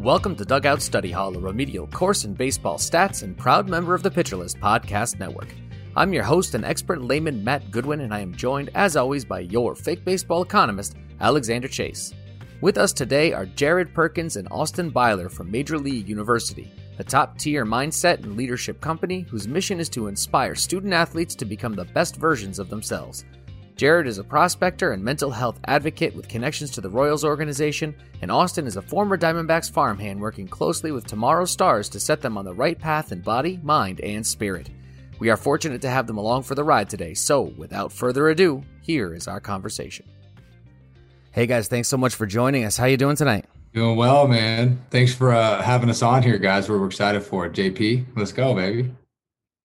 Welcome 0.00 0.34
to 0.36 0.46
Dugout 0.46 0.80
Study 0.80 1.10
Hall, 1.10 1.36
a 1.36 1.38
remedial 1.38 1.86
course 1.86 2.24
in 2.24 2.32
baseball 2.32 2.78
stats 2.78 3.22
and 3.22 3.36
proud 3.36 3.68
member 3.68 3.94
of 3.94 4.02
the 4.02 4.10
Pitcher 4.10 4.38
List 4.38 4.58
Podcast 4.58 5.18
Network. 5.18 5.54
I'm 5.94 6.14
your 6.14 6.24
host 6.24 6.54
and 6.54 6.64
expert 6.64 7.02
layman, 7.02 7.44
Matt 7.44 7.70
Goodwin, 7.70 8.00
and 8.00 8.14
I 8.14 8.20
am 8.20 8.34
joined, 8.34 8.70
as 8.74 8.96
always, 8.96 9.26
by 9.26 9.40
your 9.40 9.74
fake 9.74 10.02
baseball 10.02 10.40
economist, 10.40 10.96
Alexander 11.20 11.68
Chase. 11.68 12.14
With 12.62 12.78
us 12.78 12.94
today 12.94 13.34
are 13.34 13.44
Jared 13.44 13.92
Perkins 13.92 14.36
and 14.36 14.48
Austin 14.50 14.88
Byler 14.88 15.28
from 15.28 15.50
Major 15.50 15.78
League 15.78 16.08
University, 16.08 16.72
a 16.98 17.04
top 17.04 17.36
tier 17.36 17.66
mindset 17.66 18.22
and 18.22 18.38
leadership 18.38 18.80
company 18.80 19.26
whose 19.28 19.46
mission 19.46 19.78
is 19.78 19.90
to 19.90 20.06
inspire 20.06 20.54
student 20.54 20.94
athletes 20.94 21.34
to 21.34 21.44
become 21.44 21.74
the 21.74 21.84
best 21.84 22.16
versions 22.16 22.58
of 22.58 22.70
themselves. 22.70 23.26
Jared 23.80 24.06
is 24.06 24.18
a 24.18 24.24
prospector 24.24 24.92
and 24.92 25.02
mental 25.02 25.30
health 25.30 25.58
advocate 25.64 26.14
with 26.14 26.28
connections 26.28 26.70
to 26.72 26.82
the 26.82 26.90
Royals 26.90 27.24
organization, 27.24 27.96
and 28.20 28.30
Austin 28.30 28.66
is 28.66 28.76
a 28.76 28.82
former 28.82 29.16
Diamondbacks 29.16 29.70
farmhand 29.70 30.20
working 30.20 30.46
closely 30.46 30.92
with 30.92 31.06
tomorrow's 31.06 31.50
stars 31.50 31.88
to 31.88 31.98
set 31.98 32.20
them 32.20 32.36
on 32.36 32.44
the 32.44 32.52
right 32.52 32.78
path 32.78 33.10
in 33.10 33.22
body, 33.22 33.58
mind, 33.62 34.02
and 34.02 34.26
spirit. 34.26 34.68
We 35.18 35.30
are 35.30 35.36
fortunate 35.38 35.80
to 35.80 35.88
have 35.88 36.06
them 36.06 36.18
along 36.18 36.42
for 36.42 36.54
the 36.54 36.62
ride 36.62 36.90
today, 36.90 37.14
so 37.14 37.54
without 37.56 37.90
further 37.90 38.28
ado, 38.28 38.62
here 38.82 39.14
is 39.14 39.26
our 39.26 39.40
conversation. 39.40 40.06
Hey 41.32 41.46
guys, 41.46 41.66
thanks 41.66 41.88
so 41.88 41.96
much 41.96 42.14
for 42.14 42.26
joining 42.26 42.64
us. 42.64 42.76
How 42.76 42.84
you 42.84 42.98
doing 42.98 43.16
tonight? 43.16 43.46
Doing 43.72 43.96
well, 43.96 44.28
man. 44.28 44.84
Thanks 44.90 45.14
for 45.14 45.32
uh, 45.32 45.62
having 45.62 45.88
us 45.88 46.02
on 46.02 46.22
here, 46.22 46.36
guys. 46.36 46.68
We're 46.68 46.84
excited 46.84 47.22
for 47.22 47.46
it. 47.46 47.54
JP, 47.54 48.04
let's 48.14 48.32
go, 48.32 48.54
baby. 48.54 48.92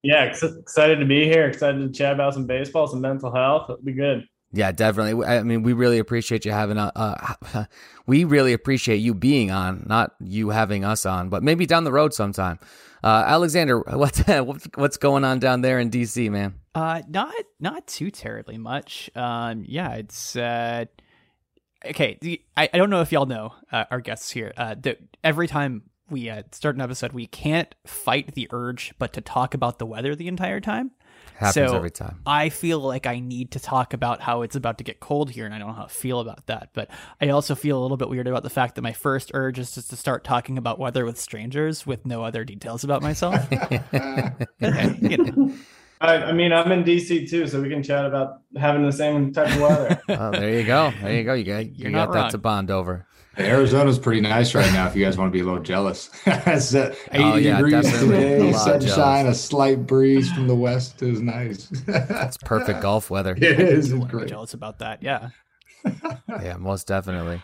Yeah, 0.06 0.26
ex- 0.26 0.44
excited 0.44 1.00
to 1.00 1.06
be 1.06 1.26
here. 1.26 1.48
Excited 1.48 1.80
to 1.80 1.90
chat 1.90 2.14
about 2.14 2.36
some 2.36 2.46
baseball, 2.46 2.86
some 2.86 3.02
mental 3.02 3.34
health. 3.34 3.72
It'll 3.72 3.82
be 3.82 3.94
good. 3.94 4.28
Yeah, 4.54 4.72
definitely. 4.72 5.26
I 5.26 5.42
mean, 5.42 5.64
we 5.64 5.74
really 5.74 5.98
appreciate 5.98 6.46
you 6.46 6.52
having 6.52 6.78
a. 6.78 6.92
Uh, 6.96 7.66
we 8.06 8.24
really 8.24 8.54
appreciate 8.54 8.98
you 8.98 9.16
being 9.16 9.50
on, 9.50 9.84
not 9.88 10.12
you 10.20 10.50
having 10.50 10.86
us 10.86 11.08
on, 11.08 11.30
but 11.30 11.42
maybe 11.42 11.66
down 11.66 11.86
the 11.86 11.92
road 11.92 12.14
sometime. 12.14 12.60
Uh, 13.04 13.24
Alexander, 13.26 13.80
what's 13.94 14.20
what's 14.76 14.98
going 14.98 15.24
on 15.24 15.40
down 15.40 15.62
there 15.62 15.80
in 15.80 15.90
DC, 15.90 16.30
man? 16.30 16.54
Uh, 16.76 17.02
not 17.10 17.34
not 17.60 17.88
too 17.88 18.12
terribly 18.12 18.60
much. 18.60 19.10
Um, 19.16 19.66
yeah, 19.68 19.96
it's 19.96 20.36
uh, 20.36 20.86
okay. 21.84 22.20
I, 22.56 22.70
I 22.72 22.78
don't 22.78 22.92
know 22.92 23.02
if 23.02 23.12
y'all 23.12 23.26
know 23.26 23.56
uh, 23.72 23.86
our 23.90 24.02
guests 24.02 24.30
here. 24.30 24.54
Uh, 24.56 24.76
that 24.84 25.00
every 25.24 25.48
time 25.48 25.90
we 26.10 26.30
uh, 26.30 26.44
start 26.52 26.76
an 26.76 26.82
episode, 26.82 27.14
we 27.14 27.28
can't 27.28 27.74
fight 27.86 28.34
the 28.36 28.48
urge 28.52 28.94
but 29.00 29.14
to 29.14 29.22
talk 29.22 29.54
about 29.54 29.80
the 29.80 29.86
weather 29.86 30.16
the 30.16 30.28
entire 30.28 30.60
time. 30.60 30.92
Happens 31.36 31.70
so 31.70 31.76
every 31.76 31.92
time. 31.92 32.22
I 32.26 32.50
feel 32.50 32.80
like 32.80 33.06
I 33.06 33.20
need 33.20 33.52
to 33.52 33.60
talk 33.60 33.94
about 33.94 34.22
how 34.22 34.42
it's 34.44 34.56
about 34.56 34.78
to 34.78 34.86
get 34.86 35.02
cold 35.02 35.32
here, 35.32 35.46
and 35.46 35.54
I 35.54 35.58
don't 35.58 35.68
know 35.68 35.74
how 35.74 35.84
to 35.84 35.94
feel 35.94 36.22
about 36.22 36.46
that. 36.46 36.70
But 36.74 36.90
I 37.20 37.30
also 37.30 37.56
feel 37.56 37.78
a 37.78 37.82
little 37.82 37.98
bit 37.98 38.10
weird 38.10 38.28
about 38.28 38.44
the 38.44 38.50
fact 38.50 38.76
that 38.76 38.84
my 38.84 38.94
first 38.94 39.32
urge 39.34 39.60
is 39.60 39.74
just 39.74 39.90
to 39.90 39.98
start 39.98 40.24
talking 40.24 40.58
about 40.58 40.80
weather 40.80 41.04
with 41.04 41.20
strangers 41.20 41.86
with 41.86 42.06
no 42.06 42.24
other 42.24 42.46
details 42.46 42.86
about 42.86 43.02
myself. 43.02 43.36
you 44.62 45.18
know. 45.18 45.54
I, 46.02 46.16
I, 46.16 46.32
mean, 46.34 46.52
I'm 46.52 46.72
in 46.72 46.84
DC 46.84 47.30
too, 47.30 47.48
so 47.48 47.62
we 47.62 47.70
can 47.70 47.82
chat 47.82 48.06
about 48.06 48.42
having 48.58 48.86
the 48.86 48.92
same 48.92 49.34
type 49.34 49.54
of 49.56 49.62
weather. 49.62 50.02
oh, 50.10 50.32
there 50.32 50.60
you 50.60 50.66
go. 50.66 50.94
There 51.02 51.14
you 51.14 51.24
go. 51.24 51.34
You 51.34 51.44
got 51.44 51.76
you 51.78 51.92
got 51.92 52.12
that 52.14 52.32
to 52.32 52.38
bond 52.38 52.70
over. 52.70 53.08
Arizona's 53.38 54.00
pretty 54.00 54.22
nice 54.22 54.56
right 54.56 54.72
now. 54.74 54.88
If 54.88 54.96
you 54.96 55.04
guys 55.04 55.18
want 55.18 55.30
to 55.30 55.34
be 55.34 55.42
a 55.42 55.44
little 55.44 55.62
jealous, 55.62 56.10
it's 56.26 56.74
uh, 56.74 56.96
80 57.12 57.24
oh, 57.24 57.36
yeah, 57.36 57.58
degrees 57.58 58.00
today, 58.00 58.52
sunshine, 58.54 59.28
a 59.28 59.34
slight 59.34 59.86
breeze 59.86 60.32
from 60.32 60.48
the 60.48 60.56
west 60.56 61.02
is 61.02 61.22
nice. 61.22 61.70
It's 61.88 62.38
perfect 62.38 62.82
golf 62.82 63.10
weather. 63.10 63.36
It 63.36 63.60
is. 63.60 63.92
It's 63.92 64.06
great. 64.06 64.28
Jealous 64.28 64.54
about 64.54 64.80
that. 64.80 65.04
Yeah. 65.04 65.30
yeah, 66.30 66.58
most 66.58 66.88
definitely. 66.88 67.42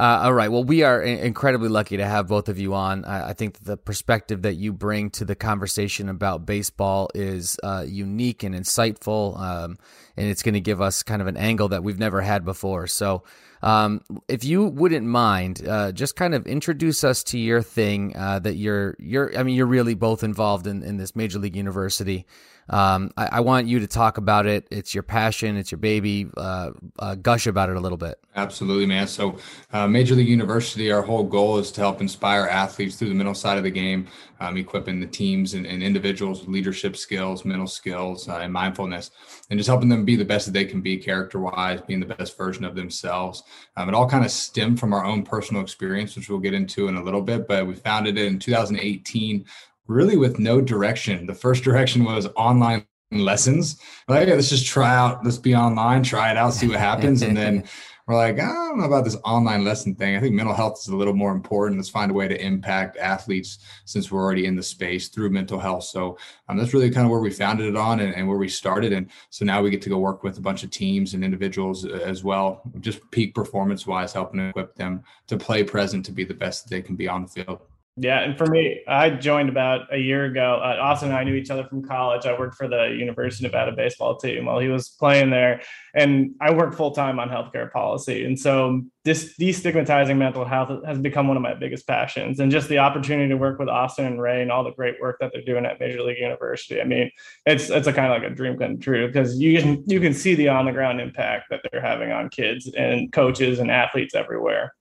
Uh, 0.00 0.22
all 0.22 0.32
right. 0.32 0.50
Well, 0.50 0.64
we 0.64 0.82
are 0.82 1.02
incredibly 1.02 1.68
lucky 1.68 1.98
to 1.98 2.06
have 2.06 2.26
both 2.26 2.48
of 2.48 2.58
you 2.58 2.72
on. 2.72 3.04
I, 3.04 3.28
I 3.28 3.32
think 3.34 3.64
the 3.64 3.76
perspective 3.76 4.40
that 4.42 4.54
you 4.54 4.72
bring 4.72 5.10
to 5.10 5.26
the 5.26 5.34
conversation 5.34 6.08
about 6.08 6.46
baseball 6.46 7.10
is 7.14 7.58
uh, 7.62 7.84
unique 7.86 8.42
and 8.42 8.54
insightful, 8.54 9.38
um, 9.38 9.76
and 10.16 10.26
it's 10.26 10.42
going 10.42 10.54
to 10.54 10.60
give 10.62 10.80
us 10.80 11.02
kind 11.02 11.20
of 11.20 11.28
an 11.28 11.36
angle 11.36 11.68
that 11.68 11.84
we've 11.84 11.98
never 11.98 12.22
had 12.22 12.46
before. 12.46 12.86
So, 12.86 13.24
um, 13.60 14.00
if 14.26 14.42
you 14.42 14.64
wouldn't 14.64 15.06
mind, 15.06 15.68
uh, 15.68 15.92
just 15.92 16.16
kind 16.16 16.34
of 16.34 16.46
introduce 16.46 17.04
us 17.04 17.22
to 17.24 17.38
your 17.38 17.60
thing 17.60 18.16
uh, 18.16 18.38
that 18.38 18.54
you're 18.54 18.96
you're. 18.98 19.36
I 19.38 19.42
mean, 19.42 19.54
you're 19.54 19.66
really 19.66 19.92
both 19.92 20.24
involved 20.24 20.66
in 20.66 20.82
in 20.82 20.96
this 20.96 21.14
major 21.14 21.38
league 21.38 21.56
university. 21.56 22.24
Um, 22.70 23.10
I, 23.16 23.28
I, 23.32 23.40
want 23.40 23.66
you 23.66 23.80
to 23.80 23.88
talk 23.88 24.16
about 24.16 24.46
it. 24.46 24.68
It's 24.70 24.94
your 24.94 25.02
passion. 25.02 25.56
It's 25.56 25.72
your 25.72 25.78
baby. 25.78 26.28
Uh, 26.36 26.70
uh, 27.00 27.16
gush 27.16 27.48
about 27.48 27.68
it 27.68 27.76
a 27.76 27.80
little 27.80 27.98
bit. 27.98 28.20
Absolutely, 28.36 28.86
man. 28.86 29.08
So, 29.08 29.38
uh, 29.72 29.88
Major 29.88 30.14
League 30.14 30.28
University, 30.28 30.92
our 30.92 31.02
whole 31.02 31.24
goal 31.24 31.58
is 31.58 31.72
to 31.72 31.80
help 31.80 32.00
inspire 32.00 32.46
athletes 32.46 32.94
through 32.94 33.08
the 33.08 33.14
mental 33.14 33.34
side 33.34 33.58
of 33.58 33.64
the 33.64 33.72
game, 33.72 34.06
um, 34.38 34.56
equipping 34.56 35.00
the 35.00 35.06
teams 35.06 35.54
and, 35.54 35.66
and, 35.66 35.82
individuals 35.82 36.40
with 36.40 36.48
leadership 36.48 36.96
skills, 36.96 37.44
mental 37.44 37.66
skills, 37.66 38.28
uh, 38.28 38.36
and 38.36 38.52
mindfulness, 38.52 39.10
and 39.50 39.58
just 39.58 39.68
helping 39.68 39.88
them 39.88 40.04
be 40.04 40.14
the 40.14 40.24
best 40.24 40.46
that 40.46 40.52
they 40.52 40.64
can 40.64 40.80
be 40.80 40.96
character-wise, 40.96 41.80
being 41.80 41.98
the 41.98 42.06
best 42.06 42.38
version 42.38 42.64
of 42.64 42.76
themselves. 42.76 43.42
Um, 43.76 43.88
it 43.88 43.94
all 43.96 44.08
kind 44.08 44.24
of 44.24 44.30
stemmed 44.30 44.78
from 44.78 44.92
our 44.92 45.04
own 45.04 45.24
personal 45.24 45.60
experience, 45.60 46.14
which 46.14 46.28
we'll 46.28 46.38
get 46.38 46.54
into 46.54 46.86
in 46.86 46.94
a 46.94 47.02
little 47.02 47.22
bit. 47.22 47.48
But 47.48 47.66
we 47.66 47.74
founded 47.74 48.16
it 48.16 48.26
in 48.26 48.38
2018 48.38 49.44
really 49.90 50.16
with 50.16 50.38
no 50.38 50.60
direction. 50.60 51.26
The 51.26 51.34
first 51.34 51.64
direction 51.64 52.04
was 52.04 52.28
online 52.36 52.86
lessons. 53.10 53.80
Like, 54.08 54.28
let's 54.28 54.48
just 54.48 54.66
try 54.66 54.94
out, 54.94 55.24
let's 55.24 55.36
be 55.36 55.54
online, 55.54 56.04
try 56.04 56.30
it 56.30 56.36
out, 56.36 56.54
see 56.54 56.68
what 56.68 56.78
happens. 56.78 57.22
and 57.22 57.36
then 57.36 57.64
we're 58.06 58.14
like, 58.14 58.38
I 58.38 58.46
don't 58.46 58.78
know 58.78 58.84
about 58.84 59.04
this 59.04 59.16
online 59.24 59.64
lesson 59.64 59.96
thing. 59.96 60.16
I 60.16 60.20
think 60.20 60.34
mental 60.34 60.54
health 60.54 60.78
is 60.80 60.88
a 60.88 60.96
little 60.96 61.14
more 61.14 61.32
important. 61.32 61.80
Let's 61.80 61.88
find 61.88 62.10
a 62.10 62.14
way 62.14 62.28
to 62.28 62.40
impact 62.40 62.98
athletes 62.98 63.58
since 63.84 64.12
we're 64.12 64.22
already 64.22 64.46
in 64.46 64.54
the 64.54 64.62
space 64.62 65.08
through 65.08 65.30
mental 65.30 65.58
health. 65.58 65.84
So 65.84 66.16
um, 66.48 66.56
that's 66.56 66.72
really 66.72 66.90
kind 66.90 67.04
of 67.04 67.10
where 67.10 67.20
we 67.20 67.30
founded 67.30 67.66
it 67.66 67.76
on 67.76 67.98
and, 67.98 68.14
and, 68.14 68.28
where 68.28 68.38
we 68.38 68.48
started. 68.48 68.92
And 68.92 69.10
so 69.30 69.44
now 69.44 69.60
we 69.60 69.70
get 69.70 69.82
to 69.82 69.88
go 69.88 69.98
work 69.98 70.22
with 70.22 70.38
a 70.38 70.40
bunch 70.40 70.62
of 70.62 70.70
teams 70.70 71.14
and 71.14 71.24
individuals 71.24 71.84
uh, 71.84 72.00
as 72.04 72.22
well, 72.22 72.62
just 72.78 73.00
peak 73.10 73.34
performance 73.34 73.88
wise, 73.88 74.12
helping 74.12 74.48
equip 74.50 74.76
them 74.76 75.02
to 75.26 75.36
play 75.36 75.64
present 75.64 76.04
to 76.06 76.12
be 76.12 76.24
the 76.24 76.34
best 76.34 76.64
that 76.64 76.70
they 76.70 76.82
can 76.82 76.94
be 76.94 77.08
on 77.08 77.22
the 77.22 77.28
field. 77.28 77.60
Yeah, 77.96 78.20
and 78.20 78.38
for 78.38 78.46
me, 78.46 78.82
I 78.86 79.10
joined 79.10 79.48
about 79.48 79.92
a 79.92 79.98
year 79.98 80.24
ago. 80.24 80.60
Uh, 80.62 80.78
Austin 80.80 81.08
and 81.08 81.18
I 81.18 81.24
knew 81.24 81.34
each 81.34 81.50
other 81.50 81.64
from 81.64 81.82
college. 81.82 82.24
I 82.24 82.38
worked 82.38 82.54
for 82.54 82.68
the 82.68 82.94
University 82.96 83.44
of 83.44 83.52
Nevada 83.52 83.72
baseball 83.72 84.16
team 84.16 84.46
while 84.46 84.60
he 84.60 84.68
was 84.68 84.88
playing 84.88 85.30
there, 85.30 85.60
and 85.92 86.30
I 86.40 86.52
work 86.52 86.74
full 86.74 86.92
time 86.92 87.18
on 87.18 87.28
healthcare 87.28 87.70
policy. 87.70 88.24
And 88.24 88.38
so, 88.38 88.82
this 89.04 89.36
destigmatizing 89.38 90.16
mental 90.16 90.44
health 90.44 90.84
has 90.86 90.98
become 90.98 91.26
one 91.26 91.36
of 91.36 91.42
my 91.42 91.52
biggest 91.52 91.86
passions. 91.86 92.38
And 92.38 92.50
just 92.50 92.68
the 92.68 92.78
opportunity 92.78 93.28
to 93.28 93.36
work 93.36 93.58
with 93.58 93.68
Austin 93.68 94.06
and 94.06 94.22
Ray 94.22 94.40
and 94.40 94.52
all 94.52 94.62
the 94.62 94.72
great 94.72 95.00
work 95.00 95.16
that 95.20 95.32
they're 95.32 95.42
doing 95.42 95.66
at 95.66 95.80
Major 95.80 96.02
League 96.02 96.20
University. 96.20 96.80
I 96.80 96.84
mean, 96.84 97.10
it's 97.44 97.70
it's 97.70 97.88
a 97.88 97.92
kind 97.92 98.10
of 98.10 98.22
like 98.22 98.30
a 98.30 98.34
dream 98.34 98.56
come 98.56 98.78
true 98.78 99.08
because 99.08 99.38
you 99.38 99.60
can 99.60 99.82
you 99.86 100.00
can 100.00 100.14
see 100.14 100.34
the 100.36 100.48
on 100.48 100.64
the 100.64 100.72
ground 100.72 101.00
impact 101.00 101.50
that 101.50 101.60
they're 101.70 101.82
having 101.82 102.12
on 102.12 102.30
kids 102.30 102.72
and 102.74 103.12
coaches 103.12 103.58
and 103.58 103.70
athletes 103.70 104.14
everywhere. 104.14 104.74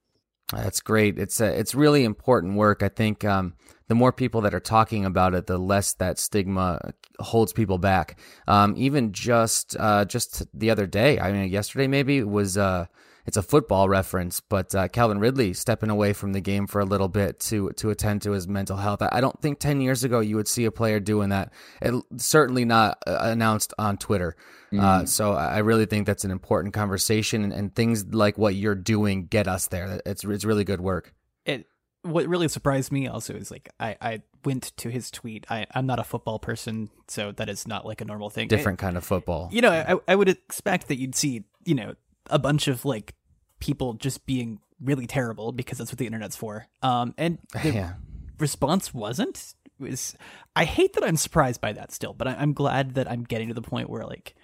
That's 0.52 0.82
great. 0.82 1.20
It's 1.20 1.40
a, 1.42 1.60
it's 1.60 1.76
really 1.76 2.04
important 2.04 2.56
work. 2.56 2.82
I 2.82 2.90
think 2.90 3.24
um, 3.24 3.54
the 3.88 3.96
more 3.96 4.12
people 4.12 4.42
that 4.42 4.54
are 4.54 4.60
talking 4.60 5.06
about 5.06 5.34
it, 5.36 5.46
the 5.46 5.60
less 5.60 5.94
that 5.94 6.18
stigma 6.18 6.94
holds 7.20 7.54
people 7.54 7.78
back. 7.78 8.20
Um, 8.48 8.74
even 8.78 9.12
just 9.14 9.76
uh, 9.80 10.06
just 10.06 10.48
the 10.58 10.72
other 10.72 10.88
day, 10.88 11.20
I 11.20 11.32
mean, 11.32 11.50
yesterday 11.50 11.88
maybe 11.88 12.24
was 12.24 12.58
uh, 12.58 12.88
it's 13.30 13.38
a 13.38 13.44
football 13.44 13.88
reference, 13.88 14.40
but 14.40 14.74
uh, 14.74 14.88
Calvin 14.88 15.20
Ridley 15.20 15.54
stepping 15.54 15.92
away 15.92 16.14
from 16.14 16.34
the 16.34 16.42
game 16.42 16.66
for 16.66 16.82
a 16.82 16.86
little 16.86 17.08
bit 17.08 17.40
to 17.42 17.70
to 17.74 17.92
attend 17.92 18.24
to 18.24 18.32
his 18.32 18.48
mental 18.48 18.76
health. 18.76 19.04
I 19.04 19.22
don't 19.22 19.40
think 19.40 19.60
ten 19.60 19.82
years 19.82 20.04
ago 20.04 20.20
you 20.20 20.36
would 20.36 20.48
see 20.48 20.66
a 20.66 20.72
player 20.72 21.00
doing 21.00 21.30
that. 21.30 21.54
It, 21.80 21.94
certainly 22.18 22.66
not 22.66 22.98
uh, 23.06 23.20
announced 23.22 23.72
on 23.78 23.98
Twitter. 23.98 24.36
Mm. 24.74 24.82
Uh, 24.82 25.06
so 25.06 25.34
I 25.34 25.60
really 25.60 25.86
think 25.86 26.08
that's 26.08 26.26
an 26.26 26.32
important 26.32 26.74
conversation, 26.74 27.44
and, 27.44 27.54
and, 27.54 27.76
things 27.76 28.04
like 28.04 28.40
what 28.40 28.56
you're 28.56 28.74
doing 28.74 29.28
get 29.28 29.48
us 29.48 29.68
there. 29.68 30.02
It's 30.08 30.24
it's 30.24 30.44
really 30.44 30.64
good 30.64 30.82
work. 30.82 31.14
It 31.46 31.68
what 32.02 32.26
really 32.26 32.48
surprised 32.48 32.92
me 32.92 33.08
also 33.08 33.36
is 33.36 33.52
like 33.52 33.70
I 33.80 33.96
I 34.02 34.22
went 34.44 34.76
to 34.78 34.90
his 34.90 35.12
tweet. 35.12 35.46
I 35.52 35.68
I'm 35.76 35.86
not 35.86 36.00
a 36.00 36.04
football 36.04 36.40
person, 36.40 36.90
so 37.08 37.32
that 37.34 37.48
is 37.48 37.68
not 37.68 37.86
like 37.86 38.02
a 38.02 38.06
normal 38.06 38.32
thing. 38.32 38.48
Different 38.48 38.82
I, 38.82 38.86
kind 38.88 38.98
of 38.98 39.04
football. 39.04 39.50
You 39.52 39.62
know, 39.62 39.72
I 39.72 40.12
I 40.12 40.16
would 40.16 40.30
expect 40.30 40.88
that 40.88 40.98
you'd 40.98 41.14
see 41.14 41.44
you 41.64 41.76
know 41.76 41.94
a 42.32 42.40
bunch 42.40 42.68
of 42.68 42.86
like 42.86 43.14
people 43.60 43.94
just 43.94 44.26
being 44.26 44.60
really 44.82 45.08
terrible 45.08 45.52
because 45.52 45.78
that's 45.78 45.92
what 45.92 45.98
the 45.98 46.06
internet's 46.06 46.36
for. 46.36 46.68
Um, 46.82 47.14
and 47.18 47.40
the 47.64 47.72
yeah. 47.72 47.94
response 48.38 48.94
wasn't. 48.94 49.56
Was 49.80 50.16
I 50.58 50.66
hate 50.66 50.94
that 50.94 51.06
I'm 51.06 51.16
surprised 51.16 51.62
by 51.62 51.72
that 51.72 51.94
still, 51.94 52.14
but 52.14 52.28
I, 52.28 52.42
am 52.44 52.52
glad 52.52 52.96
that 52.96 53.10
I'm 53.10 53.24
getting 53.24 53.48
to 53.48 53.54
the 53.54 53.62
point 53.62 53.90
where 53.90 54.06
like. 54.06 54.36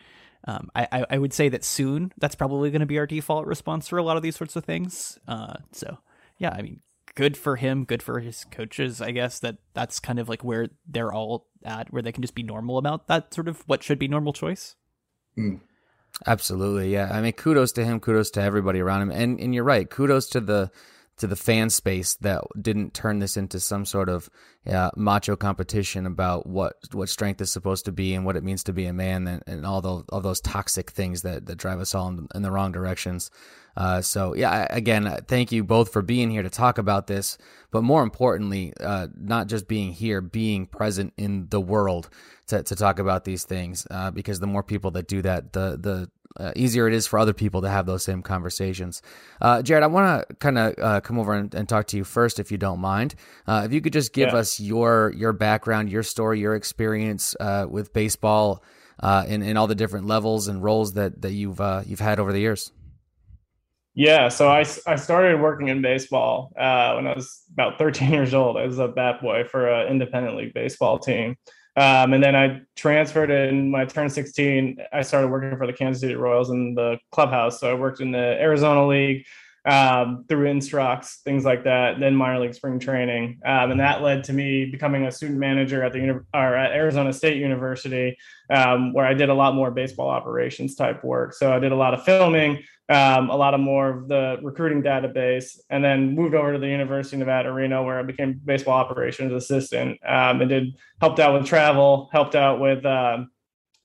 Um, 0.48 0.70
I, 0.76 1.04
I 1.10 1.18
would 1.18 1.34
say 1.34 1.50
that 1.50 1.64
soon 1.64 2.14
that's 2.20 2.36
probably 2.36 2.70
going 2.70 2.82
to 2.82 2.86
be 2.86 3.00
our 3.00 3.08
default 3.08 3.48
response 3.48 3.88
for 3.88 3.98
a 3.98 4.04
lot 4.04 4.16
of 4.16 4.22
these 4.22 4.36
sorts 4.36 4.56
of 4.56 4.64
things. 4.64 5.18
Uh, 5.28 5.56
so 5.72 5.98
yeah, 6.38 6.52
I 6.52 6.62
mean, 6.62 6.82
good 7.16 7.38
for 7.38 7.56
him, 7.56 7.86
good 7.86 8.04
for 8.04 8.20
his 8.20 8.46
coaches. 8.52 9.02
I 9.02 9.12
guess 9.12 9.40
that 9.40 9.58
that's 9.74 10.00
kind 10.00 10.20
of 10.20 10.30
like 10.30 10.44
where 10.44 10.68
they're 10.88 11.12
all 11.12 11.48
at, 11.64 11.92
where 11.92 12.02
they 12.02 12.12
can 12.12 12.22
just 12.22 12.36
be 12.36 12.44
normal 12.44 12.78
about 12.78 13.08
that 13.08 13.34
sort 13.34 13.48
of 13.48 13.64
what 13.66 13.82
should 13.82 13.98
be 13.98 14.08
normal 14.08 14.34
choice. 14.34 14.76
Mm. 15.38 15.62
Absolutely, 16.26 16.92
yeah. 16.92 17.10
I 17.12 17.22
mean, 17.22 17.34
kudos 17.34 17.72
to 17.74 17.84
him, 17.86 18.00
kudos 18.00 18.32
to 18.32 18.42
everybody 18.42 18.80
around 18.80 19.02
him, 19.02 19.12
and 19.12 19.40
and 19.40 19.54
you're 19.54 19.64
right. 19.66 19.90
Kudos 19.90 20.28
to 20.30 20.40
the 20.40 20.72
to 21.18 21.28
the 21.28 21.36
fan 21.36 21.70
space 21.70 22.16
that 22.16 22.44
didn't 22.60 22.94
turn 22.94 23.20
this 23.20 23.38
into 23.38 23.60
some 23.60 23.86
sort 23.86 24.10
of 24.10 24.30
uh, 24.68 24.90
macho 24.96 25.36
competition 25.36 26.06
about 26.06 26.46
what 26.46 26.76
what 26.92 27.08
strength 27.08 27.40
is 27.40 27.52
supposed 27.52 27.86
to 27.86 27.92
be 27.92 28.14
and 28.14 28.26
what 28.26 28.36
it 28.36 28.44
means 28.44 28.64
to 28.64 28.74
be 28.74 28.86
a 28.86 28.94
man 28.94 29.28
and, 29.28 29.44
and 29.48 29.66
all 29.66 29.82
those 29.82 30.04
all 30.10 30.22
those 30.22 30.42
toxic 30.42 30.92
things 30.92 31.22
that, 31.22 31.46
that 31.46 31.58
drive 31.58 31.80
us 31.80 31.96
all 31.96 32.10
in, 32.10 32.28
in 32.36 32.42
the 32.42 32.52
wrong 32.52 32.72
directions. 32.72 33.32
Uh, 33.78 34.02
so 34.02 34.34
yeah, 34.36 34.68
again, 34.70 35.18
thank 35.28 35.52
you 35.52 35.64
both 35.64 35.92
for 35.92 36.02
being 36.02 36.30
here 36.32 36.44
to 36.44 36.50
talk 36.50 36.78
about 36.78 37.08
this, 37.08 37.38
but 37.72 37.84
more 37.84 38.04
importantly, 38.04 38.74
uh, 38.80 39.08
not 39.16 39.48
just 39.48 39.68
being 39.68 39.92
here, 39.92 40.22
being 40.22 40.66
present 40.66 41.14
in 41.18 41.48
the 41.50 41.60
world 41.60 42.10
to, 42.48 42.64
to 42.64 42.76
talk 42.76 43.00
about 43.00 43.26
these 43.26 43.44
things. 43.44 43.86
Uh, 43.92 44.12
because 44.12 44.40
the 44.40 44.48
more 44.48 44.64
people 44.64 44.92
that 44.92 45.08
do 45.08 45.22
that, 45.22 45.54
the 45.54 45.78
the 45.80 46.10
uh, 46.38 46.52
easier 46.56 46.88
it 46.88 46.94
is 46.94 47.08
for 47.08 47.20
other 47.20 47.34
people 47.34 47.62
to 47.62 47.70
have 47.70 47.86
those 47.86 48.04
same 48.04 48.22
conversations. 48.22 49.02
Uh, 49.42 49.62
Jared, 49.62 49.84
I 49.84 49.88
want 49.88 50.28
to 50.28 50.36
kind 50.36 50.58
of 50.58 50.74
uh, 50.80 51.02
come 51.02 51.18
over 51.18 51.34
and, 51.34 51.54
and, 51.54 51.68
talk 51.68 51.88
to 51.88 51.98
you 51.98 52.04
first, 52.04 52.40
if 52.40 52.52
you 52.52 52.58
don't 52.58 52.80
mind. 52.80 53.16
Uh, 53.48 53.64
if 53.66 53.74
you 53.74 53.82
could 53.82 53.94
just 53.94 54.14
give 54.14 54.30
yeah. 54.30 54.40
us 54.40 54.60
your 54.60 55.14
your 55.16 55.34
background, 55.34 55.90
your 55.90 56.04
story, 56.04 56.40
your 56.40 56.56
experience 56.56 57.36
uh, 57.40 57.66
with 57.70 57.94
baseball, 57.94 58.64
uh, 59.00 59.26
in, 59.28 59.42
in 59.42 59.58
all 59.58 59.68
the 59.68 59.76
different 59.76 60.08
levels 60.08 60.48
and 60.48 60.64
roles 60.64 60.94
that 60.94 61.22
that 61.22 61.32
you've 61.32 61.62
you've 61.86 62.00
had 62.00 62.20
over 62.20 62.34
the 62.34 62.40
years. 62.40 62.72
Yeah, 63.98 64.28
so 64.28 64.50
I, 64.50 64.66
I 64.88 64.98
started 64.98 65.40
working 65.40 65.70
in 65.70 65.82
baseball 65.82 66.52
when 66.54 67.08
I 67.08 67.14
was 67.16 67.44
about 67.54 67.78
13 67.78 68.10
years 68.12 68.34
old. 68.34 68.58
I 68.58 68.66
was 68.66 68.78
a 68.78 68.90
bat 68.90 69.22
boy 69.22 69.46
for 69.46 69.70
an 69.70 69.88
independent 69.88 70.36
league 70.36 70.54
baseball 70.54 71.00
team. 71.00 71.38
Um, 71.78 72.14
and 72.14 72.24
then 72.24 72.36
I 72.36 72.62
transferred 72.76 73.30
and 73.32 73.74
when 73.74 73.82
I 73.82 73.86
turned 73.86 74.12
16, 74.12 74.78
I 74.94 75.02
started 75.02 75.28
working 75.28 75.58
for 75.58 75.68
the 75.68 75.74
Kansas 75.74 76.02
City 76.02 76.16
Royals 76.16 76.50
in 76.50 76.74
the 76.74 76.98
clubhouse. 77.12 77.60
So 77.60 77.70
I 77.70 77.74
worked 77.74 78.00
in 78.00 78.12
the 78.12 78.18
Arizona 78.18 78.88
League 78.88 79.26
um, 79.66 80.26
through 80.30 80.48
Instructs, 80.48 81.22
things 81.24 81.44
like 81.44 81.64
that, 81.64 82.00
then 82.00 82.16
minor 82.16 82.40
league 82.40 82.54
spring 82.54 82.80
training. 82.80 83.40
Um, 83.46 83.72
and 83.72 83.80
that 83.80 84.02
led 84.02 84.24
to 84.26 84.34
me 84.34 84.66
becoming 84.66 85.06
a 85.06 85.12
student 85.12 85.40
manager 85.40 85.84
at 85.84 85.92
the 85.92 86.00
uni- 86.00 86.20
or 86.34 86.56
at 86.56 86.72
Arizona 86.72 87.12
State 87.12 87.38
University, 87.38 88.18
um, 88.50 88.94
where 88.94 89.06
I 89.06 89.14
did 89.14 89.30
a 89.30 89.34
lot 89.34 89.56
more 89.56 89.72
baseball 89.72 90.10
operations 90.10 90.76
type 90.76 91.04
work. 91.04 91.34
So 91.34 91.52
I 91.52 91.60
did 91.60 91.72
a 91.72 91.76
lot 91.76 91.96
of 91.96 92.04
filming, 92.04 92.64
um, 92.90 93.32
a 93.32 93.36
lot 93.36 93.56
of 93.56 93.60
more 93.60 93.90
of 93.90 94.08
the 94.08 94.38
recruiting 94.44 94.84
database, 94.84 95.60
and 95.72 95.84
then 95.84 96.14
moved 96.14 96.36
over 96.36 96.54
to 96.54 96.60
the 96.60 96.68
University 96.68 97.16
of 97.16 97.22
Nevada, 97.22 97.52
Reno, 97.52 97.84
where 97.84 97.98
I 97.98 98.04
became 98.04 98.40
baseball 98.46 98.78
operations 98.78 99.34
assistant 99.34 100.00
um, 100.08 100.42
and 100.42 100.50
did 100.50 100.76
helped 101.02 101.20
out 101.20 101.34
with 101.34 101.48
travel, 101.48 102.10
helped 102.12 102.36
out 102.36 102.60
with 102.60 102.86
um, 102.86 103.32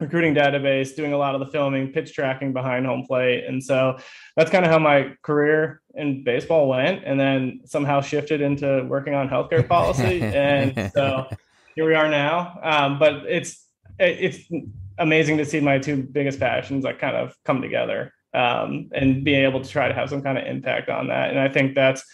recruiting 0.00 0.34
database, 0.34 0.96
doing 0.96 1.12
a 1.12 1.18
lot 1.18 1.34
of 1.34 1.40
the 1.40 1.46
filming, 1.46 1.92
pitch 1.92 2.14
tracking 2.14 2.52
behind 2.52 2.86
home 2.86 3.04
plate, 3.06 3.44
and 3.44 3.62
so 3.62 3.98
that's 4.36 4.50
kind 4.50 4.64
of 4.64 4.70
how 4.70 4.78
my 4.78 5.14
career 5.22 5.82
in 5.94 6.24
baseball 6.24 6.68
went, 6.68 7.02
and 7.04 7.20
then 7.20 7.60
somehow 7.64 8.00
shifted 8.00 8.40
into 8.40 8.84
working 8.88 9.14
on 9.14 9.28
healthcare 9.28 9.66
policy, 9.66 10.22
and 10.22 10.90
so 10.92 11.28
here 11.74 11.86
we 11.86 11.94
are 11.94 12.08
now. 12.08 12.58
Um, 12.62 12.98
but 12.98 13.24
it's 13.28 13.66
it's 13.98 14.48
amazing 14.98 15.38
to 15.38 15.44
see 15.44 15.60
my 15.60 15.78
two 15.78 16.02
biggest 16.02 16.40
passions 16.40 16.84
like 16.84 16.98
kind 16.98 17.16
of 17.16 17.36
come 17.44 17.60
together 17.60 18.12
um, 18.34 18.90
and 18.92 19.24
being 19.24 19.44
able 19.44 19.60
to 19.60 19.68
try 19.68 19.88
to 19.88 19.94
have 19.94 20.08
some 20.08 20.22
kind 20.22 20.38
of 20.38 20.46
impact 20.46 20.88
on 20.88 21.08
that. 21.08 21.30
And 21.30 21.38
I 21.38 21.48
think 21.48 21.74
that's 21.74 22.04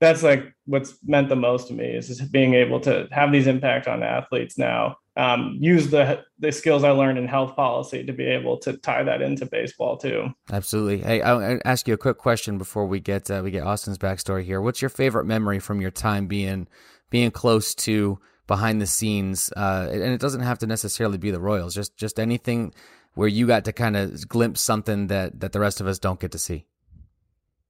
that's 0.00 0.22
like 0.22 0.54
what's 0.66 0.98
meant 1.04 1.28
the 1.28 1.36
most 1.36 1.68
to 1.68 1.74
me 1.74 1.86
is 1.86 2.08
just 2.08 2.30
being 2.30 2.54
able 2.54 2.80
to 2.80 3.08
have 3.10 3.32
these 3.32 3.46
impact 3.46 3.88
on 3.88 4.02
athletes 4.02 4.58
now. 4.58 4.96
Um, 5.16 5.56
use 5.58 5.88
the 5.88 6.24
the 6.38 6.52
skills 6.52 6.84
I 6.84 6.90
learned 6.90 7.18
in 7.18 7.26
health 7.26 7.56
policy 7.56 8.04
to 8.04 8.12
be 8.12 8.24
able 8.24 8.58
to 8.58 8.76
tie 8.76 9.02
that 9.02 9.22
into 9.22 9.46
baseball 9.46 9.96
too. 9.96 10.28
Absolutely. 10.52 10.98
Hey, 10.98 11.22
I'll 11.22 11.58
ask 11.64 11.88
you 11.88 11.94
a 11.94 11.98
quick 11.98 12.18
question 12.18 12.58
before 12.58 12.86
we 12.86 13.00
get 13.00 13.30
uh, 13.30 13.40
we 13.42 13.50
get 13.50 13.62
Austin's 13.62 13.96
backstory 13.96 14.44
here. 14.44 14.60
What's 14.60 14.82
your 14.82 14.90
favorite 14.90 15.24
memory 15.24 15.58
from 15.58 15.80
your 15.80 15.90
time 15.90 16.26
being 16.26 16.68
being 17.08 17.30
close 17.30 17.74
to 17.76 18.18
behind 18.46 18.82
the 18.82 18.86
scenes? 18.86 19.50
Uh, 19.56 19.88
and 19.90 20.02
it 20.02 20.20
doesn't 20.20 20.42
have 20.42 20.58
to 20.58 20.66
necessarily 20.66 21.16
be 21.16 21.30
the 21.30 21.40
Royals. 21.40 21.74
Just 21.74 21.96
just 21.96 22.20
anything 22.20 22.74
where 23.14 23.28
you 23.28 23.46
got 23.46 23.64
to 23.64 23.72
kind 23.72 23.96
of 23.96 24.28
glimpse 24.28 24.60
something 24.60 25.06
that 25.06 25.40
that 25.40 25.52
the 25.52 25.60
rest 25.60 25.80
of 25.80 25.86
us 25.86 25.98
don't 25.98 26.20
get 26.20 26.32
to 26.32 26.38
see? 26.38 26.66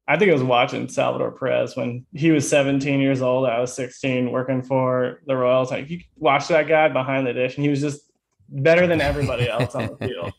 I 0.08 0.17
think 0.17 0.31
I 0.31 0.35
was 0.35 0.43
watching 0.43 0.88
Salvador 0.88 1.32
Perez 1.32 1.76
when 1.76 2.06
he 2.12 2.31
was 2.31 2.49
17 2.49 3.00
years 3.00 3.23
old. 3.23 3.47
I 3.47 3.61
was 3.61 3.73
16, 3.75 4.31
working 4.31 4.62
for 4.62 5.20
the 5.26 5.37
Royals. 5.37 5.70
Like 5.70 5.91
you 5.91 6.00
watch 6.17 6.49
that 6.49 6.69
guy 6.69 6.88
behind 6.88 7.26
the 7.26 7.32
dish, 7.32 7.56
and 7.56 7.64
he 7.64 7.70
was 7.70 7.81
just 7.81 8.03
better 8.49 8.87
than 8.87 9.00
everybody 9.00 9.49
else 9.49 9.75
on 9.75 9.88
the 9.88 9.97
field. 10.06 10.32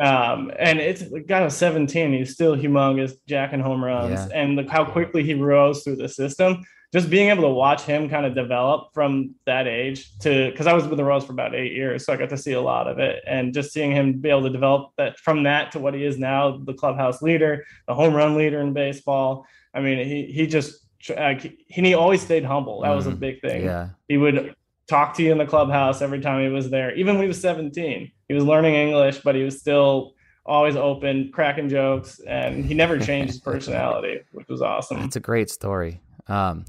Um, 0.00 0.50
and 0.58 0.80
it's 0.80 1.08
the 1.08 1.20
guy 1.20 1.44
was 1.44 1.56
17. 1.56 2.12
He's 2.12 2.32
still 2.32 2.56
humongous, 2.56 3.12
jacking 3.28 3.60
home 3.60 3.84
runs, 3.84 4.28
yeah. 4.30 4.42
and 4.42 4.56
look 4.56 4.68
how 4.68 4.84
quickly 4.84 5.22
he 5.22 5.34
rose 5.34 5.84
through 5.84 5.96
the 5.96 6.08
system 6.08 6.64
just 6.94 7.10
being 7.10 7.28
able 7.28 7.42
to 7.42 7.50
watch 7.50 7.82
him 7.82 8.08
kind 8.08 8.24
of 8.24 8.36
develop 8.36 8.94
from 8.94 9.34
that 9.46 9.66
age 9.66 10.16
to 10.20 10.50
because 10.52 10.68
I 10.68 10.72
was 10.72 10.86
with 10.86 10.96
the 10.96 11.04
Royals 11.04 11.26
for 11.26 11.32
about 11.32 11.52
eight 11.52 11.72
years, 11.72 12.06
so 12.06 12.12
I 12.12 12.16
got 12.16 12.30
to 12.30 12.38
see 12.38 12.52
a 12.52 12.60
lot 12.60 12.86
of 12.86 13.00
it, 13.00 13.20
and 13.26 13.52
just 13.52 13.72
seeing 13.72 13.90
him 13.90 14.20
be 14.20 14.30
able 14.30 14.44
to 14.44 14.50
develop 14.50 14.92
that 14.96 15.18
from 15.18 15.42
that 15.42 15.72
to 15.72 15.80
what 15.80 15.94
he 15.94 16.04
is 16.04 16.18
now, 16.18 16.58
the 16.58 16.72
clubhouse 16.72 17.20
leader, 17.20 17.64
the 17.88 17.94
home 17.94 18.14
run 18.14 18.36
leader 18.36 18.60
in 18.60 18.72
baseball. 18.72 19.44
I 19.74 19.80
mean, 19.80 20.06
he 20.06 20.26
he 20.26 20.46
just 20.46 20.86
uh, 21.16 21.34
he, 21.34 21.64
he 21.66 21.94
always 21.94 22.22
stayed 22.22 22.44
humble. 22.44 22.82
That 22.82 22.90
was 22.90 23.08
a 23.08 23.10
mm-hmm. 23.10 23.18
big 23.18 23.40
thing. 23.40 23.64
Yeah, 23.64 23.88
he 24.06 24.16
would 24.16 24.54
talk 24.86 25.14
to 25.14 25.22
you 25.24 25.32
in 25.32 25.38
the 25.38 25.46
clubhouse 25.46 26.00
every 26.00 26.20
time 26.20 26.42
he 26.42 26.48
was 26.48 26.70
there, 26.70 26.94
even 26.94 27.16
when 27.16 27.24
he 27.24 27.28
was 27.28 27.40
17. 27.40 28.12
He 28.28 28.34
was 28.34 28.44
learning 28.44 28.74
English, 28.74 29.18
but 29.18 29.34
he 29.34 29.42
was 29.42 29.58
still 29.58 30.14
always 30.46 30.76
open, 30.76 31.32
cracking 31.32 31.68
jokes, 31.68 32.20
and 32.20 32.64
he 32.64 32.74
never 32.74 33.00
changed 33.00 33.32
his 33.32 33.40
personality, 33.52 34.20
which 34.30 34.46
was 34.46 34.62
awesome. 34.62 34.98
It's 35.02 35.16
a 35.16 35.20
great 35.20 35.50
story. 35.50 36.00
Um, 36.28 36.64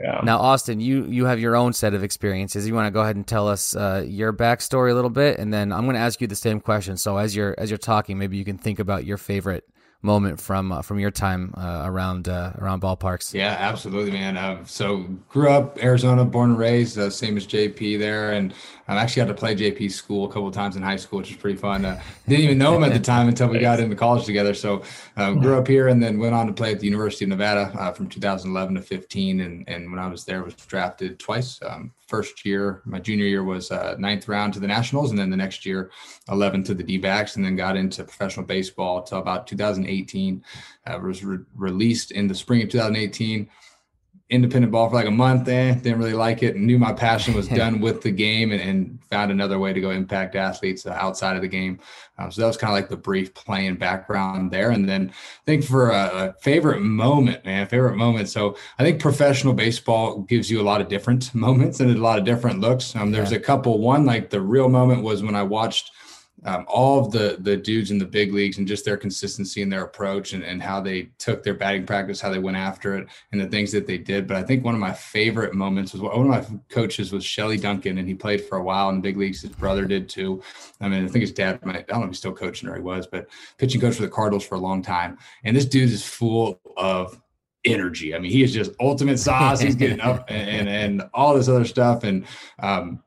yeah. 0.00 0.20
Now, 0.24 0.38
Austin, 0.38 0.80
you 0.80 1.04
you 1.06 1.26
have 1.26 1.38
your 1.38 1.54
own 1.54 1.72
set 1.72 1.94
of 1.94 2.02
experiences. 2.02 2.66
You 2.66 2.74
want 2.74 2.86
to 2.86 2.90
go 2.90 3.00
ahead 3.00 3.16
and 3.16 3.26
tell 3.26 3.46
us 3.46 3.76
uh, 3.76 4.04
your 4.06 4.32
backstory 4.32 4.90
a 4.90 4.94
little 4.94 5.10
bit, 5.10 5.38
and 5.38 5.52
then 5.52 5.72
I'm 5.72 5.84
going 5.84 5.94
to 5.94 6.00
ask 6.00 6.20
you 6.20 6.26
the 6.26 6.34
same 6.34 6.60
question. 6.60 6.96
So 6.96 7.16
as 7.16 7.36
you're 7.36 7.54
as 7.58 7.70
you're 7.70 7.78
talking, 7.78 8.18
maybe 8.18 8.36
you 8.36 8.44
can 8.44 8.58
think 8.58 8.80
about 8.80 9.04
your 9.04 9.18
favorite 9.18 9.64
moment 10.04 10.40
from 10.40 10.70
uh, 10.70 10.82
from 10.82 10.98
your 10.98 11.10
time 11.10 11.54
uh, 11.56 11.82
around 11.84 12.28
uh, 12.28 12.52
around 12.58 12.82
ballparks. 12.82 13.32
Yeah, 13.32 13.56
absolutely, 13.58 14.10
man. 14.12 14.36
Uh, 14.36 14.64
so 14.64 14.98
grew 15.28 15.48
up 15.48 15.82
Arizona, 15.82 16.24
born 16.24 16.50
and 16.50 16.58
raised, 16.58 16.98
uh, 16.98 17.08
same 17.10 17.36
as 17.36 17.46
JP 17.46 17.98
there, 17.98 18.32
and 18.32 18.52
I 18.86 18.96
actually 18.96 19.22
got 19.22 19.28
to 19.28 19.34
play 19.34 19.54
JP 19.54 19.90
school 19.90 20.26
a 20.26 20.28
couple 20.28 20.48
of 20.48 20.54
times 20.54 20.76
in 20.76 20.82
high 20.82 20.96
school, 20.96 21.18
which 21.18 21.30
was 21.30 21.38
pretty 21.38 21.56
fun. 21.56 21.84
Uh, 21.84 22.00
didn't 22.28 22.44
even 22.44 22.58
know 22.58 22.76
him 22.76 22.84
at 22.84 22.92
the 22.92 22.98
time 23.14 23.28
until 23.28 23.48
we 23.48 23.58
got 23.58 23.80
into 23.80 23.96
college 23.96 24.24
together. 24.24 24.52
So 24.52 24.82
I 25.16 25.32
grew 25.34 25.56
up 25.56 25.66
here, 25.66 25.88
and 25.88 26.02
then 26.02 26.18
went 26.18 26.34
on 26.34 26.46
to 26.46 26.52
play 26.52 26.72
at 26.72 26.80
the 26.80 26.86
University 26.86 27.24
of 27.24 27.30
Nevada 27.30 27.92
from 27.96 28.08
2011 28.08 28.74
to 28.74 28.82
15, 28.82 29.40
and 29.40 29.68
and 29.68 29.90
when 29.90 29.98
I 29.98 30.08
was 30.08 30.24
there, 30.24 30.42
was 30.42 30.54
drafted 30.54 31.18
twice. 31.18 31.60
Um, 31.62 31.92
first 32.06 32.44
year, 32.44 32.82
my 32.84 33.00
junior 33.00 33.26
year 33.26 33.44
was 33.44 33.70
uh, 33.70 33.96
ninth 33.98 34.28
round 34.28 34.52
to 34.54 34.60
the 34.60 34.66
Nationals, 34.66 35.10
and 35.10 35.18
then 35.18 35.30
the 35.30 35.36
next 35.36 35.64
year, 35.64 35.90
11 36.28 36.64
to 36.64 36.74
the 36.74 36.82
D 36.82 36.98
backs, 36.98 37.36
and 37.36 37.44
then 37.44 37.56
got 37.56 37.76
into 37.76 38.04
professional 38.04 38.44
baseball 38.44 38.98
until 38.98 39.18
about 39.18 39.46
2018. 39.46 40.44
Uh, 40.86 40.98
was 41.02 41.24
re- 41.24 41.38
released 41.54 42.10
in 42.10 42.26
the 42.26 42.34
spring 42.34 42.62
of 42.62 42.68
2018 42.68 43.48
independent 44.30 44.72
ball 44.72 44.88
for 44.88 44.94
like 44.94 45.06
a 45.06 45.10
month. 45.10 45.46
Eh, 45.48 45.74
didn't 45.74 45.98
really 45.98 46.14
like 46.14 46.42
it. 46.42 46.56
and 46.56 46.66
Knew 46.66 46.78
my 46.78 46.92
passion 46.92 47.34
was 47.34 47.46
done 47.62 47.80
with 47.80 48.02
the 48.02 48.10
game, 48.10 48.52
and, 48.52 48.60
and, 48.60 48.98
found 49.10 49.30
another 49.30 49.60
way 49.60 49.72
to 49.72 49.80
go 49.80 49.90
impact 49.90 50.34
athletes 50.34 50.86
uh, 50.86 50.90
outside 50.90 51.36
of 51.36 51.42
the 51.42 51.46
game. 51.46 51.78
Um, 52.18 52.32
so 52.32 52.40
that 52.40 52.48
was 52.48 52.56
kind 52.56 52.72
of 52.72 52.74
like 52.74 52.88
the 52.88 52.96
brief 52.96 53.32
playing 53.32 53.76
background 53.76 54.50
there. 54.50 54.70
And 54.70 54.88
then 54.88 55.10
I 55.12 55.44
think 55.46 55.62
for 55.62 55.90
a, 55.90 55.94
a, 55.94 56.32
favorite 56.40 56.80
moment, 56.80 57.44
man, 57.44 57.68
favorite 57.68 57.96
moment. 57.96 58.28
So 58.28 58.56
I 58.76 58.82
think 58.82 59.00
professional 59.00 59.52
baseball 59.52 60.22
gives 60.22 60.50
you 60.50 60.60
a 60.60 60.64
lot 60.64 60.80
of 60.80 60.88
different 60.88 61.32
moments 61.34 61.78
and 61.78 61.94
a 61.94 62.00
lot 62.00 62.18
of 62.18 62.24
different 62.24 62.58
looks. 62.58 62.96
Um, 62.96 63.12
there's 63.12 63.30
yeah. 63.30 63.38
a 63.38 63.40
couple. 63.40 63.78
One 63.78 64.04
like 64.04 64.30
the 64.30 64.40
real 64.40 64.68
moment 64.68 65.04
was 65.04 65.22
when 65.22 65.36
I 65.36 65.44
watched 65.44 65.92
um, 66.44 66.64
all 66.68 66.98
of 66.98 67.10
the 67.10 67.36
the 67.40 67.56
dudes 67.56 67.90
in 67.90 67.98
the 67.98 68.04
big 68.04 68.32
leagues 68.32 68.58
and 68.58 68.66
just 68.66 68.84
their 68.84 68.96
consistency 68.96 69.62
and 69.62 69.72
their 69.72 69.84
approach 69.84 70.32
and, 70.32 70.42
and 70.42 70.62
how 70.62 70.80
they 70.80 71.10
took 71.18 71.42
their 71.42 71.54
batting 71.54 71.86
practice, 71.86 72.20
how 72.20 72.30
they 72.30 72.38
went 72.38 72.56
after 72.56 72.96
it, 72.96 73.08
and 73.32 73.40
the 73.40 73.46
things 73.46 73.72
that 73.72 73.86
they 73.86 73.98
did. 73.98 74.26
But 74.26 74.36
I 74.36 74.42
think 74.42 74.64
one 74.64 74.74
of 74.74 74.80
my 74.80 74.92
favorite 74.92 75.54
moments 75.54 75.92
was 75.92 76.02
one 76.02 76.30
of 76.30 76.50
my 76.50 76.58
coaches 76.68 77.12
was 77.12 77.24
Shelley 77.24 77.56
Duncan, 77.56 77.98
and 77.98 78.06
he 78.06 78.14
played 78.14 78.44
for 78.44 78.58
a 78.58 78.62
while 78.62 78.88
in 78.90 78.96
the 78.96 79.02
big 79.02 79.16
leagues. 79.16 79.42
His 79.42 79.50
brother 79.50 79.84
did 79.86 80.08
too. 80.08 80.42
I 80.80 80.88
mean, 80.88 81.04
I 81.04 81.08
think 81.08 81.22
his 81.22 81.32
dad 81.32 81.64
might, 81.64 81.76
I 81.76 81.82
don't 81.82 82.00
know 82.00 82.04
if 82.04 82.10
he's 82.10 82.18
still 82.18 82.32
coaching 82.32 82.68
or 82.68 82.74
he 82.74 82.82
was, 82.82 83.06
but 83.06 83.28
pitching 83.58 83.80
coach 83.80 83.96
for 83.96 84.02
the 84.02 84.08
Cardinals 84.08 84.46
for 84.46 84.56
a 84.56 84.60
long 84.60 84.82
time. 84.82 85.18
And 85.44 85.56
this 85.56 85.64
dude 85.64 85.90
is 85.90 86.04
full 86.04 86.60
of 86.76 87.20
energy. 87.64 88.14
I 88.14 88.18
mean, 88.18 88.30
he 88.30 88.42
is 88.42 88.52
just 88.52 88.72
ultimate 88.80 89.18
sauce. 89.18 89.60
He's 89.60 89.74
getting 89.74 90.00
up 90.00 90.26
and, 90.28 90.68
and, 90.68 90.68
and 90.68 91.10
all 91.14 91.34
this 91.34 91.48
other 91.48 91.64
stuff. 91.64 92.04
And 92.04 92.26
um, 92.58 93.02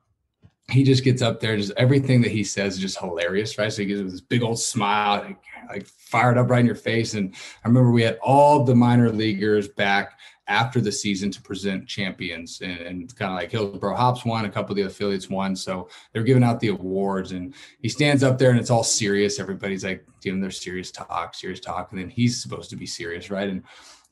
he 0.69 0.83
just 0.83 1.03
gets 1.03 1.21
up 1.21 1.39
there, 1.39 1.55
just 1.55 1.71
everything 1.77 2.21
that 2.21 2.31
he 2.31 2.43
says 2.43 2.75
is 2.75 2.81
just 2.81 2.99
hilarious, 2.99 3.57
right? 3.57 3.71
So 3.71 3.81
he 3.81 3.87
gives 3.87 4.11
this 4.11 4.21
big 4.21 4.43
old 4.43 4.59
smile, 4.59 5.21
like, 5.21 5.43
like 5.69 5.85
fired 5.85 6.37
up 6.37 6.49
right 6.49 6.59
in 6.59 6.65
your 6.65 6.75
face. 6.75 7.13
And 7.13 7.33
I 7.63 7.67
remember 7.67 7.91
we 7.91 8.03
had 8.03 8.19
all 8.21 8.63
the 8.63 8.75
minor 8.75 9.09
leaguers 9.09 9.67
back 9.69 10.19
after 10.49 10.79
the 10.79 10.91
season 10.91 11.29
to 11.31 11.41
present 11.41 11.87
champions 11.87 12.61
and, 12.61 12.79
and 12.79 13.15
kind 13.15 13.31
of 13.31 13.37
like 13.37 13.51
Hillsboro 13.51 13.95
Hops 13.95 14.25
won, 14.25 14.45
a 14.45 14.49
couple 14.49 14.71
of 14.71 14.77
the 14.77 14.83
affiliates 14.83 15.29
won. 15.29 15.55
So 15.55 15.89
they're 16.11 16.23
giving 16.23 16.43
out 16.43 16.59
the 16.59 16.69
awards 16.69 17.33
and 17.33 17.53
he 17.81 17.89
stands 17.89 18.23
up 18.23 18.37
there 18.37 18.51
and 18.51 18.59
it's 18.59 18.69
all 18.69 18.83
serious. 18.83 19.39
Everybody's 19.39 19.83
like 19.83 20.05
giving 20.21 20.41
their 20.41 20.51
serious 20.51 20.91
talk, 20.91 21.35
serious 21.35 21.59
talk. 21.59 21.91
And 21.91 21.99
then 21.99 22.09
he's 22.09 22.41
supposed 22.41 22.69
to 22.69 22.75
be 22.77 22.85
serious, 22.85 23.29
right? 23.29 23.49
And 23.49 23.63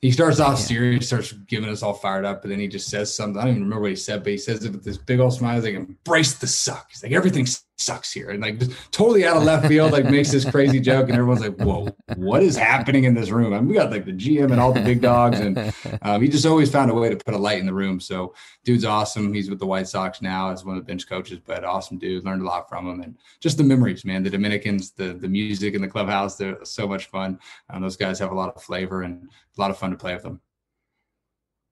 he 0.02 0.10
starts 0.10 0.40
off 0.40 0.58
serious, 0.58 1.06
starts 1.06 1.32
giving 1.32 1.70
us 1.70 1.82
all 1.82 1.94
fired 1.94 2.24
up, 2.24 2.42
but 2.42 2.48
then 2.50 2.60
he 2.60 2.68
just 2.68 2.88
says 2.88 3.14
something. 3.14 3.40
I 3.40 3.44
don't 3.44 3.52
even 3.52 3.62
remember 3.62 3.82
what 3.82 3.90
he 3.90 3.96
said, 3.96 4.22
but 4.22 4.32
he 4.32 4.38
says 4.38 4.64
it 4.64 4.72
with 4.72 4.84
this 4.84 4.98
big 4.98 5.20
old 5.20 5.32
smile. 5.32 5.54
He's 5.54 5.64
like, 5.64 5.74
embrace 5.74 6.34
the 6.34 6.46
suck. 6.46 6.86
He's 6.90 7.02
like, 7.02 7.12
everything 7.12 7.46
sucks 7.76 8.12
here. 8.12 8.30
And 8.30 8.42
like 8.42 8.60
totally 8.90 9.26
out 9.26 9.36
of 9.36 9.44
left 9.44 9.68
field, 9.68 9.92
like 9.92 10.06
makes 10.06 10.30
this 10.30 10.48
crazy 10.48 10.80
joke. 10.80 11.08
And 11.08 11.12
everyone's 11.12 11.40
like, 11.40 11.56
whoa, 11.56 11.88
what 12.16 12.42
is 12.42 12.56
happening 12.56 13.04
in 13.04 13.14
this 13.14 13.30
room? 13.30 13.52
I 13.52 13.58
mean, 13.58 13.68
we 13.68 13.74
got 13.74 13.90
like 13.90 14.04
the 14.04 14.12
GM 14.12 14.50
and 14.50 14.60
all 14.60 14.72
the 14.72 14.80
big 14.80 15.00
dogs. 15.00 15.40
And 15.40 15.72
um, 16.02 16.22
he 16.22 16.28
just 16.28 16.46
always 16.46 16.70
found 16.70 16.90
a 16.90 16.94
way 16.94 17.10
to 17.10 17.16
put 17.16 17.34
a 17.34 17.38
light 17.38 17.58
in 17.58 17.66
the 17.66 17.74
room. 17.74 18.00
So 18.00 18.34
dude's 18.64 18.84
awesome. 18.84 19.32
He's 19.32 19.50
with 19.50 19.58
the 19.58 19.66
White 19.66 19.88
Sox 19.88 20.22
now 20.22 20.50
as 20.50 20.64
one 20.64 20.76
of 20.76 20.82
the 20.82 20.86
bench 20.86 21.08
coaches, 21.08 21.38
but 21.44 21.64
awesome 21.64 21.98
dude. 21.98 22.24
Learned 22.24 22.42
a 22.42 22.46
lot 22.46 22.68
from 22.68 22.88
him. 22.88 23.00
And 23.00 23.16
just 23.40 23.58
the 23.58 23.64
memories, 23.64 24.04
man. 24.04 24.22
The 24.22 24.30
Dominicans, 24.30 24.92
the 24.92 25.14
the 25.14 25.28
music 25.28 25.74
in 25.74 25.82
the 25.82 25.88
clubhouse, 25.88 26.36
they're 26.36 26.64
so 26.64 26.88
much 26.88 27.06
fun. 27.06 27.38
Um, 27.70 27.82
those 27.82 27.96
guys 27.96 28.18
have 28.18 28.32
a 28.32 28.34
lot 28.34 28.54
of 28.54 28.62
flavor 28.62 29.02
and 29.02 29.28
a 29.56 29.60
lot 29.60 29.70
of 29.70 29.78
fun 29.78 29.90
to 29.90 29.96
play 29.96 30.14
with 30.14 30.22
them. 30.22 30.40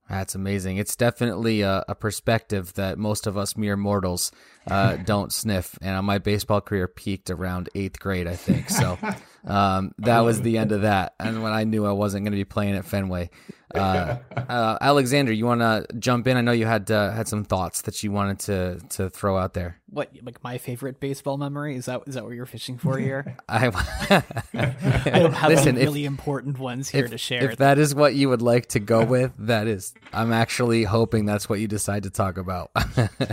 That's 0.09 0.35
amazing. 0.35 0.77
It's 0.77 0.97
definitely 0.97 1.63
a, 1.63 1.85
a, 1.89 1.95
perspective 1.95 2.75
that 2.75 2.99
most 2.99 3.27
of 3.27 3.39
us 3.39 3.57
mere 3.57 3.77
mortals 3.77 4.33
uh, 4.67 4.97
don't 5.05 5.33
sniff. 5.33 5.79
And 5.81 6.05
my 6.05 6.19
baseball 6.19 6.61
career 6.61 6.87
peaked 6.89 7.31
around 7.31 7.71
eighth 7.75 7.99
grade, 8.01 8.27
I 8.27 8.37
think. 8.37 8.69
So 8.69 8.99
um, 9.45 9.93
that 9.99 10.21
was 10.21 10.41
the 10.43 10.59
end 10.59 10.73
of 10.73 10.83
that. 10.83 11.15
And 11.21 11.43
when 11.43 11.53
I 11.53 11.65
knew 11.65 11.85
I 11.87 11.93
wasn't 11.93 12.25
going 12.25 12.33
to 12.33 12.37
be 12.37 12.45
playing 12.45 12.77
at 12.77 12.85
Fenway, 12.85 13.31
uh, 13.75 14.19
uh, 14.37 14.79
Alexander, 14.81 15.33
you 15.33 15.47
want 15.47 15.61
to 15.61 15.87
jump 15.99 16.29
in? 16.29 16.37
I 16.37 16.41
know 16.43 16.53
you 16.53 16.67
had 16.67 16.91
uh, 16.91 17.11
had 17.11 17.27
some 17.27 17.45
thoughts 17.45 17.83
that 17.83 18.03
you 18.03 18.13
wanted 18.13 18.39
to 18.41 18.79
to 18.91 19.11
throw 19.11 19.37
out 19.37 19.55
there. 19.55 19.81
What 19.91 20.11
like 20.23 20.43
my 20.45 20.59
favorite 20.59 21.01
baseball 21.01 21.37
memory 21.39 21.77
is 21.77 21.87
that 21.87 22.03
is 22.07 22.15
that 22.15 22.25
what 22.25 22.35
you're 22.35 22.47
fishing 22.47 22.79
for 22.79 22.99
here? 22.99 23.37
I, 23.49 23.67
I 23.67 25.19
don't 25.19 25.33
have 25.35 25.51
Listen, 25.51 25.77
any 25.77 25.87
really 25.87 26.05
important 26.05 26.59
ones 26.59 26.89
here 26.89 27.05
if, 27.05 27.11
to 27.11 27.19
share. 27.19 27.51
If 27.51 27.59
that 27.59 27.79
is 27.79 27.95
what 27.95 28.15
you 28.15 28.29
would 28.29 28.43
like 28.43 28.67
to 28.69 28.81
go 28.81 29.05
with, 29.05 29.33
that 29.39 29.67
is. 29.67 29.93
I'm 30.13 30.33
actually 30.33 30.85
hoping 30.85 31.27
that's 31.27 31.49
what 31.49 31.59
you 31.59 31.67
decide 31.67 32.05
to 32.05 32.11
talk 32.11 32.39
about. 32.39 32.71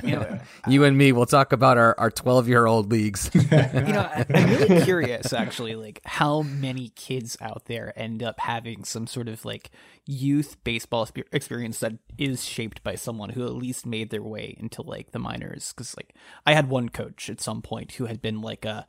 you, 0.03 0.15
know, 0.15 0.39
you 0.67 0.83
and 0.85 0.97
me, 0.97 1.11
we'll 1.11 1.25
talk 1.27 1.53
about 1.53 1.77
our 1.77 1.95
our 1.99 2.09
12 2.09 2.47
year 2.47 2.65
old 2.65 2.91
leagues. 2.91 3.29
you 3.33 3.41
know, 3.43 4.09
I, 4.11 4.25
I'm 4.33 4.49
really 4.49 4.83
curious 4.83 5.33
actually, 5.33 5.75
like 5.75 6.00
how 6.05 6.41
many 6.41 6.89
kids 6.89 7.37
out 7.41 7.65
there 7.65 7.93
end 7.95 8.23
up 8.23 8.39
having 8.39 8.83
some 8.83 9.05
sort 9.05 9.27
of 9.27 9.45
like 9.45 9.69
youth 10.05 10.57
baseball 10.63 11.07
experience 11.31 11.79
that 11.79 11.93
is 12.17 12.43
shaped 12.43 12.83
by 12.83 12.95
someone 12.95 13.29
who 13.29 13.45
at 13.45 13.53
least 13.53 13.85
made 13.85 14.09
their 14.09 14.23
way 14.23 14.55
into 14.59 14.81
like 14.81 15.11
the 15.11 15.19
minors? 15.19 15.73
Because 15.73 15.95
like 15.95 16.15
i 16.45 16.53
had 16.53 16.69
one 16.69 16.89
coach 16.89 17.29
at 17.29 17.41
some 17.41 17.61
point 17.61 17.93
who 17.93 18.05
had 18.05 18.21
been 18.21 18.41
like 18.41 18.65
a 18.65 18.87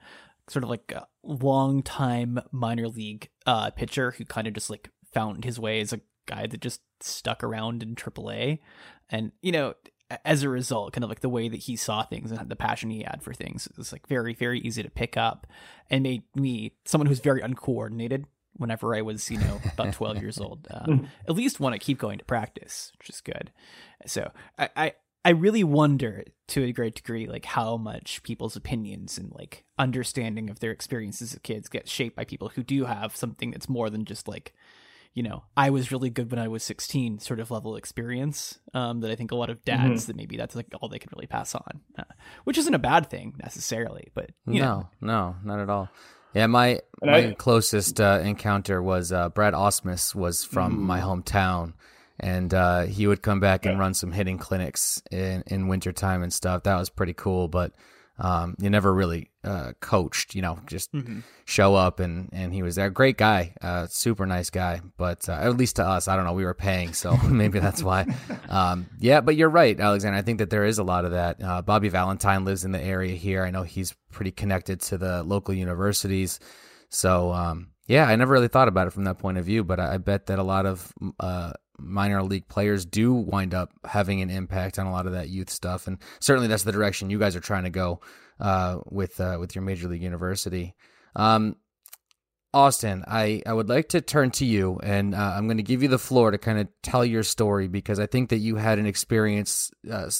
sort 0.49 0.65
of 0.65 0.71
like 0.71 0.93
a 0.95 1.07
long 1.23 1.83
time 1.83 2.41
minor 2.51 2.89
league 2.89 3.29
uh 3.47 3.71
pitcher 3.71 4.13
who 4.13 4.25
kind 4.25 4.47
of 4.47 4.55
just 4.55 4.71
like 4.71 4.91
found 5.13 5.45
his 5.45 5.61
way 5.61 5.81
as 5.81 5.93
a 5.93 6.01
guy 6.27 6.47
that 6.47 6.61
just 6.61 6.81
stuck 7.01 7.45
around 7.45 7.83
in 7.83 7.95
AAA 7.95 8.59
and 9.11 9.33
you 9.43 9.53
know 9.53 9.75
as 10.25 10.43
a 10.43 10.49
result 10.49 10.93
kind 10.93 11.05
of 11.05 11.11
like 11.11 11.21
the 11.21 11.29
way 11.29 11.49
that 11.49 11.57
he 11.57 11.77
saw 11.77 12.03
things 12.03 12.31
and 12.31 12.49
the 12.49 12.57
passion 12.57 12.91
he 12.91 13.03
had 13.03 13.23
for 13.23 13.33
things 13.33 13.67
It 13.67 13.77
was 13.77 13.93
like 13.93 14.07
very 14.07 14.35
very 14.35 14.61
easy 14.61 14.83
to 14.83 14.91
pick 14.91 15.17
up 15.17 15.47
and 15.91 16.03
made 16.03 16.23
me 16.35 16.73
someone 16.85 17.07
who's 17.07 17.21
very 17.21 17.41
uncoordinated 17.41 18.27
whenever 18.57 18.95
I 18.95 19.03
was, 19.03 19.31
you 19.31 19.39
know, 19.39 19.61
about 19.73 19.93
12 19.95 20.21
years 20.21 20.39
old. 20.39 20.67
Um, 20.71 21.09
at 21.29 21.35
least 21.35 21.61
want 21.61 21.75
to 21.75 21.79
keep 21.79 21.99
going 21.99 22.19
to 22.19 22.25
practice, 22.25 22.93
which 22.99 23.11
is 23.11 23.21
good. 23.21 23.51
So 24.07 24.31
I, 24.59 24.69
I, 24.77 24.93
I 25.25 25.31
really 25.31 25.65
wonder 25.65 26.25
to 26.49 26.65
a 26.65 26.73
great 26.73 26.97
degree, 26.97 27.27
like 27.27 27.45
how 27.45 27.77
much 27.77 28.23
people's 28.23 28.57
opinions 28.57 29.19
and 29.19 29.33
like 29.33 29.65
understanding 29.79 30.51
of 30.51 30.61
their 30.61 30.73
experiences 30.73 31.35
as 31.35 31.39
kids 31.41 31.69
get 31.69 31.89
shaped 31.89 32.17
by 32.17 32.25
people 32.25 32.49
who 32.51 32.63
do 32.63 32.85
have 32.85 33.17
something 33.17 33.53
that's 33.53 33.69
more 33.69 33.89
than 33.89 34.05
just 34.05 34.27
like, 34.27 34.53
you 35.15 35.23
know, 35.23 35.45
I 35.57 35.71
was 35.71 35.93
really 35.93 36.11
good 36.11 36.31
when 36.31 36.41
I 36.41 36.49
was 36.49 36.63
16 36.63 37.19
sort 37.19 37.41
of 37.41 37.51
level 37.51 37.77
experience. 37.77 38.59
Um, 38.73 39.01
that 39.01 39.11
I 39.11 39.15
think 39.15 39.31
a 39.31 39.37
lot 39.37 39.51
of 39.51 39.65
dads 39.65 40.03
mm-hmm. 40.03 40.07
that 40.07 40.17
maybe 40.17 40.37
that's 40.37 40.57
like 40.57 40.69
all 40.81 40.89
they 40.89 40.99
can 40.99 41.11
really 41.15 41.27
pass 41.27 41.55
on, 41.55 41.81
uh, 41.99 42.05
which 42.45 42.59
isn't 42.59 42.75
a 42.75 42.79
bad 42.79 43.11
thing 43.11 43.35
necessarily, 43.43 44.09
but 44.15 44.31
no, 44.47 44.59
know. 44.59 44.89
no, 45.01 45.37
not 45.45 45.61
at 45.61 45.69
all. 45.69 45.91
Yeah, 46.35 46.47
my 46.47 46.81
my 47.03 47.29
I, 47.29 47.35
closest 47.35 48.01
uh, 48.01 48.21
encounter 48.23 48.83
was 48.83 49.13
uh, 49.13 49.29
Brad 49.29 49.53
Ausmus 49.53 50.15
was 50.15 50.45
from 50.45 50.77
mm. 50.77 50.81
my 50.81 51.01
hometown, 51.01 51.75
and 52.19 52.55
uh, 52.55 52.83
he 52.83 53.07
would 53.07 53.21
come 53.21 53.41
back 53.41 53.67
and 53.67 53.79
run 53.79 53.93
some 53.93 54.13
hitting 54.13 54.39
clinics 54.39 55.03
in 55.11 55.45
in 55.47 55.69
wintertime 55.69 56.23
and 56.23 56.33
stuff. 56.33 56.63
That 56.63 56.77
was 56.77 56.89
pretty 56.89 57.13
cool, 57.13 57.49
but 57.49 57.73
um, 58.19 58.55
you 58.61 58.71
never 58.71 58.93
really 58.93 59.31
uh, 59.43 59.73
coached, 59.81 60.35
you 60.35 60.43
know, 60.43 60.59
just 60.67 60.93
mm-hmm. 60.93 61.21
show 61.45 61.75
up 61.75 61.99
and, 61.99 62.29
and 62.33 62.53
he 62.53 62.63
was 62.63 62.77
there. 62.77 62.91
Great 62.91 63.17
guy, 63.17 63.55
uh, 63.63 63.87
super 63.89 64.27
nice 64.27 64.51
guy, 64.51 64.81
but 64.97 65.29
uh, 65.29 65.33
at 65.33 65.57
least 65.57 65.77
to 65.77 65.85
us, 65.85 66.09
I 66.09 66.17
don't 66.17 66.25
know, 66.25 66.33
we 66.33 66.45
were 66.45 66.55
paying, 66.55 66.93
so 66.93 67.17
maybe 67.25 67.59
that's 67.59 67.83
why. 67.83 68.07
Um, 68.49 68.87
yeah, 68.99 69.21
but 69.21 69.37
you're 69.37 69.49
right, 69.49 69.79
Alexander. 69.79 70.19
I 70.19 70.23
think 70.23 70.39
that 70.39 70.51
there 70.51 70.65
is 70.65 70.79
a 70.79 70.85
lot 70.85 71.05
of 71.05 71.13
that. 71.13 71.43
Uh, 71.43 71.63
Bobby 71.63 71.89
Valentine 71.89 72.45
lives 72.45 72.65
in 72.65 72.73
the 72.73 72.83
area 72.83 73.15
here. 73.15 73.45
I 73.45 73.51
know 73.51 73.63
he's 73.63 73.95
pretty 74.11 74.31
connected 74.31 74.81
to 74.83 74.99
the 74.99 75.23
local 75.23 75.55
universities. 75.55 76.39
So, 76.91 77.33
um, 77.33 77.69
yeah, 77.87 78.07
I 78.07 78.17
never 78.17 78.33
really 78.33 78.49
thought 78.49 78.69
about 78.69 78.87
it 78.87 78.93
from 78.93 79.05
that 79.05 79.19
point 79.19 79.39
of 79.39 79.45
view, 79.45 79.65
but 79.65 79.81
I, 79.81 79.95
I 79.95 79.99
bet 79.99 80.27
that 80.27 80.39
a 80.39 80.43
lot 80.43 80.67
of 80.67 80.93
uh, 81.19 81.53
minor 81.83 82.23
league 82.23 82.49
players 82.49 82.85
do 82.85 83.13
wind 83.13 83.55
up 83.55 83.71
having 83.85 84.21
an 84.23 84.31
impact 84.31 84.79
on 84.79 84.87
a 84.87 84.93
lot 84.93 85.07
of 85.07 85.13
that 85.13 85.29
youth 85.29 85.51
stuff, 85.51 85.87
and 85.87 85.99
certainly 86.21 86.49
that's 86.49 86.63
the 86.63 86.73
direction 86.73 87.11
you 87.11 87.19
guys 87.19 87.37
are 87.37 87.41
trying 87.41 87.65
to 87.65 87.71
go 87.71 88.01
uh, 88.41 88.79
with 88.87 89.21
uh, 89.21 89.37
with 89.41 89.55
your 89.55 89.63
major 89.63 89.89
league 89.89 90.03
university. 90.03 90.75
Um, 91.17 91.57
Austin, 92.55 93.03
I, 93.07 93.43
I 93.47 93.53
would 93.55 93.71
like 93.71 93.89
to 93.91 94.03
turn 94.03 94.31
to 94.33 94.45
you, 94.45 94.79
and 94.83 95.15
uh, 95.15 95.35
I'm 95.37 95.47
going 95.47 95.57
to 95.57 95.63
give 95.63 95.83
you 95.83 95.89
the 95.89 95.99
floor 95.99 96.31
to 96.31 96.39
kind 96.39 96.59
of 96.59 96.69
tell 96.83 97.05
your 97.05 97.23
story 97.23 97.67
because 97.67 97.99
I 97.99 98.07
think 98.07 98.29
that 98.29 98.39
you 98.39 98.57
had 98.57 98.79
an 98.79 98.87
experience 98.87 99.71
uh, 99.91 100.11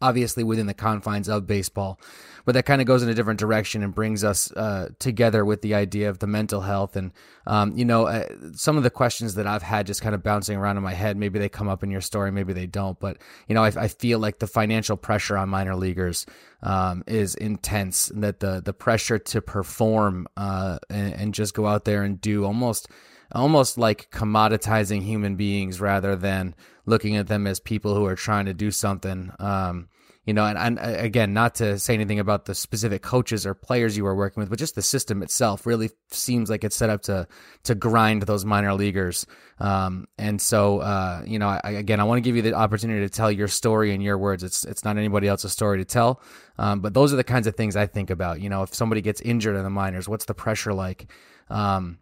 obviously 0.00 0.44
within 0.44 0.66
the 0.66 0.74
confines 0.74 1.28
of 1.28 1.46
baseball, 1.46 2.00
but 2.44 2.52
that 2.52 2.64
kind 2.64 2.80
of 2.80 2.86
goes 2.86 3.02
in 3.02 3.08
a 3.08 3.14
different 3.14 3.38
direction 3.38 3.82
and 3.82 3.94
brings 3.94 4.24
us 4.24 4.50
uh, 4.52 4.88
together 4.98 5.44
with 5.44 5.62
the 5.62 5.74
idea 5.74 6.08
of 6.08 6.18
the 6.18 6.26
mental 6.26 6.62
health. 6.62 6.96
And, 6.96 7.12
um, 7.46 7.76
you 7.76 7.84
know, 7.84 8.06
uh, 8.06 8.26
some 8.54 8.76
of 8.76 8.82
the 8.82 8.90
questions 8.90 9.34
that 9.34 9.46
I've 9.46 9.62
had 9.62 9.86
just 9.86 10.02
kind 10.02 10.14
of 10.14 10.22
bouncing 10.22 10.56
around 10.56 10.78
in 10.78 10.82
my 10.82 10.94
head, 10.94 11.16
maybe 11.16 11.38
they 11.38 11.48
come 11.48 11.68
up 11.68 11.82
in 11.82 11.90
your 11.90 12.00
story, 12.00 12.32
maybe 12.32 12.52
they 12.52 12.66
don't. 12.66 12.98
But, 12.98 13.18
you 13.46 13.54
know, 13.54 13.62
I, 13.62 13.72
I 13.76 13.88
feel 13.88 14.18
like 14.18 14.38
the 14.38 14.46
financial 14.46 14.96
pressure 14.96 15.36
on 15.36 15.48
minor 15.48 15.76
leaguers 15.76 16.26
um, 16.62 17.04
is 17.06 17.34
intense, 17.34 18.10
and 18.10 18.24
that 18.24 18.40
the, 18.40 18.62
the 18.64 18.72
pressure 18.72 19.18
to 19.18 19.42
perform 19.42 20.26
uh, 20.36 20.78
and, 20.88 21.14
and 21.14 21.34
just 21.34 21.54
go 21.54 21.66
out 21.66 21.84
there 21.84 22.02
and 22.02 22.20
do 22.20 22.44
almost 22.44 22.88
almost 23.32 23.78
like 23.78 24.10
commoditizing 24.10 25.02
human 25.02 25.36
beings 25.36 25.80
rather 25.80 26.16
than 26.16 26.54
looking 26.86 27.16
at 27.16 27.28
them 27.28 27.46
as 27.46 27.60
people 27.60 27.94
who 27.94 28.06
are 28.06 28.16
trying 28.16 28.46
to 28.46 28.54
do 28.54 28.70
something. 28.70 29.32
Um, 29.38 29.88
you 30.26 30.34
know, 30.34 30.44
and, 30.44 30.58
and 30.58 30.78
uh, 30.78 31.02
again, 31.02 31.32
not 31.32 31.54
to 31.56 31.78
say 31.78 31.94
anything 31.94 32.18
about 32.18 32.44
the 32.44 32.54
specific 32.54 33.02
coaches 33.02 33.46
or 33.46 33.54
players 33.54 33.96
you 33.96 34.04
were 34.04 34.14
working 34.14 34.40
with, 34.40 34.50
but 34.50 34.58
just 34.58 34.74
the 34.74 34.82
system 34.82 35.22
itself 35.22 35.66
really 35.66 35.90
seems 36.10 36.50
like 36.50 36.62
it's 36.62 36.76
set 36.76 36.90
up 36.90 37.02
to 37.02 37.26
to 37.64 37.74
grind 37.74 38.22
those 38.22 38.44
minor 38.44 38.74
leaguers. 38.74 39.26
Um, 39.58 40.06
and 40.18 40.40
so, 40.40 40.80
uh, 40.80 41.22
you 41.26 41.38
know, 41.38 41.48
I, 41.48 41.70
again, 41.70 42.00
I 42.00 42.04
want 42.04 42.18
to 42.18 42.20
give 42.20 42.36
you 42.36 42.42
the 42.42 42.52
opportunity 42.52 43.00
to 43.00 43.08
tell 43.08 43.32
your 43.32 43.48
story 43.48 43.94
in 43.94 44.02
your 44.02 44.18
words. 44.18 44.44
It's 44.44 44.64
it's 44.64 44.84
not 44.84 44.98
anybody 44.98 45.26
else's 45.26 45.52
story 45.52 45.78
to 45.78 45.86
tell, 45.86 46.20
um, 46.58 46.80
but 46.80 46.92
those 46.92 47.14
are 47.14 47.16
the 47.16 47.24
kinds 47.24 47.46
of 47.46 47.56
things 47.56 47.74
I 47.74 47.86
think 47.86 48.10
about. 48.10 48.42
You 48.42 48.50
know, 48.50 48.62
if 48.62 48.74
somebody 48.74 49.00
gets 49.00 49.22
injured 49.22 49.56
in 49.56 49.64
the 49.64 49.70
minors, 49.70 50.06
what's 50.06 50.26
the 50.26 50.34
pressure 50.34 50.74
like? 50.74 51.10
Um, 51.48 51.98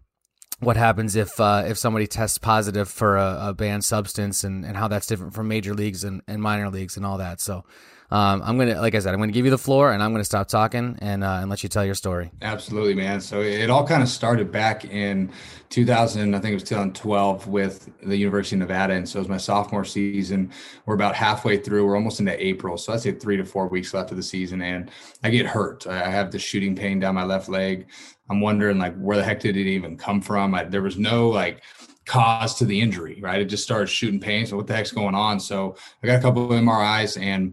what 0.60 0.76
happens 0.76 1.14
if 1.14 1.38
uh, 1.40 1.64
if 1.66 1.78
somebody 1.78 2.06
tests 2.06 2.38
positive 2.38 2.88
for 2.88 3.16
a, 3.16 3.48
a, 3.48 3.54
banned 3.54 3.84
substance 3.84 4.42
and, 4.42 4.64
and 4.64 4.76
how 4.76 4.88
that's 4.88 5.06
different 5.06 5.34
from 5.34 5.48
major 5.48 5.72
leagues 5.72 6.02
and, 6.04 6.22
and 6.26 6.42
minor 6.42 6.68
leagues 6.68 6.96
and 6.96 7.06
all 7.06 7.18
that. 7.18 7.40
So 7.40 7.64
um, 8.10 8.42
I'm 8.42 8.56
gonna, 8.56 8.80
like 8.80 8.94
I 8.94 9.00
said, 9.00 9.12
I'm 9.12 9.20
gonna 9.20 9.32
give 9.32 9.44
you 9.44 9.50
the 9.50 9.58
floor 9.58 9.92
and 9.92 10.02
I'm 10.02 10.12
gonna 10.12 10.24
stop 10.24 10.48
talking 10.48 10.96
and 11.00 11.22
uh, 11.22 11.38
and 11.40 11.50
let 11.50 11.62
you 11.62 11.68
tell 11.68 11.84
your 11.84 11.94
story. 11.94 12.30
Absolutely, 12.40 12.94
man. 12.94 13.20
So 13.20 13.40
it 13.42 13.68
all 13.68 13.86
kind 13.86 14.02
of 14.02 14.08
started 14.08 14.50
back 14.50 14.86
in 14.86 15.30
2000, 15.68 16.34
I 16.34 16.40
think 16.40 16.52
it 16.52 16.54
was 16.54 16.62
2012 16.62 17.46
with 17.48 17.90
the 18.02 18.16
University 18.16 18.56
of 18.56 18.60
Nevada, 18.60 18.94
and 18.94 19.06
so 19.06 19.18
it 19.18 19.22
was 19.22 19.28
my 19.28 19.36
sophomore 19.36 19.84
season. 19.84 20.50
We're 20.86 20.94
about 20.94 21.14
halfway 21.14 21.58
through. 21.58 21.86
We're 21.86 21.96
almost 21.96 22.20
into 22.20 22.42
April, 22.42 22.78
so 22.78 22.94
I'd 22.94 23.00
say 23.00 23.12
three 23.12 23.36
to 23.36 23.44
four 23.44 23.68
weeks 23.68 23.92
left 23.92 24.10
of 24.10 24.16
the 24.16 24.22
season, 24.22 24.62
and 24.62 24.90
I 25.22 25.28
get 25.28 25.44
hurt. 25.44 25.86
I 25.86 26.08
have 26.08 26.30
the 26.30 26.38
shooting 26.38 26.74
pain 26.74 27.00
down 27.00 27.14
my 27.14 27.24
left 27.24 27.50
leg. 27.50 27.88
I'm 28.30 28.40
wondering 28.40 28.78
like 28.78 28.96
where 28.96 29.18
the 29.18 29.24
heck 29.24 29.40
did 29.40 29.56
it 29.56 29.66
even 29.66 29.98
come 29.98 30.22
from? 30.22 30.54
I, 30.54 30.64
there 30.64 30.82
was 30.82 30.96
no 30.96 31.28
like 31.28 31.62
cause 32.06 32.54
to 32.54 32.64
the 32.64 32.80
injury, 32.80 33.18
right? 33.20 33.40
It 33.40 33.46
just 33.46 33.62
started 33.62 33.88
shooting 33.88 34.18
pain. 34.18 34.46
So 34.46 34.56
what 34.56 34.66
the 34.66 34.74
heck's 34.74 34.92
going 34.92 35.14
on? 35.14 35.38
So 35.38 35.76
I 36.02 36.06
got 36.06 36.18
a 36.18 36.22
couple 36.22 36.44
of 36.44 36.50
MRIs 36.50 37.20
and 37.20 37.52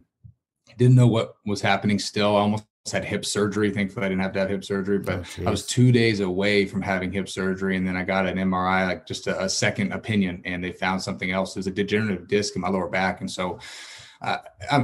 didn't 0.77 0.95
know 0.95 1.07
what 1.07 1.37
was 1.45 1.61
happening 1.61 1.99
still. 1.99 2.35
I 2.35 2.41
almost 2.41 2.65
had 2.91 3.03
hip 3.03 3.25
surgery. 3.25 3.71
Thankfully, 3.71 4.05
I 4.05 4.09
didn't 4.09 4.21
have 4.21 4.33
to 4.33 4.39
have 4.39 4.49
hip 4.49 4.63
surgery, 4.63 4.99
but 4.99 5.25
oh, 5.39 5.47
I 5.47 5.49
was 5.49 5.65
two 5.65 5.91
days 5.91 6.19
away 6.19 6.65
from 6.65 6.81
having 6.81 7.11
hip 7.11 7.27
surgery. 7.27 7.77
And 7.77 7.87
then 7.87 7.97
I 7.97 8.03
got 8.03 8.27
an 8.27 8.37
MRI, 8.37 8.87
like 8.87 9.07
just 9.07 9.27
a, 9.27 9.43
a 9.43 9.49
second 9.49 9.91
opinion, 9.91 10.41
and 10.45 10.63
they 10.63 10.71
found 10.71 11.01
something 11.01 11.31
else. 11.31 11.53
There's 11.53 11.67
a 11.67 11.71
degenerative 11.71 12.27
disc 12.27 12.55
in 12.55 12.61
my 12.61 12.69
lower 12.69 12.89
back. 12.89 13.21
And 13.21 13.31
so 13.31 13.59
uh, 14.21 14.37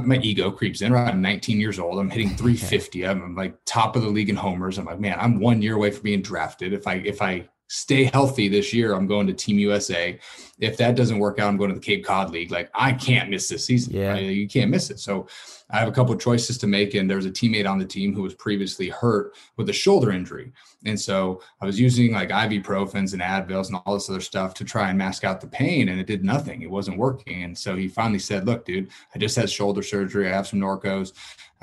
my 0.04 0.18
ego 0.18 0.50
creeps 0.50 0.82
in. 0.82 0.92
Right, 0.92 1.08
I'm 1.08 1.22
19 1.22 1.60
years 1.60 1.78
old. 1.78 1.98
I'm 1.98 2.10
hitting 2.10 2.30
350. 2.36 3.06
I'm, 3.06 3.22
I'm 3.22 3.36
like 3.36 3.56
top 3.64 3.96
of 3.96 4.02
the 4.02 4.08
league 4.08 4.30
in 4.30 4.36
homers. 4.36 4.78
I'm 4.78 4.84
like, 4.84 5.00
man, 5.00 5.18
I'm 5.20 5.40
one 5.40 5.62
year 5.62 5.74
away 5.74 5.90
from 5.90 6.02
being 6.02 6.22
drafted. 6.22 6.72
If 6.72 6.86
I 6.86 6.94
if 6.94 7.22
I 7.22 7.48
stay 7.72 8.04
healthy 8.04 8.48
this 8.48 8.74
year, 8.74 8.92
I'm 8.92 9.06
going 9.06 9.26
to 9.26 9.32
Team 9.32 9.58
USA. 9.58 10.18
If 10.58 10.76
that 10.76 10.94
doesn't 10.94 11.18
work 11.18 11.38
out, 11.38 11.48
I'm 11.48 11.56
going 11.56 11.70
to 11.70 11.74
the 11.74 11.80
Cape 11.80 12.04
Cod 12.04 12.30
League. 12.30 12.50
Like 12.50 12.70
I 12.74 12.92
can't 12.92 13.30
miss 13.30 13.48
this 13.48 13.64
season. 13.64 13.94
Yeah. 13.94 14.12
Right? 14.12 14.24
You 14.24 14.46
can't 14.46 14.70
miss 14.70 14.90
it. 14.90 15.00
So 15.00 15.26
I 15.70 15.78
have 15.78 15.88
a 15.88 15.92
couple 15.92 16.12
of 16.12 16.20
choices 16.20 16.58
to 16.58 16.66
make. 16.66 16.92
And 16.92 17.08
there 17.08 17.16
was 17.16 17.24
a 17.24 17.30
teammate 17.30 17.66
on 17.68 17.78
the 17.78 17.86
team 17.86 18.14
who 18.14 18.20
was 18.20 18.34
previously 18.34 18.90
hurt 18.90 19.34
with 19.56 19.70
a 19.70 19.72
shoulder 19.72 20.12
injury. 20.12 20.52
And 20.84 21.00
so 21.00 21.40
I 21.62 21.66
was 21.66 21.80
using 21.80 22.12
like 22.12 22.28
ibuprofens 22.28 23.14
and 23.14 23.22
Advils 23.22 23.68
and 23.68 23.80
all 23.86 23.94
this 23.94 24.10
other 24.10 24.20
stuff 24.20 24.52
to 24.54 24.64
try 24.64 24.90
and 24.90 24.98
mask 24.98 25.24
out 25.24 25.40
the 25.40 25.46
pain. 25.46 25.88
And 25.88 25.98
it 25.98 26.06
did 26.06 26.24
nothing. 26.24 26.60
It 26.60 26.70
wasn't 26.70 26.98
working. 26.98 27.42
And 27.42 27.56
so 27.56 27.74
he 27.74 27.88
finally 27.88 28.18
said, 28.18 28.44
look, 28.44 28.66
dude, 28.66 28.90
I 29.14 29.18
just 29.18 29.34
had 29.34 29.48
shoulder 29.48 29.82
surgery. 29.82 30.28
I 30.28 30.36
have 30.36 30.46
some 30.46 30.60
Norcos. 30.60 31.14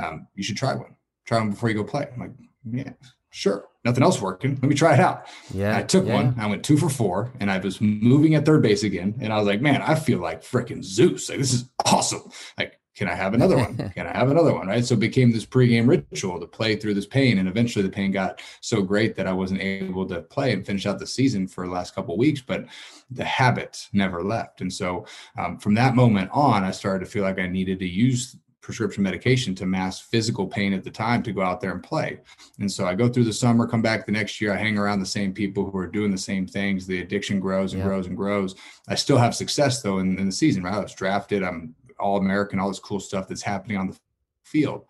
Um, 0.03 0.25
you 0.33 0.41
should 0.41 0.57
try 0.57 0.73
one. 0.73 0.95
Try 1.27 1.37
one 1.37 1.51
before 1.51 1.69
you 1.69 1.75
go 1.75 1.83
play. 1.83 2.07
I'm 2.11 2.19
like, 2.19 2.31
yeah, 2.71 2.93
sure. 3.29 3.65
Nothing 3.85 4.03
else 4.03 4.21
working. 4.21 4.55
Let 4.55 4.63
me 4.63 4.75
try 4.75 4.93
it 4.93 4.99
out. 4.99 5.25
Yeah. 5.53 5.77
I 5.77 5.83
took 5.83 6.05
yeah. 6.05 6.13
one. 6.13 6.35
I 6.37 6.47
went 6.47 6.65
two 6.65 6.77
for 6.77 6.89
four 6.89 7.31
and 7.39 7.49
I 7.49 7.59
was 7.59 7.79
moving 7.79 8.35
at 8.35 8.45
third 8.45 8.61
base 8.61 8.83
again. 8.83 9.15
And 9.21 9.31
I 9.31 9.37
was 9.37 9.47
like, 9.47 9.61
man, 9.61 9.81
I 9.81 9.95
feel 9.95 10.19
like 10.19 10.41
freaking 10.41 10.83
Zeus. 10.83 11.29
Like, 11.29 11.39
this 11.39 11.53
is 11.53 11.69
awesome. 11.85 12.29
Like, 12.57 12.79
can 12.99 13.07
I 13.07 13.15
have 13.15 13.33
another 13.33 13.55
one? 13.55 13.77
Can 13.95 14.07
I 14.07 14.11
have 14.11 14.29
another 14.29 14.53
one? 14.53 14.67
Right. 14.67 14.83
So 14.83 14.95
it 14.95 14.99
became 14.99 15.31
this 15.31 15.45
pregame 15.45 15.87
ritual 15.87 16.37
to 16.37 16.45
play 16.45 16.75
through 16.75 16.95
this 16.95 17.05
pain. 17.05 17.37
And 17.37 17.47
eventually 17.47 17.81
the 17.81 17.89
pain 17.89 18.11
got 18.11 18.41
so 18.59 18.81
great 18.81 19.15
that 19.15 19.25
I 19.25 19.31
wasn't 19.31 19.61
able 19.61 20.05
to 20.07 20.19
play 20.19 20.51
and 20.51 20.65
finish 20.65 20.85
out 20.85 20.99
the 20.99 21.07
season 21.07 21.47
for 21.47 21.65
the 21.65 21.71
last 21.71 21.95
couple 21.95 22.17
weeks, 22.17 22.41
but 22.41 22.65
the 23.09 23.23
habit 23.23 23.87
never 23.93 24.21
left. 24.21 24.59
And 24.59 24.73
so 24.73 25.05
um, 25.37 25.59
from 25.59 25.75
that 25.75 25.95
moment 25.95 26.29
on, 26.33 26.65
I 26.65 26.71
started 26.71 27.05
to 27.05 27.09
feel 27.09 27.23
like 27.23 27.39
I 27.39 27.47
needed 27.47 27.79
to 27.79 27.87
use 27.87 28.35
prescription 28.69 29.01
medication 29.01 29.55
to 29.55 29.65
mask 29.65 30.11
physical 30.11 30.45
pain 30.45 30.73
at 30.73 30.83
the 30.83 30.91
time 30.91 31.23
to 31.23 31.31
go 31.31 31.41
out 31.41 31.59
there 31.59 31.71
and 31.71 31.81
play. 31.81 32.19
And 32.59 32.71
so 32.71 32.85
I 32.85 32.93
go 32.93 33.09
through 33.09 33.23
the 33.23 33.33
summer, 33.33 33.65
come 33.65 33.81
back 33.81 34.05
the 34.05 34.11
next 34.11 34.39
year, 34.39 34.53
I 34.53 34.57
hang 34.57 34.77
around 34.77 34.99
the 34.99 35.07
same 35.07 35.33
people 35.33 35.71
who 35.71 35.77
are 35.79 35.87
doing 35.87 36.11
the 36.11 36.19
same 36.19 36.45
things. 36.45 36.85
The 36.85 37.01
addiction 37.01 37.39
grows 37.39 37.73
and 37.73 37.81
yeah. 37.81 37.87
grows 37.87 38.05
and 38.05 38.15
grows. 38.15 38.53
I 38.87 38.93
still 38.93 39.17
have 39.17 39.33
success 39.33 39.81
though 39.81 39.97
in, 39.97 40.19
in 40.19 40.27
the 40.27 40.31
season, 40.31 40.61
right? 40.61 40.75
I 40.75 40.79
was 40.79 40.93
drafted. 40.93 41.41
I'm 41.41 41.73
all 41.99 42.17
American, 42.17 42.59
all 42.59 42.67
this 42.67 42.77
cool 42.77 42.99
stuff 42.99 43.27
that's 43.27 43.41
happening 43.41 43.75
on 43.77 43.87
the 43.87 43.97
field. 44.43 44.85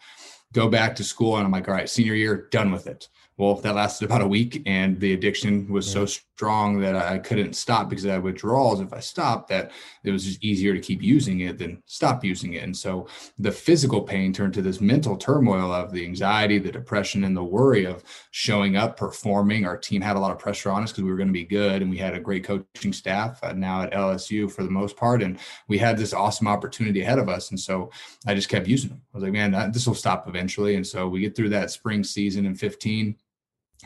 Go 0.52 0.68
back 0.68 0.94
to 0.98 1.04
school, 1.06 1.38
and 1.38 1.46
I'm 1.46 1.52
like, 1.52 1.70
all 1.70 1.74
right, 1.74 1.90
senior 1.90 2.16
year, 2.16 2.50
done 2.52 2.72
with 2.72 2.86
it. 2.86 3.08
Well, 3.38 3.56
that 3.56 3.76
lasted 3.76 4.06
about 4.06 4.22
a 4.22 4.28
week, 4.28 4.62
and 4.66 5.00
the 5.00 5.14
addiction 5.14 5.72
was 5.72 5.88
yeah. 5.88 6.06
so 6.06 6.22
strong 6.40 6.80
that 6.80 6.96
I 6.96 7.18
couldn't 7.18 7.52
stop 7.52 7.90
because 7.90 8.06
I 8.06 8.14
had 8.14 8.24
withdrawals. 8.24 8.80
If 8.80 8.94
I 8.94 9.02
stopped, 9.02 9.50
that 9.50 9.72
it 10.06 10.12
was 10.12 10.24
just 10.24 10.42
easier 10.42 10.74
to 10.74 10.80
keep 10.80 11.02
using 11.02 11.42
it 11.42 11.58
than 11.58 11.84
stop 11.86 12.24
using 12.24 12.54
it. 12.54 12.64
And 12.64 12.76
so 12.76 13.10
the 13.38 13.52
physical 13.52 14.02
pain 14.02 14.32
turned 14.32 14.54
to 14.54 14.62
this 14.62 14.80
mental 14.80 15.18
turmoil 15.18 15.70
of 15.74 15.92
the 15.92 16.06
anxiety, 16.06 16.58
the 16.58 16.72
depression, 16.72 17.26
and 17.26 17.36
the 17.36 17.44
worry 17.44 17.84
of 17.84 18.06
showing 18.32 18.78
up, 18.78 18.96
performing. 18.96 19.66
Our 19.66 19.76
team 19.76 20.02
had 20.02 20.16
a 20.16 20.20
lot 20.20 20.32
of 20.32 20.40
pressure 20.40 20.72
on 20.72 20.82
us 20.82 20.94
because 20.94 21.04
we 21.04 21.12
were 21.12 21.18
going 21.18 21.28
to 21.28 21.34
be 21.34 21.44
good, 21.44 21.82
and 21.82 21.92
we 21.92 21.98
had 21.98 22.14
a 22.14 22.22
great 22.22 22.46
coaching 22.46 22.94
staff 22.94 23.44
uh, 23.44 23.52
now 23.52 23.82
at 23.82 23.92
LSU 23.92 24.50
for 24.50 24.64
the 24.64 24.72
most 24.72 24.96
part, 24.96 25.22
and 25.22 25.40
we 25.68 25.78
had 25.78 25.98
this 25.98 26.14
awesome 26.14 26.48
opportunity 26.48 27.02
ahead 27.02 27.20
of 27.20 27.28
us. 27.28 27.50
And 27.50 27.60
so 27.60 27.92
I 28.26 28.34
just 28.34 28.48
kept 28.48 28.66
using 28.66 28.92
them. 28.92 29.02
I 29.14 29.18
was 29.18 29.24
like, 29.26 29.34
man, 29.34 29.74
this 29.74 29.86
will 29.86 29.94
stop 29.94 30.26
eventually. 30.30 30.76
And 30.76 30.88
so 30.88 31.10
we 31.10 31.20
get 31.20 31.36
through 31.36 31.50
that 31.50 31.70
spring 31.70 32.02
season 32.02 32.46
in 32.46 32.56
15 32.56 33.18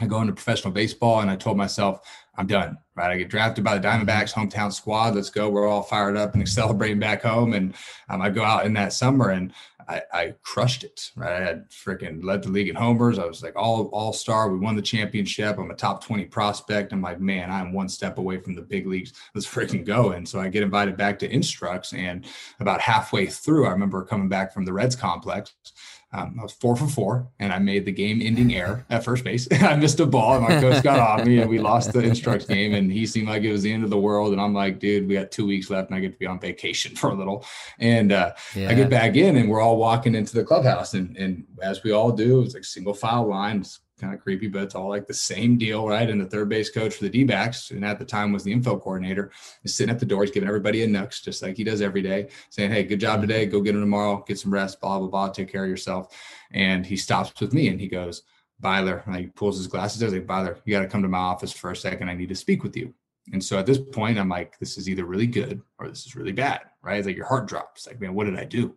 I 0.02 0.08
go 0.08 0.22
into 0.22 0.34
professional 0.34 0.74
baseball 0.74 1.20
and 1.20 1.30
I 1.30 1.36
told 1.36 1.56
myself, 1.56 2.02
I'm 2.36 2.48
done, 2.48 2.80
right? 2.96 3.12
I 3.12 3.18
get 3.18 3.30
drafted 3.30 3.64
by 3.64 3.78
the 3.78 3.88
Diamondbacks 3.88 4.34
hometown 4.34 4.74
squad. 4.74 5.14
Let's 5.14 5.30
go. 5.30 5.50
We're 5.50 5.68
all 5.68 5.84
fired 5.84 6.18
up 6.18 6.34
and 6.34 6.50
celebrating 6.50 7.00
back 7.00 7.22
home. 7.22 7.54
And 7.54 7.76
um, 8.10 8.22
I 8.22 8.30
go 8.30 8.44
out 8.44 8.66
in 8.66 8.74
that 8.74 8.94
summer 8.94 9.30
and 9.30 9.54
I, 9.88 10.02
I 10.12 10.34
crushed 10.42 10.84
it, 10.84 11.12
right? 11.16 11.34
I 11.34 11.46
had 11.46 11.70
freaking 11.70 12.24
led 12.24 12.42
the 12.42 12.50
league 12.50 12.70
in 12.70 12.76
homers. 12.76 13.20
I 13.20 13.26
was 13.26 13.44
like 13.44 13.56
all, 13.56 13.88
all 13.88 14.14
star. 14.14 14.50
We 14.50 14.58
won 14.58 14.76
the 14.76 14.82
championship. 14.82 15.60
I'm 15.60 15.70
a 15.70 15.76
top 15.76 16.04
20 16.04 16.26
prospect. 16.26 16.92
I'm 16.92 17.02
like, 17.02 17.20
man, 17.20 17.52
I'm 17.52 17.74
one 17.74 17.90
step 17.90 18.18
away 18.18 18.40
from 18.40 18.56
the 18.56 18.62
big 18.62 18.88
leagues. 18.88 19.14
Let's 19.36 19.48
freaking 19.48 19.86
go. 19.86 20.12
And 20.12 20.28
so 20.28 20.40
I 20.40 20.48
get 20.48 20.64
invited 20.64 20.98
back 20.98 21.20
to 21.20 21.32
Instructs. 21.32 21.94
And 21.94 22.26
about 22.60 22.82
halfway 22.82 23.28
through, 23.28 23.68
I 23.68 23.72
remember 23.72 24.04
coming 24.04 24.30
back 24.30 24.54
from 24.54 24.66
the 24.66 24.74
Reds 24.74 24.96
complex 24.96 25.54
um, 26.14 26.38
I 26.40 26.44
was 26.44 26.54
four 26.54 26.76
for 26.76 26.88
four, 26.88 27.28
and 27.40 27.52
I 27.52 27.58
made 27.58 27.86
the 27.86 27.92
game-ending 27.92 28.54
error 28.54 28.86
at 28.90 29.04
first 29.04 29.24
base. 29.24 29.48
I 29.52 29.76
missed 29.76 30.00
a 30.00 30.06
ball, 30.06 30.36
and 30.36 30.44
my 30.44 30.62
coach 30.62 30.84
got 30.84 31.00
off 31.00 31.26
me, 31.26 31.40
and 31.40 31.50
we 31.50 31.58
lost 31.58 31.92
the 31.92 32.02
instructs 32.02 32.46
game. 32.46 32.76
And 32.76 32.92
he 32.92 33.08
seemed 33.08 33.28
like 33.28 33.42
it 33.44 33.52
was 33.52 33.64
the 33.64 33.74
end 33.74 33.84
of 33.84 33.90
the 33.90 33.98
world. 33.98 34.32
And 34.32 34.40
I'm 34.40 34.54
like, 34.54 34.80
dude, 34.80 35.08
we 35.08 35.16
got 35.16 35.32
two 35.32 35.48
weeks 35.48 35.72
left, 35.72 35.90
and 35.90 35.98
I 35.98 36.02
get 36.02 36.14
to 36.14 36.18
be 36.20 36.28
on 36.28 36.40
vacation 36.40 36.96
for 36.96 37.10
a 37.10 37.16
little. 37.16 37.46
And 37.80 38.12
uh, 38.12 38.34
yeah. 38.56 38.70
I 38.70 38.76
get 38.76 38.90
back 38.92 39.16
in, 39.16 39.38
and 39.38 39.50
we're 39.50 39.62
all 39.62 39.78
walking 39.78 40.14
into 40.14 40.36
the 40.36 40.44
clubhouse, 40.44 40.94
and 40.94 41.18
and 41.18 41.46
as 41.62 41.84
we 41.84 41.92
all 41.92 42.12
do, 42.12 42.42
it's 42.42 42.54
like 42.54 42.64
single 42.64 42.94
file 42.94 43.28
lines 43.28 43.80
kind 44.00 44.14
of 44.14 44.22
creepy, 44.22 44.48
but 44.48 44.64
it's 44.64 44.76
all 44.76 44.90
like 44.90 45.08
the 45.08 45.14
same 45.14 45.58
deal, 45.58 45.88
right? 45.88 46.10
And 46.10 46.20
the 46.20 46.26
third 46.26 46.50
base 46.50 46.70
coach 46.70 46.96
for 46.96 47.04
the 47.04 47.10
D 47.10 47.24
backs, 47.24 47.72
and 47.72 47.86
at 47.86 48.00
the 48.00 48.06
time 48.06 48.32
was 48.32 48.44
the 48.44 48.52
info 48.52 48.78
coordinator, 48.78 49.32
is 49.64 49.76
sitting 49.76 49.94
at 49.94 50.00
the 50.00 50.06
door. 50.06 50.24
He's 50.24 50.32
giving 50.32 50.48
everybody 50.48 50.84
a 50.84 50.88
nux, 50.88 51.22
just 51.22 51.42
like 51.42 51.58
he 51.58 51.64
does 51.64 51.82
every 51.82 52.02
day, 52.02 52.30
saying, 52.50 52.72
Hey, 52.72 52.84
good 52.84 53.00
job 53.00 53.20
mm-hmm. 53.20 53.28
today. 53.28 53.46
Go 53.46 53.62
get 53.62 53.76
him 53.76 53.82
tomorrow. 53.82 54.24
Get 54.28 54.40
some 54.40 54.54
rest, 54.54 54.82
blah, 54.82 55.00
blah, 55.00 55.08
blah. 55.08 55.30
Take 55.30 55.52
care 55.52 55.64
of 55.64 55.70
yourself. 55.70 56.16
And 56.52 56.86
he 56.86 56.98
stops 56.98 57.40
with 57.40 57.54
me 57.54 57.70
and 57.70 57.80
he 57.80 57.88
goes, 57.88 58.24
Byler, 58.60 59.04
and 59.06 59.16
he 59.16 59.28
pulls 59.28 59.58
his 59.58 59.68
glasses 59.68 60.00
down. 60.00 60.12
Like, 60.12 60.28
Byler, 60.28 60.58
you 60.66 60.74
got 60.74 60.82
to 60.82 60.88
come 60.88 61.02
to 61.02 61.08
my 61.08 61.18
office 61.18 61.52
for 61.52 61.72
a 61.72 61.76
second. 61.76 62.10
I 62.10 62.14
need 62.14 62.30
to 62.30 62.36
speak 62.36 62.64
with 62.64 62.76
you. 62.76 62.94
And 63.32 63.44
so 63.44 63.58
at 63.58 63.66
this 63.66 63.78
point, 63.78 64.20
I'm 64.20 64.30
like, 64.30 64.58
this 64.60 64.78
is 64.78 64.90
either 64.90 65.06
really 65.06 65.28
good 65.28 65.62
or 65.80 65.88
this 65.88 66.06
is 66.06 66.16
really 66.16 66.34
bad, 66.34 66.62
right? 66.82 66.98
It's 66.98 67.08
like 67.08 67.16
your 67.16 67.26
heart 67.26 67.48
drops. 67.48 67.88
Like, 67.88 68.02
man, 68.02 68.14
what 68.14 68.26
did 68.26 68.38
I 68.38 68.44
do? 68.44 68.76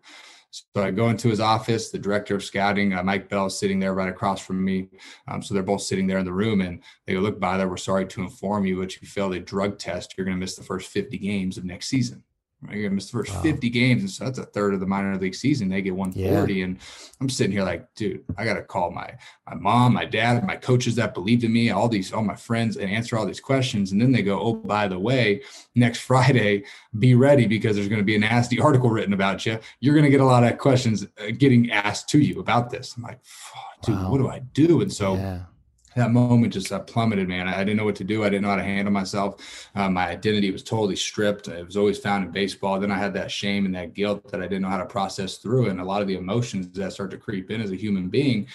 So 0.75 0.83
I 0.83 0.91
go 0.91 1.09
into 1.09 1.29
his 1.29 1.41
office. 1.41 1.91
The 1.91 1.99
director 1.99 2.35
of 2.35 2.45
scouting, 2.45 2.95
uh, 2.95 3.03
Mike 3.03 3.29
Bell, 3.29 3.47
is 3.47 3.59
sitting 3.59 3.79
there 3.81 3.95
right 3.95 4.09
across 4.09 4.41
from 4.41 4.65
me. 4.65 4.89
Um, 5.29 5.43
so 5.43 5.55
they're 5.55 5.63
both 5.63 5.83
sitting 5.83 6.07
there 6.07 6.19
in 6.19 6.25
the 6.25 6.33
room, 6.33 6.61
and 6.61 6.83
they 7.07 7.15
go, 7.15 7.21
"Look, 7.21 7.41
Byler, 7.41 7.69
we're 7.69 7.77
sorry 7.77 8.07
to 8.07 8.23
inform 8.23 8.67
you, 8.67 8.79
but 8.79 9.01
you 9.01 9.09
failed 9.09 9.35
a 9.35 9.41
drug 9.41 9.79
test, 9.79 10.15
you're 10.17 10.25
going 10.25 10.37
to 10.37 10.41
miss 10.41 10.57
the 10.57 10.63
first 10.65 10.91
50 10.91 11.19
games 11.19 11.59
of 11.59 11.65
next 11.65 11.89
season." 11.89 12.23
Right? 12.63 12.77
You're 12.77 12.85
gonna 12.85 12.95
miss 12.95 13.11
the 13.11 13.19
first 13.19 13.35
wow. 13.35 13.43
50 13.43 13.69
games, 13.71 14.01
and 14.03 14.11
so 14.11 14.25
that's 14.25 14.39
a 14.39 14.45
third 14.45 14.73
of 14.73 14.81
the 14.81 14.87
minor 14.87 15.17
league 15.17 15.35
season. 15.35 15.69
They 15.69 15.83
get 15.83 15.95
140, 15.95 16.55
yeah. 16.55 16.65
and 16.65 16.79
I'm 17.21 17.29
sitting 17.29 17.53
here 17.53 17.65
like, 17.65 17.93
dude, 17.95 18.25
I 18.37 18.45
gotta 18.45 18.63
call 18.63 18.91
my 18.91 19.15
my 19.47 19.55
mom, 19.55 19.93
my 19.93 20.07
dad, 20.07 20.45
my 20.45 20.57
coaches 20.57 20.95
that 20.97 21.13
believed 21.13 21.45
in 21.45 21.53
me, 21.53 21.71
all 21.71 21.89
these, 21.89 22.13
all 22.13 22.23
my 22.23 22.35
friends, 22.35 22.77
and 22.77 22.91
answer 22.91 23.19
all 23.19 23.27
these 23.27 23.41
questions. 23.41 23.93
And 23.93 24.01
then 24.01 24.11
they 24.11 24.23
go, 24.23 24.41
oh, 24.41 24.55
by 24.55 24.89
the 24.89 24.99
way, 24.99 25.43
next 25.75 26.01
Friday, 26.07 26.65
be 26.99 27.15
ready 27.15 27.47
because 27.47 27.77
there's 27.77 27.89
gonna 27.89 28.03
be 28.03 28.17
a 28.17 28.21
nasty 28.21 28.59
article 28.59 28.91
written 28.91 29.13
about 29.13 29.45
you. 29.45 29.59
You're 29.81 29.95
gonna 29.95 30.11
get 30.11 30.21
a 30.21 30.25
lot 30.25 30.45
of 30.45 30.57
questions 30.59 31.05
uh, 31.05 31.33
getting 31.37 31.71
asked 31.71 32.09
to 32.11 32.19
you 32.19 32.41
about 32.41 32.71
this. 32.71 32.95
I'm 32.97 33.03
like, 33.03 33.21
dude, 33.83 33.97
wow. 33.97 34.11
what 34.11 34.19
do 34.19 34.29
I 34.29 34.39
do? 34.39 34.81
And 34.81 34.93
so. 34.93 35.15
Yeah 35.15 35.41
that 35.97 36.13
moment 36.13 36.53
just 36.53 36.71
uh, 36.71 36.79
plummeted, 36.79 37.27
man. 37.27 37.49
I, 37.49 37.65
didn't 37.65 37.79
know 37.79 37.85
what 37.85 37.97
to 37.97 38.05
do. 38.05 38.23
I 38.23 38.29
didn't 38.29 38.43
know 38.43 38.51
how 38.51 38.57
to 38.57 38.63
handle 38.63 38.93
myself. 38.93 39.69
Um, 39.75 39.95
my 39.95 40.09
identity 40.09 40.51
was 40.51 40.63
totally 40.63 40.95
stripped. 40.95 41.49
It 41.49 41.65
was 41.65 41.77
always 41.77 41.99
found 41.99 42.25
in 42.25 42.31
baseball. 42.31 42.79
Then 42.79 42.93
I 42.93 42.99
had 42.99 43.15
that 43.15 43.31
shame 43.31 43.65
and 43.65 43.75
that 43.75 43.95
guilt 43.95 44.31
that 44.31 44.41
I 44.41 44.45
didn't 44.45 44.63
know 44.63 44.69
how 44.69 44.77
to 44.77 44.85
process 44.85 45.39
through, 45.39 45.71
and 45.71 45.81
a 45.81 45.85
lot 45.85 46.03
of 46.03 46.09
the 46.09 46.17
emotions 46.17 46.69
that 46.69 46.93
start 46.93 47.11
to 47.13 47.17
creep 47.17 47.51
in 47.51 47.63
as 47.63 47.73
a 47.73 47.77
human 47.77 48.09
being, 48.09 48.47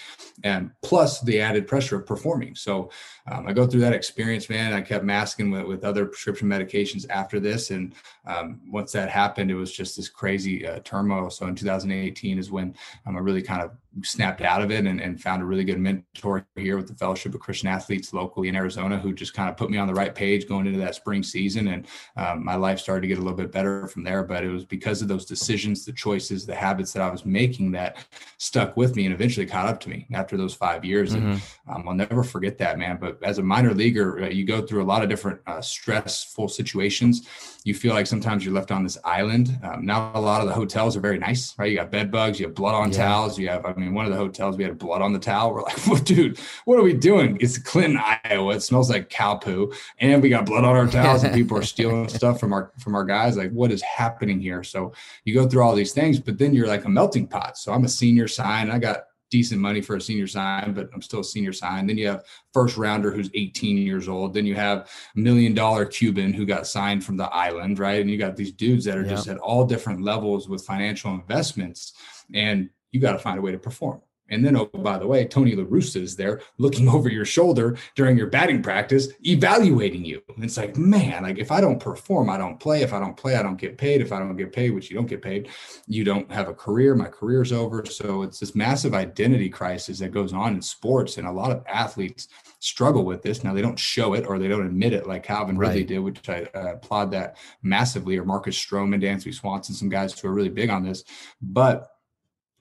and 0.44 0.70
plus 0.82 1.20
the 1.20 1.40
added 1.40 1.66
pressure 1.66 1.96
of 1.96 2.06
performing. 2.06 2.54
So 2.54 2.90
um, 3.30 3.48
I 3.48 3.52
go 3.52 3.66
through 3.66 3.80
that 3.80 3.92
experience, 3.92 4.48
man. 4.48 4.72
I 4.72 4.80
kept 4.80 5.04
masking 5.04 5.50
with, 5.50 5.64
with 5.64 5.84
other 5.84 6.06
prescription 6.06 6.48
medications 6.48 7.06
after 7.10 7.40
this, 7.40 7.72
and 7.72 7.92
um, 8.24 8.60
once 8.70 8.92
that 8.92 9.10
happened, 9.10 9.50
it 9.50 9.56
was 9.56 9.72
just 9.72 9.96
this 9.96 10.08
crazy 10.08 10.64
uh, 10.66 10.78
turmoil. 10.84 11.28
So 11.28 11.46
in 11.46 11.56
2018 11.56 12.38
is 12.38 12.52
when 12.52 12.74
um, 13.04 13.16
I 13.16 13.20
really 13.20 13.42
kind 13.42 13.62
of 13.62 13.72
snapped 14.02 14.40
out 14.40 14.62
of 14.62 14.70
it 14.70 14.86
and, 14.86 15.00
and 15.00 15.20
found 15.20 15.42
a 15.42 15.44
really 15.44 15.64
good 15.64 15.78
mentor 15.78 16.46
here 16.56 16.76
with 16.76 16.88
the 16.88 16.94
Fellowship 16.94 17.34
of 17.34 17.40
Christian 17.40 17.68
Athletes 17.68 18.12
locally 18.12 18.48
in 18.48 18.56
Arizona, 18.56 18.98
who 18.98 19.12
just 19.12 19.34
kind 19.34 19.50
of 19.50 19.56
put 19.56 19.70
me 19.70 19.78
on 19.78 19.86
the 19.86 19.94
right 19.94 20.14
page 20.14 20.48
going 20.48 20.66
into 20.66 20.78
that 20.78 20.94
spring 20.94 21.22
season. 21.22 21.68
And 21.68 21.86
um, 22.16 22.44
my 22.44 22.54
life 22.54 22.78
started 22.78 23.02
to 23.02 23.08
get 23.08 23.18
a 23.18 23.20
little 23.20 23.36
bit 23.36 23.52
better 23.52 23.86
from 23.86 24.02
there. 24.04 24.22
But 24.22 24.44
it 24.44 24.48
was 24.48 24.64
because 24.64 25.02
of 25.02 25.08
those 25.08 25.26
decisions, 25.26 25.84
the 25.84 25.92
choices, 25.92 26.46
the 26.46 26.54
habits 26.54 26.92
that 26.92 27.02
I 27.02 27.10
was 27.10 27.24
making 27.24 27.72
that 27.72 28.06
stuck 28.38 28.76
with 28.76 28.96
me 28.96 29.04
and 29.04 29.14
eventually 29.14 29.46
caught 29.46 29.66
up 29.66 29.80
to 29.80 29.90
me 29.90 30.06
after 30.12 30.36
those 30.36 30.54
five 30.54 30.84
years. 30.84 31.14
Mm-hmm. 31.14 31.32
And 31.32 31.42
um, 31.68 31.88
I'll 31.88 31.94
never 31.94 32.22
forget 32.22 32.58
that, 32.58 32.78
man. 32.78 32.98
But 33.00 33.22
as 33.22 33.38
a 33.38 33.42
minor 33.42 33.74
leaguer, 33.74 34.24
uh, 34.24 34.28
you 34.28 34.44
go 34.44 34.66
through 34.66 34.82
a 34.82 34.84
lot 34.84 35.02
of 35.02 35.08
different 35.08 35.40
uh, 35.46 35.60
stressful 35.60 36.48
situations 36.48 37.51
you 37.64 37.74
feel 37.74 37.94
like 37.94 38.06
sometimes 38.06 38.44
you're 38.44 38.54
left 38.54 38.70
on 38.70 38.82
this 38.82 38.98
island. 39.04 39.58
Um, 39.62 39.86
now 39.86 40.10
a 40.14 40.20
lot 40.20 40.40
of 40.40 40.48
the 40.48 40.54
hotels 40.54 40.96
are 40.96 41.00
very 41.00 41.18
nice, 41.18 41.56
right? 41.58 41.70
You 41.70 41.76
got 41.76 41.90
bed 41.90 42.10
bugs, 42.10 42.40
you 42.40 42.46
have 42.46 42.54
blood 42.54 42.74
on 42.74 42.90
yeah. 42.90 42.98
towels. 42.98 43.38
You 43.38 43.48
have, 43.48 43.64
I 43.64 43.72
mean, 43.74 43.94
one 43.94 44.04
of 44.04 44.10
the 44.10 44.18
hotels 44.18 44.56
we 44.56 44.64
had 44.64 44.78
blood 44.78 45.00
on 45.00 45.12
the 45.12 45.18
towel. 45.18 45.54
We're 45.54 45.62
like, 45.62 45.86
well, 45.86 46.00
dude, 46.00 46.38
what 46.64 46.78
are 46.78 46.82
we 46.82 46.92
doing? 46.92 47.38
It's 47.40 47.58
Clinton, 47.58 48.00
Iowa. 48.24 48.56
It 48.56 48.62
smells 48.62 48.90
like 48.90 49.08
cow 49.08 49.36
poo, 49.36 49.72
and 49.98 50.22
we 50.22 50.28
got 50.28 50.46
blood 50.46 50.64
on 50.64 50.76
our 50.76 50.86
towels, 50.86 51.22
and 51.22 51.34
people 51.34 51.56
are 51.56 51.62
stealing 51.72 52.08
stuff 52.08 52.40
from 52.40 52.52
our 52.52 52.72
from 52.78 52.94
our 52.94 53.04
guys. 53.04 53.36
Like, 53.36 53.52
what 53.52 53.70
is 53.70 53.82
happening 53.82 54.40
here? 54.40 54.64
So 54.64 54.92
you 55.24 55.34
go 55.34 55.48
through 55.48 55.62
all 55.62 55.74
these 55.74 55.92
things, 55.92 56.18
but 56.18 56.38
then 56.38 56.54
you're 56.54 56.66
like 56.66 56.84
a 56.84 56.90
melting 56.90 57.28
pot. 57.28 57.58
So 57.58 57.72
I'm 57.72 57.84
a 57.84 57.88
senior 57.88 58.28
sign. 58.28 58.70
I 58.70 58.78
got 58.78 59.04
decent 59.32 59.58
money 59.58 59.80
for 59.80 59.96
a 59.96 60.00
senior 60.00 60.26
sign, 60.26 60.74
but 60.74 60.90
I'm 60.92 61.00
still 61.00 61.20
a 61.20 61.24
senior 61.24 61.54
sign. 61.54 61.86
Then 61.86 61.96
you 61.96 62.06
have 62.06 62.26
first 62.52 62.76
rounder 62.76 63.10
who's 63.10 63.30
18 63.32 63.78
years 63.78 64.06
old. 64.06 64.34
Then 64.34 64.44
you 64.44 64.54
have 64.54 64.90
million 65.16 65.54
dollar 65.54 65.86
Cuban 65.86 66.34
who 66.34 66.44
got 66.44 66.66
signed 66.66 67.02
from 67.02 67.16
the 67.16 67.32
island, 67.34 67.78
right? 67.78 68.02
And 68.02 68.10
you 68.10 68.18
got 68.18 68.36
these 68.36 68.52
dudes 68.52 68.84
that 68.84 68.98
are 68.98 69.04
just 69.04 69.28
at 69.28 69.38
all 69.38 69.64
different 69.64 70.02
levels 70.02 70.50
with 70.50 70.66
financial 70.66 71.14
investments, 71.14 71.94
and 72.34 72.68
you 72.92 73.00
got 73.00 73.12
to 73.12 73.18
find 73.18 73.38
a 73.38 73.42
way 73.42 73.52
to 73.52 73.58
perform. 73.58 74.02
And 74.32 74.44
then, 74.44 74.56
oh, 74.56 74.64
by 74.66 74.98
the 74.98 75.06
way, 75.06 75.26
Tony 75.26 75.54
La 75.54 75.64
Russa 75.64 76.00
is 76.00 76.16
there 76.16 76.40
looking 76.58 76.88
over 76.94 77.08
your 77.08 77.26
shoulder 77.26 77.76
during 77.94 78.16
your 78.16 78.28
batting 78.28 78.62
practice, 78.62 79.08
evaluating 79.24 80.04
you. 80.04 80.22
And 80.34 80.44
it's 80.44 80.56
like, 80.56 80.76
man, 80.76 81.22
like 81.24 81.38
if 81.38 81.52
I 81.52 81.60
don't 81.60 81.78
perform, 81.78 82.30
I 82.30 82.38
don't 82.38 82.58
play. 82.58 82.82
If 82.82 82.92
I 82.92 82.98
don't 82.98 83.16
play, 83.16 83.36
I 83.36 83.42
don't 83.42 83.58
get 83.58 83.76
paid. 83.78 84.00
If 84.00 84.10
I 84.10 84.18
don't 84.18 84.36
get 84.36 84.52
paid, 84.52 84.70
which 84.70 84.90
you 84.90 84.96
don't 84.96 85.06
get 85.06 85.22
paid, 85.22 85.48
you 85.86 86.02
don't 86.02 86.30
have 86.32 86.48
a 86.48 86.54
career. 86.54 86.94
My 86.94 87.08
career's 87.08 87.52
over. 87.52 87.84
So 87.84 88.22
it's 88.22 88.40
this 88.40 88.54
massive 88.54 88.94
identity 88.94 89.50
crisis 89.50 89.98
that 89.98 90.12
goes 90.12 90.32
on 90.32 90.54
in 90.54 90.62
sports. 90.62 91.18
And 91.18 91.26
a 91.26 91.32
lot 91.32 91.52
of 91.52 91.62
athletes 91.68 92.28
struggle 92.62 93.04
with 93.04 93.22
this. 93.22 93.44
Now 93.44 93.52
they 93.52 93.60
don't 93.60 93.78
show 93.78 94.14
it 94.14 94.24
or 94.24 94.38
they 94.38 94.48
don't 94.48 94.66
admit 94.66 94.92
it 94.94 95.06
like 95.06 95.24
Calvin 95.24 95.58
right. 95.58 95.68
Ridley 95.68 95.84
did, 95.84 95.98
which 95.98 96.28
I 96.28 96.48
uh, 96.54 96.74
applaud 96.74 97.10
that 97.10 97.36
massively, 97.62 98.16
or 98.16 98.24
Marcus 98.24 98.56
Stroman, 98.56 99.02
Dansby 99.02 99.34
Swanson, 99.34 99.74
some 99.74 99.88
guys 99.88 100.18
who 100.18 100.28
are 100.28 100.32
really 100.32 100.48
big 100.48 100.70
on 100.70 100.84
this. 100.84 101.04
But 101.42 101.91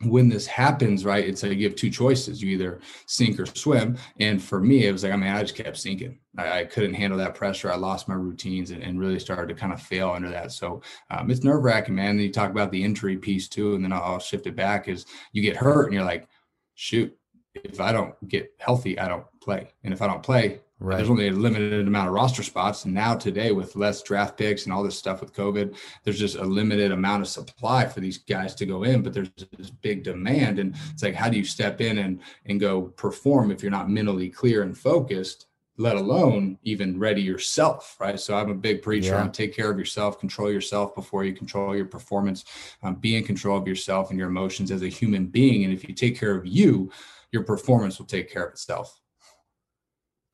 when 0.04 0.30
this 0.30 0.48
happens, 0.48 1.06
right, 1.06 1.28
it's 1.28 1.44
like 1.44 1.58
you 1.58 1.68
have 1.68 1.76
two 1.76 1.90
choices. 1.90 2.42
You 2.42 2.50
either 2.50 2.80
sink 3.06 3.40
or 3.40 3.46
swim. 3.46 3.98
And 4.20 4.42
for 4.42 4.60
me, 4.60 4.88
it 4.88 4.92
was 4.92 5.04
like, 5.04 5.14
I 5.14 5.16
mean, 5.16 5.30
I 5.30 5.42
just 5.42 5.56
kept 5.56 5.78
sinking. 5.78 6.20
I, 6.38 6.60
I 6.60 6.66
couldn't 6.66 6.94
handle 6.94 7.18
that 7.20 7.36
pressure. 7.36 7.72
I 7.72 7.76
lost 7.76 8.08
my 8.08 8.16
routines 8.16 8.72
and, 8.72 8.84
and, 8.84 9.00
really 9.00 9.20
started 9.20 9.54
to 9.54 9.60
kind 9.60 9.74
of 9.74 9.82
fail 9.82 10.10
under 10.10 10.30
that. 10.30 10.52
So 10.52 10.82
um, 11.10 11.30
it's 11.30 11.44
nerve 11.44 11.64
wracking, 11.64 11.96
man. 11.96 12.12
And 12.12 12.22
you 12.22 12.32
talk 12.32 12.52
about 12.52 12.72
the 12.72 12.84
injury 12.84 13.18
piece 13.18 13.48
too. 13.48 13.76
And 13.76 13.84
then 13.84 13.92
I'll, 13.92 14.04
I'll 14.04 14.20
shift 14.20 14.48
it 14.48 14.56
back 14.56 14.88
is 14.88 15.06
you 15.34 15.42
get 15.42 15.58
hurt 15.58 15.86
and 15.86 15.94
you're 15.94 16.04
like, 16.04 16.28
shoot, 16.76 17.16
if 17.54 17.82
I 17.82 17.92
don't 17.92 18.16
get 18.28 18.52
healthy, 18.60 18.98
I 18.98 19.08
don't 19.08 19.26
play. 19.42 19.72
And 19.84 19.94
if 19.94 20.02
I 20.02 20.08
don't 20.08 20.24
play, 20.24 20.62
Right. 20.82 20.98
There's 20.98 21.12
only 21.12 21.28
a 21.28 21.32
limited 21.32 21.88
amount 21.88 22.08
of 22.08 22.16
roster 22.16 22.42
spots. 22.42 22.86
And 22.86 22.94
now 22.96 23.14
today, 23.14 23.52
with 23.52 23.76
less 23.76 24.02
draft 24.02 24.36
picks 24.36 24.64
and 24.64 24.74
all 24.74 24.82
this 24.82 24.98
stuff 24.98 25.22
with 25.22 25.32
COVID, 25.32 25.78
there's 26.04 26.18
just 26.18 26.38
a 26.38 26.44
limited 26.44 26.92
amount 26.92 27.22
of 27.22 27.28
supply 27.28 27.86
for 27.86 28.00
these 28.00 28.18
guys 28.18 28.56
to 28.56 28.66
go 28.66 28.82
in, 28.82 29.04
but 29.04 29.14
there's 29.14 29.30
this 29.56 29.70
big 29.70 30.04
demand. 30.04 30.58
And 30.58 30.76
it's 30.92 31.04
like, 31.04 31.14
how 31.14 31.30
do 31.30 31.38
you 31.38 31.46
step 31.46 31.82
in 31.82 32.00
and 32.00 32.20
and 32.48 32.60
go 32.60 32.82
perform 32.82 33.52
if 33.52 33.62
you're 33.62 33.72
not 33.72 33.92
mentally 33.92 34.28
clear 34.28 34.64
and 34.64 34.76
focused, 34.76 35.46
let 35.78 35.98
alone 35.98 36.58
even 36.64 36.98
ready 36.98 37.22
yourself, 37.22 37.96
right? 38.00 38.20
So 38.20 38.36
I'm 38.36 38.50
a 38.50 38.56
big 38.56 38.82
preacher 38.82 39.12
yeah. 39.12 39.22
on 39.22 39.32
take 39.32 39.56
care 39.56 39.70
of 39.70 39.78
yourself, 39.78 40.20
control 40.20 40.52
yourself 40.52 40.96
before 40.96 41.24
you 41.24 41.34
control 41.34 41.76
your 41.76 41.86
performance, 41.86 42.44
um, 42.82 42.96
be 42.96 43.16
in 43.16 43.24
control 43.24 43.58
of 43.58 43.68
yourself 43.68 44.10
and 44.10 44.18
your 44.18 44.30
emotions 44.30 44.72
as 44.72 44.82
a 44.82 44.88
human 44.88 45.28
being. 45.28 45.64
And 45.64 45.72
if 45.72 45.88
you 45.88 45.94
take 45.94 46.20
care 46.20 46.36
of 46.36 46.48
you, 46.48 46.92
your 47.32 47.44
performance 47.44 48.00
will 48.00 48.08
take 48.08 48.32
care 48.32 48.46
of 48.46 48.54
itself. 48.54 49.01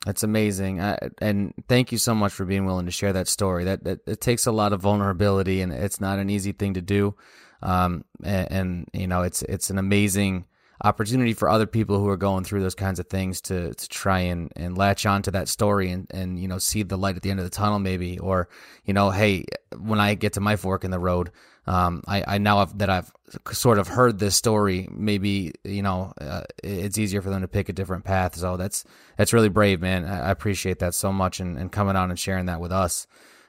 That's 0.06 0.24
amazing, 0.24 0.80
I, 0.80 0.98
and 1.20 1.54
thank 1.68 1.92
you 1.92 1.98
so 1.98 2.16
much 2.16 2.32
for 2.32 2.46
being 2.46 2.66
willing 2.66 2.86
to 2.86 2.92
share 2.92 3.14
that 3.14 3.28
story. 3.28 3.66
That, 3.66 3.84
that 3.84 4.00
it 4.08 4.22
takes 4.22 4.46
a 4.46 4.52
lot 4.52 4.72
of 4.72 4.82
vulnerability, 4.82 5.62
and 5.62 5.74
it's 5.74 6.00
not 6.00 6.20
an 6.20 6.30
easy 6.30 6.52
thing 6.52 6.76
to 6.76 6.82
do. 6.82 7.16
Um, 7.62 8.06
and, 8.24 8.52
and, 8.52 8.88
you 8.94 9.08
know, 9.08 9.24
it's 9.24 9.42
it's 9.42 9.70
an 9.70 9.78
amazing 9.78 10.46
opportunity 10.84 11.34
for 11.34 11.50
other 11.50 11.66
people 11.66 12.00
who 12.00 12.08
are 12.08 12.18
going 12.18 12.44
through 12.44 12.62
those 12.62 12.76
kinds 12.76 13.00
of 13.00 13.08
things 13.08 13.42
to 13.42 13.74
to 13.74 13.90
try 13.90 14.20
and 14.20 14.54
and 14.56 14.78
latch 14.78 15.08
onto 15.08 15.32
that 15.32 15.48
story 15.48 15.90
and 15.90 16.06
and 16.12 16.40
you 16.40 16.48
know 16.48 16.60
see 16.60 16.84
the 16.84 16.98
light 16.98 17.16
at 17.16 17.24
the 17.24 17.32
end 17.32 17.40
of 17.40 17.46
the 17.46 17.50
tunnel, 17.50 17.80
maybe, 17.80 18.20
or 18.20 18.48
you 18.86 18.94
know, 18.94 19.10
hey, 19.10 19.46
when 19.78 20.00
I 20.00 20.14
get 20.14 20.34
to 20.34 20.42
my 20.42 20.56
fork 20.56 20.84
in 20.84 20.92
the 20.92 21.00
road, 21.00 21.32
um, 21.68 22.02
I, 22.08 22.24
I 22.26 22.38
now 22.38 22.60
have, 22.60 22.78
that 22.78 22.90
I've 22.90 23.12
sort 23.52 23.78
of 23.78 23.90
heard 23.90 24.20
this 24.20 24.36
story, 24.38 24.88
maybe 24.90 25.54
you 25.66 25.82
know 25.82 26.14
uh, 26.20 26.44
it's 26.64 26.98
easier 26.98 27.22
for 27.22 27.30
them 27.30 27.42
to 27.42 27.48
pick 27.48 27.68
a 27.68 27.74
different 27.74 28.06
path. 28.06 28.36
So 28.36 28.56
that's 28.56 28.86
that's 29.18 29.34
really 29.34 29.50
brave, 29.50 29.82
man. 29.82 30.06
I, 30.06 30.32
appreciate 30.32 30.80
that 30.80 30.96
so 30.96 31.12
much 31.12 31.42
and, 31.42 31.58
and 31.58 31.72
coming 31.72 31.98
on 31.98 32.10
and 32.10 32.18
sharing 32.18 32.46
that 32.46 32.62
with 32.62 32.72
us. 32.72 33.06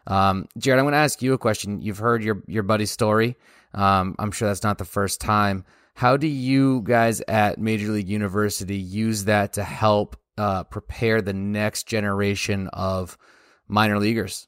Um, 0.09 0.49
Jared, 0.59 0.81
I'm 0.81 0.85
going 0.85 0.93
to 0.93 0.99
ask 0.99 1.23
you 1.23 1.33
a 1.33 1.39
question. 1.39 1.81
You've 1.81 1.99
heard 1.99 2.25
your 2.25 2.43
your 2.49 2.65
buddy's 2.65 2.91
story. 2.91 3.37
Um, 3.73 4.17
I'm 4.19 4.33
sure 4.33 4.49
that's 4.49 4.65
not 4.65 4.79
the 4.79 4.85
first 4.85 5.21
time. 5.21 5.65
How 5.95 6.17
do 6.17 6.27
you 6.27 6.83
guys 6.83 7.23
at 7.29 7.59
Major 7.59 7.93
League 7.93 8.09
University 8.09 8.77
use 8.77 9.25
that 9.25 9.53
to 9.55 9.65
help 9.65 10.17
uh, 10.37 10.65
prepare 10.65 11.23
the 11.23 11.33
next 11.33 11.87
generation 11.87 12.69
of 12.73 13.17
minor 13.69 13.99
leaguers? 13.99 14.48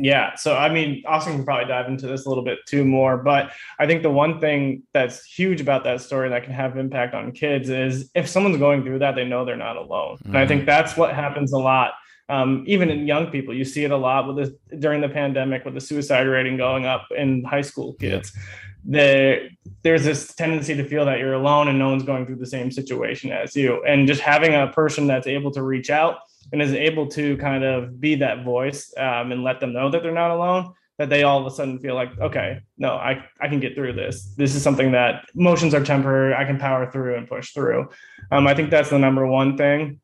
Yeah. 0.00 0.36
So, 0.36 0.56
I 0.56 0.68
mean, 0.72 1.02
Austin 1.06 1.34
can 1.34 1.44
probably 1.44 1.66
dive 1.66 1.88
into 1.88 2.06
this 2.06 2.24
a 2.24 2.28
little 2.28 2.44
bit 2.44 2.60
too 2.66 2.84
more, 2.84 3.16
but 3.16 3.50
I 3.80 3.86
think 3.86 4.02
the 4.02 4.10
one 4.10 4.40
thing 4.40 4.84
that's 4.92 5.24
huge 5.24 5.60
about 5.60 5.82
that 5.84 6.00
story 6.00 6.28
that 6.28 6.44
can 6.44 6.52
have 6.52 6.76
impact 6.76 7.14
on 7.14 7.32
kids 7.32 7.68
is 7.68 8.08
if 8.14 8.28
someone's 8.28 8.58
going 8.58 8.84
through 8.84 9.00
that, 9.00 9.16
they 9.16 9.24
know 9.24 9.44
they're 9.44 9.56
not 9.56 9.76
alone. 9.76 10.18
Mm-hmm. 10.18 10.28
And 10.28 10.38
I 10.38 10.46
think 10.46 10.60
mm-hmm. 10.60 10.66
that's 10.66 10.96
what 10.96 11.14
happens 11.14 11.52
a 11.52 11.58
lot. 11.58 11.94
Um, 12.28 12.62
even 12.66 12.90
in 12.90 13.06
young 13.06 13.30
people, 13.30 13.54
you 13.54 13.64
see 13.64 13.84
it 13.84 13.90
a 13.90 13.96
lot 13.96 14.28
with 14.28 14.36
this 14.36 14.78
during 14.78 15.00
the 15.00 15.08
pandemic 15.08 15.64
with 15.64 15.74
the 15.74 15.80
suicide 15.80 16.26
rating 16.26 16.56
going 16.56 16.86
up 16.86 17.08
in 17.16 17.42
high 17.42 17.62
school 17.62 17.94
kids. 17.94 18.32
Yeah. 18.34 18.42
The, 18.84 19.48
there's 19.82 20.04
this 20.04 20.34
tendency 20.34 20.74
to 20.76 20.84
feel 20.84 21.04
that 21.06 21.18
you're 21.18 21.34
alone 21.34 21.68
and 21.68 21.78
no 21.78 21.90
one's 21.90 22.04
going 22.04 22.24
through 22.24 22.36
the 22.36 22.46
same 22.46 22.70
situation 22.70 23.32
as 23.32 23.56
you. 23.56 23.82
And 23.84 24.06
just 24.06 24.20
having 24.20 24.54
a 24.54 24.68
person 24.68 25.06
that's 25.08 25.26
able 25.26 25.50
to 25.52 25.62
reach 25.62 25.90
out 25.90 26.18
and 26.52 26.62
is 26.62 26.72
able 26.72 27.06
to 27.06 27.36
kind 27.38 27.64
of 27.64 28.00
be 28.00 28.14
that 28.16 28.44
voice 28.44 28.92
um, 28.98 29.32
and 29.32 29.42
let 29.42 29.60
them 29.60 29.72
know 29.72 29.90
that 29.90 30.02
they're 30.02 30.12
not 30.12 30.30
alone 30.30 30.72
that 30.98 31.08
they 31.08 31.22
all 31.22 31.40
of 31.40 31.46
a 31.46 31.50
sudden 31.54 31.78
feel 31.78 31.94
like 31.94 32.10
okay 32.20 32.60
no 32.76 32.94
i 32.94 33.24
i 33.40 33.48
can 33.48 33.60
get 33.60 33.74
through 33.74 33.92
this. 33.92 34.34
This 34.36 34.54
is 34.54 34.62
something 34.62 34.92
that 34.92 35.24
emotions 35.34 35.74
are 35.74 35.84
temporary 35.84 36.34
i 36.34 36.44
can 36.44 36.58
power 36.58 36.90
through 36.90 37.16
and 37.16 37.28
push 37.28 37.52
through. 37.52 37.88
Um, 38.30 38.46
i 38.46 38.54
think 38.54 38.70
that's 38.70 38.90
the 38.90 38.98
number 38.98 39.26
one 39.26 39.56
thing 39.56 40.00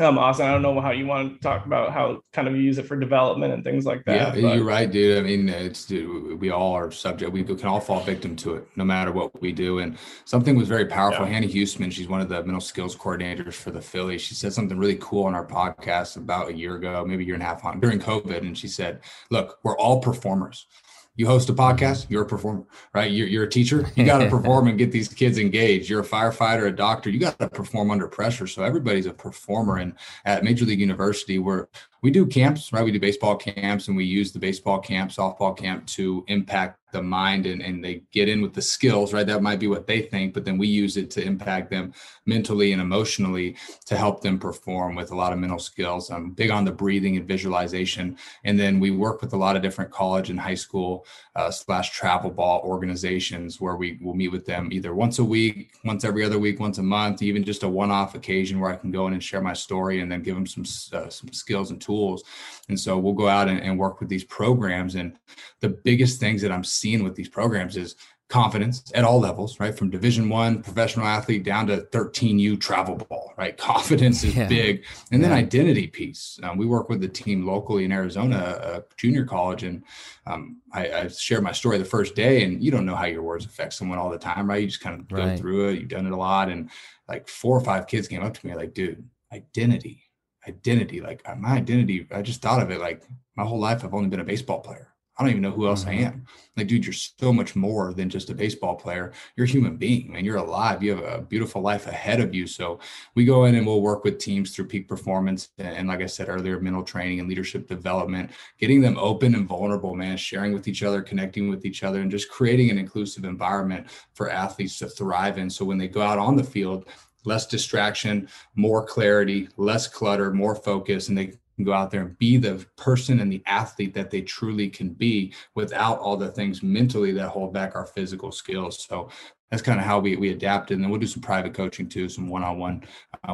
um, 0.00 0.18
Austin, 0.18 0.46
I 0.46 0.52
don't 0.52 0.62
know 0.62 0.80
how 0.80 0.90
you 0.90 1.06
want 1.06 1.34
to 1.34 1.40
talk 1.40 1.66
about 1.66 1.92
how 1.92 2.22
kind 2.32 2.48
of 2.48 2.56
you 2.56 2.62
use 2.62 2.78
it 2.78 2.86
for 2.86 2.96
development 2.96 3.52
and 3.52 3.62
things 3.62 3.84
like 3.84 4.04
that. 4.04 4.36
Yeah, 4.36 4.42
but. 4.42 4.56
you're 4.56 4.64
right, 4.64 4.90
dude. 4.90 5.18
I 5.18 5.22
mean, 5.26 5.48
it's 5.48 5.84
dude, 5.84 6.40
we 6.40 6.50
all 6.50 6.72
are 6.72 6.90
subject. 6.90 7.32
We 7.32 7.44
can 7.44 7.66
all 7.66 7.80
fall 7.80 8.00
victim 8.00 8.36
to 8.36 8.56
it, 8.56 8.68
no 8.76 8.84
matter 8.84 9.12
what 9.12 9.40
we 9.40 9.52
do. 9.52 9.78
And 9.78 9.98
something 10.24 10.56
was 10.56 10.68
very 10.68 10.86
powerful. 10.86 11.26
Yeah. 11.26 11.32
Hannah 11.32 11.46
Houston, 11.46 11.90
she's 11.90 12.08
one 12.08 12.20
of 12.20 12.28
the 12.28 12.42
mental 12.42 12.60
skills 12.60 12.96
coordinators 12.96 13.54
for 13.54 13.70
the 13.70 13.80
Phillies. 13.80 14.22
She 14.22 14.34
said 14.34 14.52
something 14.52 14.78
really 14.78 14.98
cool 15.00 15.24
on 15.24 15.34
our 15.34 15.46
podcast 15.46 16.16
about 16.16 16.48
a 16.48 16.56
year 16.56 16.76
ago, 16.76 17.04
maybe 17.04 17.24
a 17.24 17.26
year 17.26 17.34
and 17.34 17.42
a 17.42 17.46
half 17.46 17.64
on 17.64 17.80
during 17.80 17.98
COVID, 17.98 18.38
and 18.38 18.56
she 18.56 18.68
said, 18.68 19.00
"Look, 19.30 19.58
we're 19.62 19.76
all 19.76 20.00
performers." 20.00 20.66
You 21.16 21.26
host 21.26 21.50
a 21.50 21.52
podcast, 21.52 22.06
you're 22.08 22.22
a 22.22 22.26
performer, 22.26 22.64
right? 22.94 23.10
You're, 23.10 23.26
you're 23.26 23.44
a 23.44 23.50
teacher, 23.50 23.86
you 23.96 24.04
got 24.04 24.18
to 24.18 24.30
perform 24.36 24.68
and 24.68 24.78
get 24.78 24.92
these 24.92 25.08
kids 25.08 25.38
engaged. 25.38 25.90
You're 25.90 26.00
a 26.00 26.06
firefighter, 26.06 26.66
a 26.68 26.70
doctor, 26.70 27.10
you 27.10 27.18
got 27.18 27.38
to 27.38 27.48
perform 27.48 27.90
under 27.90 28.08
pressure. 28.08 28.46
So 28.46 28.62
everybody's 28.62 29.06
a 29.06 29.12
performer. 29.12 29.78
And 29.78 29.94
at 30.24 30.44
Major 30.44 30.64
League 30.64 30.80
University, 30.80 31.38
we're 31.38 31.66
we 32.02 32.10
do 32.10 32.26
camps, 32.26 32.72
right? 32.72 32.84
We 32.84 32.92
do 32.92 33.00
baseball 33.00 33.36
camps 33.36 33.88
and 33.88 33.96
we 33.96 34.04
use 34.04 34.32
the 34.32 34.38
baseball 34.38 34.78
camp, 34.78 35.10
softball 35.10 35.56
camp 35.56 35.86
to 35.88 36.24
impact 36.28 36.80
the 36.92 37.02
mind 37.02 37.46
and, 37.46 37.62
and 37.62 37.84
they 37.84 38.02
get 38.10 38.28
in 38.28 38.42
with 38.42 38.54
the 38.54 38.62
skills, 38.62 39.12
right? 39.12 39.26
That 39.26 39.42
might 39.42 39.60
be 39.60 39.68
what 39.68 39.86
they 39.86 40.02
think, 40.02 40.34
but 40.34 40.44
then 40.44 40.58
we 40.58 40.66
use 40.66 40.96
it 40.96 41.10
to 41.12 41.22
impact 41.22 41.70
them 41.70 41.92
mentally 42.26 42.72
and 42.72 42.82
emotionally 42.82 43.56
to 43.86 43.96
help 43.96 44.22
them 44.22 44.38
perform 44.38 44.94
with 44.94 45.12
a 45.12 45.16
lot 45.16 45.32
of 45.32 45.38
mental 45.38 45.58
skills. 45.58 46.10
I'm 46.10 46.30
big 46.32 46.50
on 46.50 46.64
the 46.64 46.72
breathing 46.72 47.16
and 47.16 47.26
visualization. 47.26 48.16
And 48.44 48.58
then 48.58 48.80
we 48.80 48.90
work 48.90 49.20
with 49.20 49.32
a 49.32 49.36
lot 49.36 49.56
of 49.56 49.62
different 49.62 49.90
college 49.90 50.30
and 50.30 50.40
high 50.40 50.54
school 50.54 51.06
uh, 51.36 51.50
slash 51.50 51.90
travel 51.90 52.30
ball 52.30 52.60
organizations 52.64 53.60
where 53.60 53.76
we 53.76 53.98
will 54.02 54.14
meet 54.14 54.32
with 54.32 54.46
them 54.46 54.72
either 54.72 54.94
once 54.94 55.18
a 55.18 55.24
week, 55.24 55.72
once 55.84 56.04
every 56.04 56.24
other 56.24 56.38
week, 56.38 56.60
once 56.60 56.78
a 56.78 56.82
month, 56.82 57.22
even 57.22 57.44
just 57.44 57.62
a 57.62 57.68
one-off 57.68 58.14
occasion 58.14 58.58
where 58.60 58.72
I 58.72 58.76
can 58.76 58.90
go 58.90 59.06
in 59.06 59.12
and 59.12 59.22
share 59.22 59.40
my 59.40 59.52
story 59.52 60.00
and 60.00 60.10
then 60.10 60.22
give 60.22 60.34
them 60.34 60.46
some, 60.46 60.64
uh, 60.92 61.08
some 61.08 61.32
skills 61.32 61.70
and 61.70 61.80
tools 61.80 61.89
tools. 61.90 62.22
And 62.68 62.78
so 62.78 62.98
we'll 62.98 63.14
go 63.14 63.28
out 63.28 63.48
and, 63.48 63.60
and 63.60 63.78
work 63.78 64.00
with 64.00 64.08
these 64.08 64.24
programs. 64.24 64.94
And 64.94 65.16
the 65.60 65.70
biggest 65.70 66.20
things 66.20 66.40
that 66.42 66.52
I'm 66.52 66.64
seeing 66.64 67.02
with 67.02 67.16
these 67.16 67.28
programs 67.28 67.76
is 67.76 67.96
confidence 68.28 68.92
at 68.94 69.02
all 69.02 69.18
levels 69.18 69.58
right? 69.58 69.76
From 69.76 69.90
division 69.90 70.28
one 70.28 70.62
professional 70.62 71.04
athlete 71.04 71.42
down 71.42 71.66
to 71.66 71.78
13u 71.90 72.60
travel 72.60 72.94
ball 72.94 73.34
right? 73.36 73.56
Confidence 73.72 74.22
is 74.22 74.36
yeah. 74.36 74.46
big. 74.46 74.84
And 75.10 75.20
then 75.20 75.32
yeah. 75.32 75.38
identity 75.38 75.88
piece. 75.88 76.38
Um, 76.44 76.56
we 76.56 76.64
work 76.64 76.88
with 76.88 77.00
the 77.00 77.08
team 77.08 77.44
locally 77.44 77.84
in 77.84 77.90
arizona 77.90 78.38
a 78.62 78.82
junior 78.96 79.24
college. 79.24 79.64
And 79.64 79.82
um, 80.28 80.62
I, 80.72 80.92
I 80.92 81.08
shared 81.08 81.42
my 81.42 81.50
story 81.50 81.78
the 81.78 81.84
first 81.84 82.14
day 82.14 82.44
and 82.44 82.62
you 82.62 82.70
don't 82.70 82.86
know 82.86 82.94
how 82.94 83.06
your 83.06 83.24
words 83.24 83.46
affect 83.46 83.72
someone 83.72 83.98
all 83.98 84.10
the 84.10 84.26
time 84.30 84.48
right? 84.48 84.62
You 84.62 84.68
just 84.68 84.80
kind 84.80 85.00
of 85.00 85.08
go 85.08 85.36
through 85.36 85.70
it. 85.70 85.80
You've 85.80 85.88
done 85.88 86.06
it 86.06 86.12
a 86.12 86.16
lot. 86.16 86.50
And 86.50 86.70
like 87.08 87.26
four 87.26 87.56
or 87.56 87.64
five 87.64 87.88
kids 87.88 88.06
came 88.06 88.22
up 88.22 88.34
to 88.34 88.46
me 88.46 88.54
like 88.54 88.74
dude 88.74 89.04
identity 89.32 90.09
identity. 90.50 91.00
Like 91.00 91.22
uh, 91.26 91.34
my 91.34 91.52
identity, 91.52 92.06
I 92.10 92.22
just 92.22 92.42
thought 92.42 92.62
of 92.62 92.70
it 92.70 92.80
like 92.80 93.02
my 93.36 93.44
whole 93.44 93.60
life, 93.60 93.84
I've 93.84 93.94
only 93.94 94.08
been 94.08 94.20
a 94.20 94.24
baseball 94.24 94.60
player. 94.60 94.90
I 95.20 95.22
don't 95.22 95.30
even 95.32 95.42
know 95.42 95.50
who 95.50 95.66
else 95.66 95.84
mm-hmm. 95.84 96.04
I 96.04 96.06
am. 96.06 96.26
Like, 96.56 96.66
dude, 96.66 96.86
you're 96.86 96.94
so 96.94 97.30
much 97.30 97.54
more 97.54 97.92
than 97.92 98.08
just 98.08 98.30
a 98.30 98.34
baseball 98.34 98.74
player. 98.74 99.12
You're 99.36 99.44
a 99.44 99.50
human 99.50 99.76
being, 99.76 100.10
man. 100.10 100.24
You're 100.24 100.38
alive. 100.38 100.82
You 100.82 100.96
have 100.96 101.04
a 101.04 101.20
beautiful 101.20 101.60
life 101.60 101.86
ahead 101.86 102.20
of 102.20 102.34
you. 102.34 102.46
So 102.46 102.78
we 103.14 103.26
go 103.26 103.44
in 103.44 103.54
and 103.54 103.66
we'll 103.66 103.82
work 103.82 104.02
with 104.02 104.18
teams 104.18 104.54
through 104.54 104.68
peak 104.68 104.88
performance. 104.88 105.50
And 105.58 105.88
like 105.88 106.00
I 106.00 106.06
said 106.06 106.30
earlier, 106.30 106.58
mental 106.58 106.82
training 106.82 107.20
and 107.20 107.28
leadership 107.28 107.68
development, 107.68 108.30
getting 108.58 108.80
them 108.80 108.96
open 108.96 109.34
and 109.34 109.46
vulnerable, 109.46 109.94
man, 109.94 110.16
sharing 110.16 110.54
with 110.54 110.66
each 110.68 110.82
other, 110.82 111.02
connecting 111.02 111.50
with 111.50 111.66
each 111.66 111.84
other, 111.84 112.00
and 112.00 112.10
just 112.10 112.30
creating 112.30 112.70
an 112.70 112.78
inclusive 112.78 113.26
environment 113.26 113.88
for 114.14 114.30
athletes 114.30 114.78
to 114.78 114.88
thrive 114.88 115.36
in. 115.36 115.50
So 115.50 115.66
when 115.66 115.76
they 115.76 115.88
go 115.88 116.00
out 116.00 116.18
on 116.18 116.34
the 116.34 116.44
field, 116.44 116.88
less 117.24 117.46
distraction, 117.46 118.28
more 118.54 118.84
clarity, 118.84 119.48
less 119.56 119.86
clutter, 119.86 120.32
more 120.32 120.54
focus, 120.54 121.08
and 121.08 121.18
they 121.18 121.26
can 121.26 121.64
go 121.64 121.72
out 121.72 121.90
there 121.90 122.02
and 122.02 122.18
be 122.18 122.36
the 122.36 122.64
person 122.76 123.20
and 123.20 123.30
the 123.30 123.42
athlete 123.46 123.92
that 123.94 124.10
they 124.10 124.22
truly 124.22 124.68
can 124.68 124.90
be 124.90 125.32
without 125.54 125.98
all 125.98 126.16
the 126.16 126.30
things 126.30 126.62
mentally 126.62 127.12
that 127.12 127.28
hold 127.28 127.52
back 127.52 127.76
our 127.76 127.86
physical 127.86 128.32
skills. 128.32 128.86
So 128.88 129.10
that's 129.50 129.62
kind 129.62 129.78
of 129.78 129.84
how 129.84 129.98
we 129.98 130.16
we 130.16 130.30
adapted. 130.30 130.76
And 130.76 130.84
then 130.84 130.90
we'll 130.90 131.00
do 131.00 131.06
some 131.06 131.22
private 131.22 131.52
coaching 131.52 131.88
too, 131.88 132.08
some 132.08 132.28
one 132.28 132.44
on 132.44 132.58
one 132.58 132.84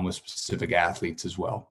with 0.02 0.14
specific 0.14 0.72
athletes 0.72 1.24
as 1.24 1.38
well. 1.38 1.70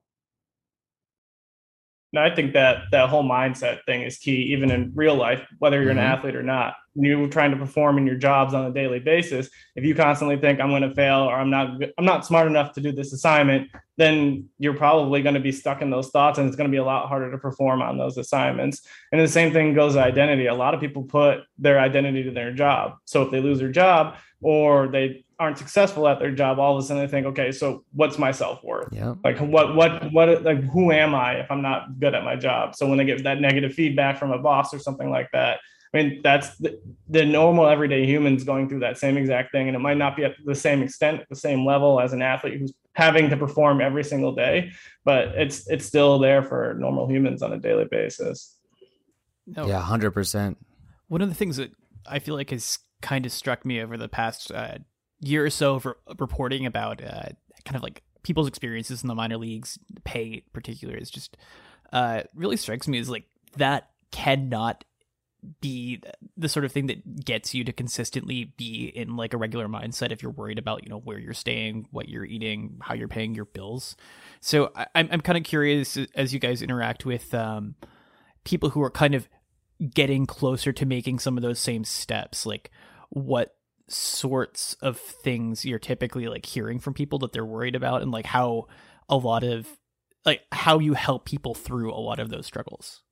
No, 2.16 2.22
I 2.22 2.34
think 2.34 2.54
that 2.54 2.84
that 2.92 3.10
whole 3.10 3.26
mindset 3.26 3.84
thing 3.86 4.04
is 4.04 4.18
key, 4.18 4.54
even 4.54 4.72
in 4.72 4.94
real 4.96 5.16
life, 5.16 5.46
whether 5.60 5.82
you're 5.82 5.90
mm-hmm. 5.90 6.00
an 6.00 6.06
athlete 6.06 6.36
or 6.38 6.44
not. 6.44 6.76
You're 6.98 7.28
trying 7.28 7.52
to 7.52 7.58
perform 7.58 7.98
in 7.98 8.08
your 8.08 8.16
jobs 8.16 8.54
on 8.54 8.68
a 8.68 8.72
daily 8.72 9.00
basis. 9.00 9.50
If 9.76 9.84
you 9.84 9.94
constantly 9.94 10.38
think 10.38 10.62
I'm 10.62 10.70
going 10.70 10.84
to 10.84 10.96
fail 10.96 11.24
or 11.24 11.36
I'm 11.36 11.50
not, 11.50 11.72
I'm 11.98 12.06
not 12.06 12.26
smart 12.26 12.48
enough 12.48 12.72
to 12.76 12.82
do 12.82 12.94
this 12.94 13.12
assignment, 13.12 13.70
then 13.98 14.48
you're 14.60 14.76
probably 14.76 15.22
going 15.24 15.36
to 15.36 15.42
be 15.42 15.52
stuck 15.52 15.82
in 15.82 15.90
those 15.90 16.08
thoughts, 16.08 16.40
and 16.40 16.48
it's 16.48 16.56
going 16.56 16.70
to 16.70 16.74
be 16.74 16.78
a 16.78 16.86
lot 16.86 17.10
harder 17.10 17.30
to 17.32 17.38
perform 17.38 17.82
on 17.82 17.98
those 17.98 18.18
assignments. 18.18 18.88
And 19.12 19.20
the 19.20 19.28
same 19.28 19.52
thing 19.52 19.74
goes 19.74 19.96
to 19.96 20.02
identity. 20.02 20.46
A 20.46 20.56
lot 20.56 20.74
of 20.74 20.80
people 20.80 21.04
put 21.04 21.40
their 21.58 21.82
identity 21.82 22.24
to 22.24 22.32
their 22.32 22.54
job. 22.54 22.94
So 23.04 23.24
if 23.24 23.32
they 23.32 23.42
lose 23.42 23.60
their 23.60 23.74
job 23.74 24.16
or 24.42 24.88
they 24.88 25.25
aren't 25.40 25.58
successful 25.58 26.08
at 26.08 26.20
their 26.20 26.32
job, 26.32 26.60
all 26.60 26.78
of 26.78 26.84
a 26.84 26.88
sudden 26.88 27.04
they 27.04 27.10
think, 27.10 27.26
okay, 27.28 27.52
so 27.52 27.84
what's 27.94 28.18
my 28.18 28.32
self 28.32 28.64
worth? 28.64 28.90
Yeah. 28.92 29.16
Like 29.24 29.38
what 29.40 29.76
what 29.76 30.12
what 30.12 30.44
like 30.44 30.64
who 30.64 30.92
am 30.92 31.14
I 31.14 31.40
if 31.40 31.52
I'm 31.52 31.62
not 31.62 32.00
good 32.00 32.16
at 32.16 32.24
my 32.24 32.36
job? 32.36 32.76
So 32.76 32.88
when 32.88 32.98
they 32.98 33.06
get 33.06 33.24
that 33.24 33.42
negative 33.42 33.74
feedback 33.74 34.18
from 34.18 34.32
a 34.32 34.40
boss 34.40 34.74
or 34.74 34.80
something 34.80 35.10
like 35.10 35.30
that, 35.34 35.60
I 35.94 35.98
mean 35.98 36.22
that's 36.24 36.58
the, 36.58 36.80
the 37.10 37.26
normal 37.26 37.68
everyday 37.68 38.06
humans 38.06 38.44
going 38.44 38.70
through 38.70 38.80
that 38.80 38.98
same 38.98 39.18
exact 39.18 39.52
thing, 39.52 39.68
and 39.68 39.76
it 39.76 39.80
might 39.80 39.98
not 39.98 40.16
be 40.16 40.24
at 40.24 40.36
the 40.46 40.56
same 40.56 40.82
extent, 40.82 41.22
the 41.30 41.36
same 41.36 41.66
level 41.66 42.00
as 42.00 42.14
an 42.14 42.22
athlete 42.22 42.60
who's 42.60 42.74
having 42.94 43.30
to 43.30 43.38
perform 43.38 43.82
every 43.82 44.04
single 44.04 44.34
day, 44.34 44.72
but 45.04 45.30
it's 45.30 45.68
it's 45.68 45.86
still 45.86 46.18
there 46.18 46.44
for 46.44 46.76
normal 46.80 47.08
humans 47.08 47.42
on 47.42 47.52
a 47.52 47.60
daily 47.60 47.86
basis. 47.86 48.58
No. 49.46 49.68
Yeah, 49.68 49.82
hundred 49.82 50.12
percent. 50.12 50.58
One 51.08 51.22
of 51.22 51.30
the 51.30 51.36
things 51.36 51.58
that 51.58 51.72
I 52.08 52.20
feel 52.20 52.36
like 52.36 52.50
has 52.50 52.80
kind 53.02 53.26
of 53.26 53.32
struck 53.32 53.66
me 53.66 53.82
over 53.82 53.98
the 53.98 54.08
past 54.08 54.52
uh, 54.52 54.80
year 55.28 55.46
or 55.46 55.50
so 55.50 55.76
of 55.76 55.86
re- 55.86 55.94
reporting 56.20 56.66
about 56.66 57.04
uh, 57.04 57.30
kind 57.66 57.76
of 57.76 57.84
like 57.84 58.04
people's 58.24 58.48
experiences 58.48 59.04
in 59.04 59.08
the 59.08 59.16
minor 59.16 59.38
leagues, 59.38 59.78
pay 60.04 60.26
in 60.26 60.42
particular, 60.54 60.96
is 60.96 61.10
just 61.10 61.38
uh, 61.94 62.24
really 62.34 62.58
strikes 62.58 62.88
me 62.88 62.98
as 63.00 63.10
like 63.10 63.26
that 63.58 63.90
cannot 64.12 64.84
be 65.62 66.02
the 66.36 66.50
sort 66.50 66.66
of 66.66 66.72
thing 66.72 66.88
that 66.88 67.24
gets 67.24 67.54
you 67.54 67.64
to 67.64 67.72
consistently 67.72 68.54
be 68.58 68.86
in 68.88 69.16
like 69.16 69.34
a 69.34 69.38
regular 69.38 69.68
mindset 69.68 70.12
if 70.12 70.24
you're 70.24 70.32
worried 70.32 70.58
about 70.58 70.84
you 70.84 70.90
know 70.90 70.98
where 70.98 71.20
you're 71.20 71.36
staying 71.36 71.88
what 71.92 72.10
you're 72.10 72.26
eating 72.26 72.78
how 72.82 72.96
you're 72.96 73.08
paying 73.08 73.36
your 73.36 73.46
bills. 73.46 73.96
So 74.42 74.72
I, 74.76 74.88
am 74.96 75.10
I'm 75.12 75.22
kind 75.22 75.38
of 75.38 75.44
curious 75.44 75.98
as 76.16 76.34
you 76.34 76.40
guys 76.40 76.62
interact 76.62 77.06
with 77.06 77.34
um, 77.34 77.76
people 78.44 78.70
who 78.70 78.82
are 78.82 78.90
kind 78.90 79.14
of 79.14 79.28
getting 79.94 80.26
closer 80.26 80.72
to 80.72 80.86
making 80.86 81.20
some 81.20 81.38
of 81.38 81.44
those 81.44 81.60
same 81.60 81.84
steps 81.84 82.46
like 82.46 82.72
what 83.10 83.56
sorts 83.88 84.76
of 84.82 84.98
things 84.98 85.64
you're 85.64 85.80
typically 85.80 86.28
like 86.28 86.46
hearing 86.46 86.80
from 86.80 86.94
people 86.94 87.20
that 87.20 87.32
they're 87.32 87.46
worried 87.46 87.76
about 87.76 88.02
and 88.02 88.12
like 88.12 88.26
how 88.26 88.66
a 89.10 89.16
lot 89.16 89.44
of 89.44 89.68
like 90.26 90.42
how 90.52 90.80
you 90.80 90.94
help 90.94 91.26
people 91.26 91.54
through 91.54 91.94
a 91.94 91.96
lot 92.02 92.20
of 92.20 92.30
those 92.30 92.46
struggles 92.48 93.04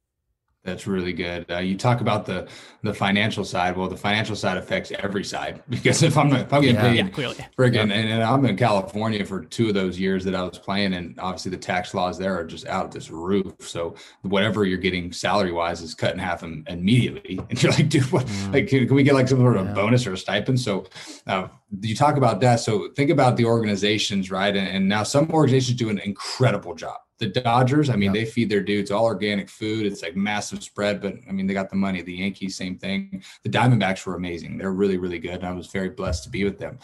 that's 0.64 0.88
really 0.88 1.12
good. 1.12 1.46
Uh, 1.52 1.58
you 1.58 1.78
talk 1.78 2.00
about 2.00 2.26
the 2.26 2.48
the 2.84 2.94
financial 2.94 3.44
side. 3.44 3.76
Well, 3.76 3.90
the 3.90 3.98
financial 3.98 4.36
side 4.36 4.58
affects 4.58 4.92
every 4.92 5.24
side 5.24 5.62
because 5.70 6.02
if 6.04 6.18
I'm 6.18 6.32
if 6.34 6.54
I'm 6.54 6.62
getting 6.62 6.76
yeah, 6.76 6.82
paid, 7.10 7.38
yeah, 7.38 7.48
friggin' 7.58 7.90
yeah. 7.90 7.96
and, 7.96 8.10
and, 8.10 8.24
I'm 8.24 8.46
in 8.46 8.56
California 8.56 9.26
for 9.26 9.44
two 9.44 9.68
of 9.68 9.74
those 9.74 10.00
years 10.00 10.24
that 10.24 10.36
I 10.36 10.44
was 10.44 10.58
playing, 10.58 10.94
and 10.94 11.20
obviously 11.20 11.52
the 11.52 11.58
tax 11.58 11.94
laws 11.94 12.18
there 12.18 12.38
are 12.38 12.46
just 12.46 12.66
out 12.68 12.92
this 12.92 13.12
roof. 13.12 13.54
So 13.60 13.96
whatever 14.22 14.64
you're 14.64 14.78
getting 14.78 15.12
salary 15.12 15.52
wise 15.52 15.82
is 15.82 15.94
cut 15.94 16.14
in 16.14 16.20
half 16.20 16.44
immediately, 16.44 17.40
and 17.50 17.62
you're 17.62 17.74
like, 17.74 17.90
dude, 17.90 18.10
what? 18.12 18.26
Mm. 18.26 18.54
Like, 18.54 18.68
can, 18.68 18.88
can, 18.88 18.96
we 18.96 19.04
get 19.04 19.16
like 19.16 19.28
some 19.28 19.40
sort 19.40 19.58
of 19.58 19.74
bonus 19.74 20.08
or 20.08 20.14
a 20.14 20.18
stipend? 20.18 20.62
So 20.62 20.86
uh, 21.28 21.50
you 21.82 21.96
talk 21.96 22.16
about 22.16 22.40
that. 22.40 22.62
So 22.62 22.90
think 22.96 23.10
about 23.10 23.36
the 23.36 23.46
organizations, 23.46 24.32
right? 24.32 24.56
And, 24.56 24.68
and 24.68 24.88
now 24.88 25.04
some 25.04 25.30
organizations 25.32 25.78
do 25.78 25.90
an 25.90 26.00
incredible 26.00 26.74
job 26.74 27.03
the 27.20 27.28
Dodgers, 27.28 27.90
I 27.90 27.96
mean, 27.96 28.12
they 28.12 28.26
feed 28.26 28.50
their 28.50 28.62
dudes 28.62 28.92
all 28.92 29.06
organic 29.06 29.50
food. 29.50 29.86
It's 29.86 30.02
like 30.02 30.16
massive 30.16 30.64
spread, 30.64 31.02
but 31.02 31.16
I 31.28 31.32
mean, 31.32 31.48
they 31.48 31.54
got 31.54 31.70
the 31.70 31.76
money. 31.76 32.02
The 32.02 32.14
Yankees, 32.14 32.56
same 32.56 32.78
thing. 32.78 33.24
The 33.44 33.50
Diamondbacks 33.50 34.06
were 34.06 34.16
amazing. 34.16 34.58
They're 34.58 34.72
really, 34.72 34.98
really 34.98 35.20
good. 35.20 35.36
And 35.36 35.46
I 35.46 35.52
was 35.52 35.68
very 35.68 35.90
blessed 35.90 36.24
to 36.26 36.30
be 36.30 36.44
with 36.44 36.60
them. 36.60 36.80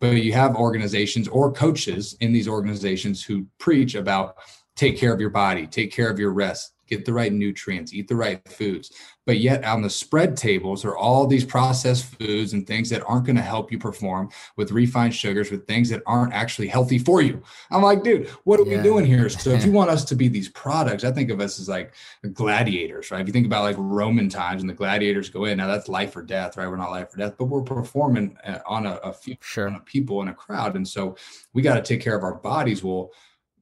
But 0.00 0.22
you 0.22 0.32
have 0.32 0.56
organizations 0.56 1.28
or 1.28 1.52
coaches 1.52 2.16
in 2.20 2.32
these 2.32 2.48
organizations 2.48 3.24
who 3.24 3.46
preach 3.58 3.94
about 3.94 4.36
take 4.76 4.96
care 4.96 5.12
of 5.12 5.20
your 5.20 5.30
body, 5.30 5.66
take 5.66 5.92
care 5.92 6.10
of 6.10 6.18
your 6.18 6.32
rest, 6.32 6.72
get 6.86 7.04
the 7.04 7.12
right 7.12 7.32
nutrients, 7.32 7.92
eat 7.92 8.08
the 8.08 8.16
right 8.16 8.46
foods. 8.48 8.92
But 9.24 9.38
yet 9.38 9.64
on 9.64 9.82
the 9.82 9.90
spread 9.90 10.36
tables 10.36 10.84
are 10.84 10.96
all 10.96 11.26
these 11.26 11.44
processed 11.44 12.04
foods 12.04 12.52
and 12.52 12.66
things 12.66 12.90
that 12.90 13.04
aren't 13.06 13.26
going 13.26 13.36
to 13.36 13.42
help 13.42 13.70
you 13.70 13.78
perform 13.78 14.30
with 14.56 14.72
refined 14.72 15.14
sugars, 15.14 15.50
with 15.50 15.66
things 15.66 15.88
that 15.90 16.02
aren't 16.06 16.32
actually 16.32 16.68
healthy 16.68 16.98
for 16.98 17.22
you. 17.22 17.42
I'm 17.70 17.82
like, 17.82 18.02
dude, 18.02 18.28
what 18.44 18.58
are 18.58 18.66
yeah. 18.66 18.78
we 18.78 18.82
doing 18.82 19.06
here? 19.06 19.28
So 19.28 19.50
if 19.50 19.64
you 19.64 19.72
want 19.80 19.90
us 19.90 20.04
to 20.06 20.16
be 20.16 20.28
these 20.28 20.48
products, 20.48 21.04
I 21.04 21.12
think 21.12 21.30
of 21.30 21.40
us 21.40 21.60
as 21.60 21.68
like 21.68 21.94
gladiators, 22.32 23.10
right? 23.10 23.20
If 23.20 23.26
you 23.26 23.32
think 23.32 23.46
about 23.46 23.62
like 23.62 23.76
Roman 23.78 24.28
times 24.28 24.62
and 24.62 24.68
the 24.68 24.74
gladiators 24.74 25.30
go 25.30 25.44
in, 25.44 25.58
now 25.58 25.68
that's 25.68 25.88
life 25.88 26.16
or 26.16 26.22
death, 26.22 26.56
right? 26.56 26.66
We're 26.66 26.76
not 26.76 26.90
life 26.90 27.14
or 27.14 27.18
death, 27.18 27.34
but 27.38 27.44
we're 27.44 27.62
performing 27.62 28.36
uh, 28.44 28.58
on 28.66 28.86
a, 28.86 28.94
a 28.96 29.12
few 29.12 29.36
sure. 29.40 29.68
on 29.68 29.76
a 29.76 29.80
people 29.80 30.22
in 30.22 30.28
a 30.28 30.34
crowd. 30.34 30.76
And 30.76 30.86
so 30.86 31.16
we 31.52 31.62
got 31.62 31.74
to 31.74 31.82
take 31.82 32.00
care 32.00 32.16
of 32.16 32.24
our 32.24 32.34
bodies. 32.34 32.82
Well, 32.82 33.12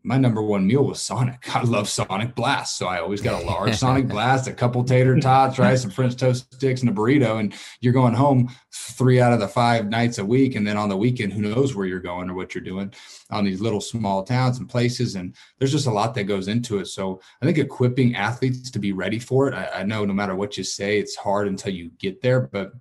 my 0.02 0.16
number 0.16 0.42
one 0.42 0.66
meal 0.66 0.84
was 0.84 1.00
Sonic. 1.00 1.54
I 1.54 1.62
love 1.62 1.88
Sonic 1.88 2.34
Blast. 2.34 2.78
So 2.78 2.86
I 2.86 3.00
always 3.00 3.20
got 3.20 3.42
a 3.42 3.46
large 3.46 3.74
Sonic 3.76 4.08
Blast, 4.08 4.48
a 4.48 4.52
couple 4.52 4.82
tater 4.84 5.18
tots, 5.18 5.58
right? 5.58 5.78
Some 5.78 5.90
French 5.90 6.16
toast 6.16 6.52
sticks 6.54 6.80
and 6.80 6.90
a 6.90 6.92
burrito. 6.92 7.38
And 7.38 7.54
you're 7.80 7.92
going 7.92 8.14
home 8.14 8.50
three 8.72 9.20
out 9.20 9.32
of 9.32 9.40
the 9.40 9.48
five 9.48 9.88
nights 9.88 10.18
a 10.18 10.24
week. 10.24 10.54
And 10.54 10.66
then 10.66 10.76
on 10.76 10.88
the 10.88 10.96
weekend, 10.96 11.32
who 11.32 11.42
knows 11.42 11.74
where 11.74 11.86
you're 11.86 12.00
going 12.00 12.30
or 12.30 12.34
what 12.34 12.54
you're 12.54 12.64
doing 12.64 12.92
on 13.30 13.44
these 13.44 13.60
little 13.60 13.80
small 13.80 14.22
towns 14.22 14.58
and 14.58 14.68
places. 14.68 15.16
And 15.16 15.34
there's 15.58 15.72
just 15.72 15.86
a 15.86 15.92
lot 15.92 16.14
that 16.14 16.24
goes 16.24 16.48
into 16.48 16.78
it. 16.78 16.86
So 16.86 17.20
I 17.42 17.46
think 17.46 17.58
equipping 17.58 18.16
athletes 18.16 18.70
to 18.70 18.78
be 18.78 18.92
ready 18.92 19.18
for 19.18 19.48
it. 19.48 19.54
I, 19.54 19.80
I 19.80 19.82
know 19.82 20.04
no 20.04 20.14
matter 20.14 20.34
what 20.34 20.56
you 20.56 20.64
say, 20.64 20.98
it's 20.98 21.16
hard 21.16 21.46
until 21.46 21.74
you 21.74 21.90
get 21.98 22.22
there, 22.22 22.40
but 22.40 22.72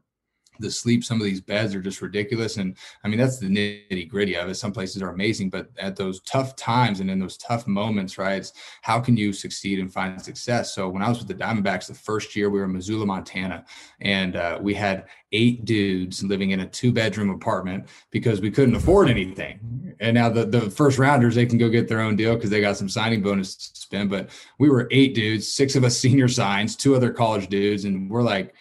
the 0.60 0.72
sleep 0.72 1.04
some 1.04 1.20
of 1.20 1.26
these 1.26 1.42
beds 1.42 1.74
are 1.76 1.82
just 1.82 2.02
ridiculous. 2.02 2.58
And 2.58 2.76
i 3.04 3.08
mean 3.08 3.20
that's 3.20 3.40
the 3.40 3.48
nitty 3.48 4.10
gritty 4.10 4.36
of 4.36 4.50
it. 4.50 4.56
Some 4.56 4.72
places 4.72 5.02
are 5.02 5.10
amazing 5.10 5.50
but 5.50 5.70
at 5.78 5.96
those 5.96 6.22
tough 6.22 6.56
times 6.56 7.00
and 7.00 7.10
in 7.10 7.20
those 7.20 7.38
tough 7.38 7.68
moments 7.68 8.18
right 8.18 8.40
it's 8.40 8.54
how 8.82 9.00
can 9.00 9.18
you 9.18 9.34
succeed 9.34 9.80
and 9.80 9.92
find 9.92 10.22
success? 10.22 10.74
So 10.74 10.90
when 10.90 11.02
i 11.02 11.10
was 11.10 11.20
with 11.20 11.28
the 11.28 11.36
diamondbacks 11.36 11.88
the 11.88 11.94
first 11.94 12.36
year 12.36 12.50
we 12.50 12.60
were 12.60 12.66
in 12.66 12.74
missoula 12.74 13.06
montana 13.06 13.66
and 14.02 14.36
uh, 14.36 14.60
we 14.62 14.74
had 14.74 15.06
eight 15.32 15.66
dudes 15.66 16.24
living 16.24 16.52
in 16.52 16.62
a 16.62 16.68
two 16.68 16.92
bedroom 16.92 17.30
apartment 17.30 17.88
because 18.12 18.42
we 18.42 18.50
couldn't 18.50 18.76
afford 18.76 19.10
anything. 19.10 19.96
And 20.00 20.16
now 20.16 20.30
the, 20.30 20.46
the 20.46 20.72
first 20.72 20.98
rounders 20.98 21.36
they 21.36 21.46
can 21.46 21.58
go 21.58 21.70
get 21.70 21.88
their 21.88 22.02
own 22.02 22.16
deal 22.16 22.36
because 22.36 22.50
they 22.50 22.62
got 22.62 22.78
some 22.78 22.90
signing 22.90 23.22
bonus 23.22 23.56
to 23.56 23.80
spend 23.80 24.10
but 24.10 24.30
we 24.60 24.70
were 24.70 24.88
eight 24.92 25.14
dudes 25.14 25.52
six 25.52 25.76
of 25.76 25.84
us 25.84 25.98
senior 26.10 26.28
signs 26.28 26.76
two 26.76 26.96
other 26.96 27.12
college 27.12 27.48
dudes 27.48 27.86
and 27.86 28.10
we're 28.10 28.24
like 28.24 28.54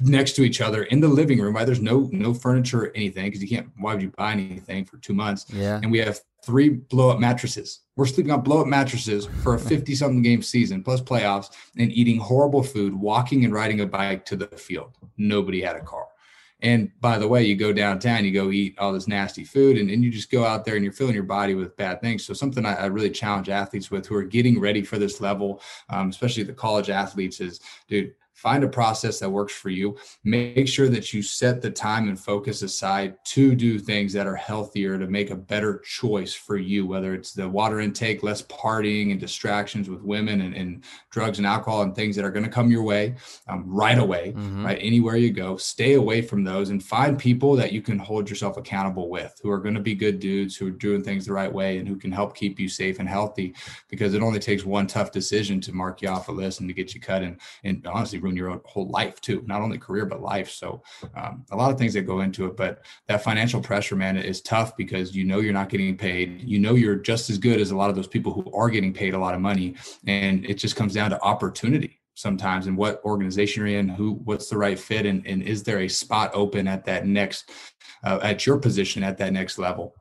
next 0.00 0.32
to 0.36 0.42
each 0.42 0.60
other 0.60 0.84
in 0.84 1.00
the 1.00 1.08
living 1.08 1.40
room. 1.40 1.54
Right, 1.54 1.66
there's 1.66 1.80
no 1.80 2.08
no 2.12 2.34
furniture 2.34 2.84
or 2.84 2.92
anything 2.94 3.26
because 3.26 3.42
you 3.42 3.48
can't. 3.48 3.68
Why 3.78 3.94
would 3.94 4.02
you 4.02 4.12
buy 4.16 4.32
anything 4.32 4.84
for 4.84 4.98
two 4.98 5.14
months? 5.14 5.46
Yeah, 5.52 5.80
and 5.82 5.90
we 5.90 5.98
have 5.98 6.20
three 6.44 6.68
blow 6.68 7.10
up 7.10 7.18
mattresses. 7.18 7.80
We're 7.96 8.06
sleeping 8.06 8.32
on 8.32 8.42
blow 8.42 8.60
up 8.60 8.66
mattresses 8.66 9.26
for 9.42 9.54
a 9.54 9.58
50 9.58 9.94
something 9.94 10.22
game 10.22 10.42
season 10.42 10.82
plus 10.82 11.00
playoffs 11.00 11.50
and 11.76 11.92
eating 11.92 12.18
horrible 12.18 12.62
food, 12.62 12.94
walking 12.94 13.44
and 13.44 13.52
riding 13.52 13.80
a 13.80 13.86
bike 13.86 14.24
to 14.26 14.36
the 14.36 14.46
field. 14.46 14.96
Nobody 15.16 15.60
had 15.60 15.76
a 15.76 15.80
car. 15.80 16.06
And 16.60 16.90
by 17.00 17.18
the 17.18 17.28
way, 17.28 17.44
you 17.44 17.54
go 17.54 17.72
downtown, 17.72 18.24
you 18.24 18.32
go 18.32 18.50
eat 18.50 18.76
all 18.78 18.92
this 18.92 19.06
nasty 19.06 19.44
food, 19.44 19.78
and, 19.78 19.90
and 19.90 20.02
you 20.02 20.10
just 20.10 20.30
go 20.30 20.44
out 20.44 20.64
there 20.64 20.74
and 20.74 20.82
you're 20.82 20.92
filling 20.92 21.14
your 21.14 21.22
body 21.22 21.54
with 21.54 21.76
bad 21.76 22.00
things. 22.00 22.24
So, 22.24 22.34
something 22.34 22.66
I, 22.66 22.74
I 22.74 22.86
really 22.86 23.10
challenge 23.10 23.48
athletes 23.48 23.92
with 23.92 24.06
who 24.06 24.16
are 24.16 24.24
getting 24.24 24.58
ready 24.58 24.82
for 24.82 24.98
this 24.98 25.20
level, 25.20 25.60
um, 25.88 26.08
especially 26.08 26.42
the 26.42 26.52
college 26.52 26.90
athletes, 26.90 27.40
is 27.40 27.60
dude, 27.86 28.12
find 28.38 28.62
a 28.62 28.68
process 28.68 29.18
that 29.18 29.28
works 29.28 29.52
for 29.52 29.68
you 29.68 29.96
make 30.22 30.68
sure 30.68 30.88
that 30.88 31.12
you 31.12 31.20
set 31.20 31.60
the 31.60 31.70
time 31.70 32.08
and 32.08 32.20
focus 32.20 32.62
aside 32.62 33.16
to 33.24 33.56
do 33.56 33.80
things 33.80 34.12
that 34.12 34.28
are 34.28 34.36
healthier 34.36 34.96
to 34.96 35.08
make 35.08 35.30
a 35.30 35.36
better 35.36 35.80
choice 35.80 36.32
for 36.34 36.56
you 36.56 36.86
whether 36.86 37.14
it's 37.14 37.32
the 37.32 37.48
water 37.48 37.80
intake 37.80 38.22
less 38.22 38.42
partying 38.42 39.10
and 39.10 39.18
distractions 39.18 39.90
with 39.90 40.02
women 40.02 40.42
and, 40.42 40.54
and 40.54 40.84
drugs 41.10 41.38
and 41.38 41.48
alcohol 41.48 41.82
and 41.82 41.96
things 41.96 42.14
that 42.14 42.24
are 42.24 42.30
going 42.30 42.44
to 42.44 42.50
come 42.50 42.70
your 42.70 42.84
way 42.84 43.16
um, 43.48 43.64
right 43.66 43.98
away 43.98 44.32
mm-hmm. 44.36 44.64
right 44.64 44.78
anywhere 44.80 45.16
you 45.16 45.32
go 45.32 45.56
stay 45.56 45.94
away 45.94 46.22
from 46.22 46.44
those 46.44 46.70
and 46.70 46.80
find 46.80 47.18
people 47.18 47.56
that 47.56 47.72
you 47.72 47.82
can 47.82 47.98
hold 47.98 48.30
yourself 48.30 48.56
accountable 48.56 49.10
with 49.10 49.36
who 49.42 49.50
are 49.50 49.58
going 49.58 49.74
to 49.74 49.80
be 49.80 49.96
good 49.96 50.20
dudes 50.20 50.54
who 50.54 50.68
are 50.68 50.70
doing 50.70 51.02
things 51.02 51.26
the 51.26 51.32
right 51.32 51.52
way 51.52 51.78
and 51.78 51.88
who 51.88 51.96
can 51.96 52.12
help 52.12 52.36
keep 52.36 52.60
you 52.60 52.68
safe 52.68 53.00
and 53.00 53.08
healthy 53.08 53.52
because 53.88 54.14
it 54.14 54.22
only 54.22 54.38
takes 54.38 54.64
one 54.64 54.86
tough 54.86 55.10
decision 55.10 55.60
to 55.60 55.72
mark 55.72 56.00
you 56.02 56.08
off 56.08 56.28
a 56.28 56.32
list 56.32 56.60
and 56.60 56.68
to 56.68 56.74
get 56.74 56.94
you 56.94 57.00
cut 57.00 57.22
and, 57.22 57.40
and 57.64 57.84
honestly 57.84 58.20
ruin 58.28 58.36
your 58.36 58.60
whole 58.64 58.88
life 58.88 59.20
too, 59.20 59.42
not 59.46 59.62
only 59.62 59.78
career 59.78 60.06
but 60.06 60.20
life. 60.20 60.50
So 60.50 60.82
um, 61.16 61.44
a 61.50 61.56
lot 61.56 61.70
of 61.70 61.78
things 61.78 61.94
that 61.94 62.02
go 62.02 62.20
into 62.20 62.46
it, 62.46 62.56
but 62.56 62.84
that 63.06 63.22
financial 63.22 63.60
pressure, 63.60 63.96
man, 63.96 64.16
is 64.16 64.42
tough 64.42 64.76
because 64.76 65.16
you 65.16 65.24
know 65.24 65.40
you're 65.40 65.52
not 65.52 65.70
getting 65.70 65.96
paid. 65.96 66.42
You 66.42 66.58
know 66.58 66.74
you're 66.74 66.96
just 66.96 67.30
as 67.30 67.38
good 67.38 67.60
as 67.60 67.70
a 67.70 67.76
lot 67.76 67.90
of 67.90 67.96
those 67.96 68.06
people 68.06 68.32
who 68.32 68.52
are 68.52 68.70
getting 68.70 68.92
paid 68.92 69.14
a 69.14 69.18
lot 69.18 69.34
of 69.34 69.40
money, 69.40 69.76
and 70.06 70.44
it 70.44 70.54
just 70.54 70.76
comes 70.76 70.94
down 70.94 71.10
to 71.10 71.22
opportunity. 71.22 72.00
sometimes 72.18 72.66
and 72.66 72.76
what 72.76 73.00
organization 73.04 73.64
you're 73.64 73.78
in, 73.78 73.88
who, 73.88 74.14
what's 74.24 74.48
the 74.50 74.58
right 74.58 74.78
fit, 74.78 75.06
and, 75.06 75.24
and 75.24 75.42
is 75.42 75.62
there 75.62 75.80
a 75.80 75.88
spot 75.88 76.30
open 76.34 76.66
at 76.66 76.84
that 76.84 77.06
next, 77.06 77.50
uh, 78.02 78.18
at 78.22 78.44
your 78.44 78.58
position 78.58 79.04
at 79.04 79.16
that 79.18 79.32
next 79.32 79.56
level? 79.56 79.94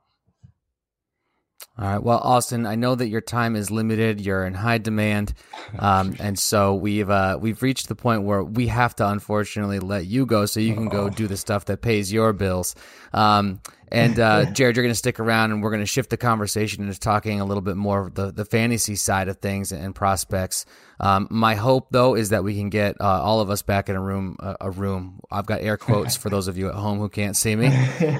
All 1.79 1.87
right. 1.87 2.01
Well, 2.01 2.17
Austin, 2.17 2.65
I 2.65 2.75
know 2.75 2.95
that 2.95 3.07
your 3.07 3.21
time 3.21 3.55
is 3.55 3.69
limited. 3.69 4.19
You're 4.19 4.45
in 4.45 4.55
high 4.55 4.79
demand, 4.79 5.33
um, 5.77 6.15
and 6.19 6.37
so 6.37 6.73
we've 6.73 7.09
uh, 7.09 7.37
we've 7.39 7.61
reached 7.61 7.87
the 7.87 7.95
point 7.95 8.23
where 8.23 8.43
we 8.43 8.67
have 8.67 8.95
to 8.95 9.07
unfortunately 9.07 9.79
let 9.79 10.07
you 10.07 10.25
go 10.25 10.47
so 10.47 10.59
you 10.59 10.73
can 10.73 10.89
go 10.89 11.07
do 11.09 11.27
the 11.27 11.37
stuff 11.37 11.65
that 11.65 11.81
pays 11.81 12.11
your 12.11 12.33
bills. 12.33 12.73
Um, 13.13 13.61
and 13.91 14.19
uh, 14.19 14.51
Jared, 14.51 14.75
you're 14.75 14.83
going 14.83 14.91
to 14.91 14.95
stick 14.95 15.19
around, 15.19 15.51
and 15.51 15.63
we're 15.63 15.69
going 15.69 15.81
to 15.81 15.85
shift 15.85 16.09
the 16.09 16.17
conversation 16.17 16.83
into 16.83 16.99
talking 16.99 17.39
a 17.39 17.45
little 17.45 17.61
bit 17.61 17.75
more 17.77 18.07
of 18.07 18.15
the 18.15 18.31
the 18.31 18.45
fantasy 18.45 18.95
side 18.95 19.27
of 19.27 19.37
things 19.37 19.71
and 19.71 19.95
prospects. 19.95 20.65
Um, 20.99 21.27
my 21.29 21.55
hope, 21.55 21.87
though, 21.91 22.15
is 22.15 22.29
that 22.29 22.43
we 22.43 22.55
can 22.55 22.69
get 22.69 22.99
uh, 22.99 23.21
all 23.21 23.39
of 23.39 23.49
us 23.49 23.61
back 23.61 23.89
in 23.89 23.95
a 23.95 24.01
room. 24.01 24.35
Uh, 24.39 24.55
a 24.59 24.71
room. 24.71 25.19
I've 25.31 25.45
got 25.45 25.61
air 25.61 25.77
quotes 25.77 26.15
for 26.15 26.29
those 26.29 26.47
of 26.47 26.57
you 26.57 26.69
at 26.69 26.75
home 26.75 26.99
who 26.99 27.09
can't 27.09 27.35
see 27.35 27.55
me. 27.55 27.67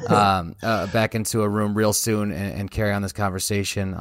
Um, 0.08 0.56
uh, 0.64 0.88
back 0.88 1.16
into 1.16 1.42
a 1.42 1.50
room 1.50 1.74
real 1.76 1.92
soon 1.92 2.32
and, 2.32 2.60
and 2.60 2.72
carry 2.72 2.94
on 2.94 3.02
this 3.02 3.12
conversation. 3.12 3.94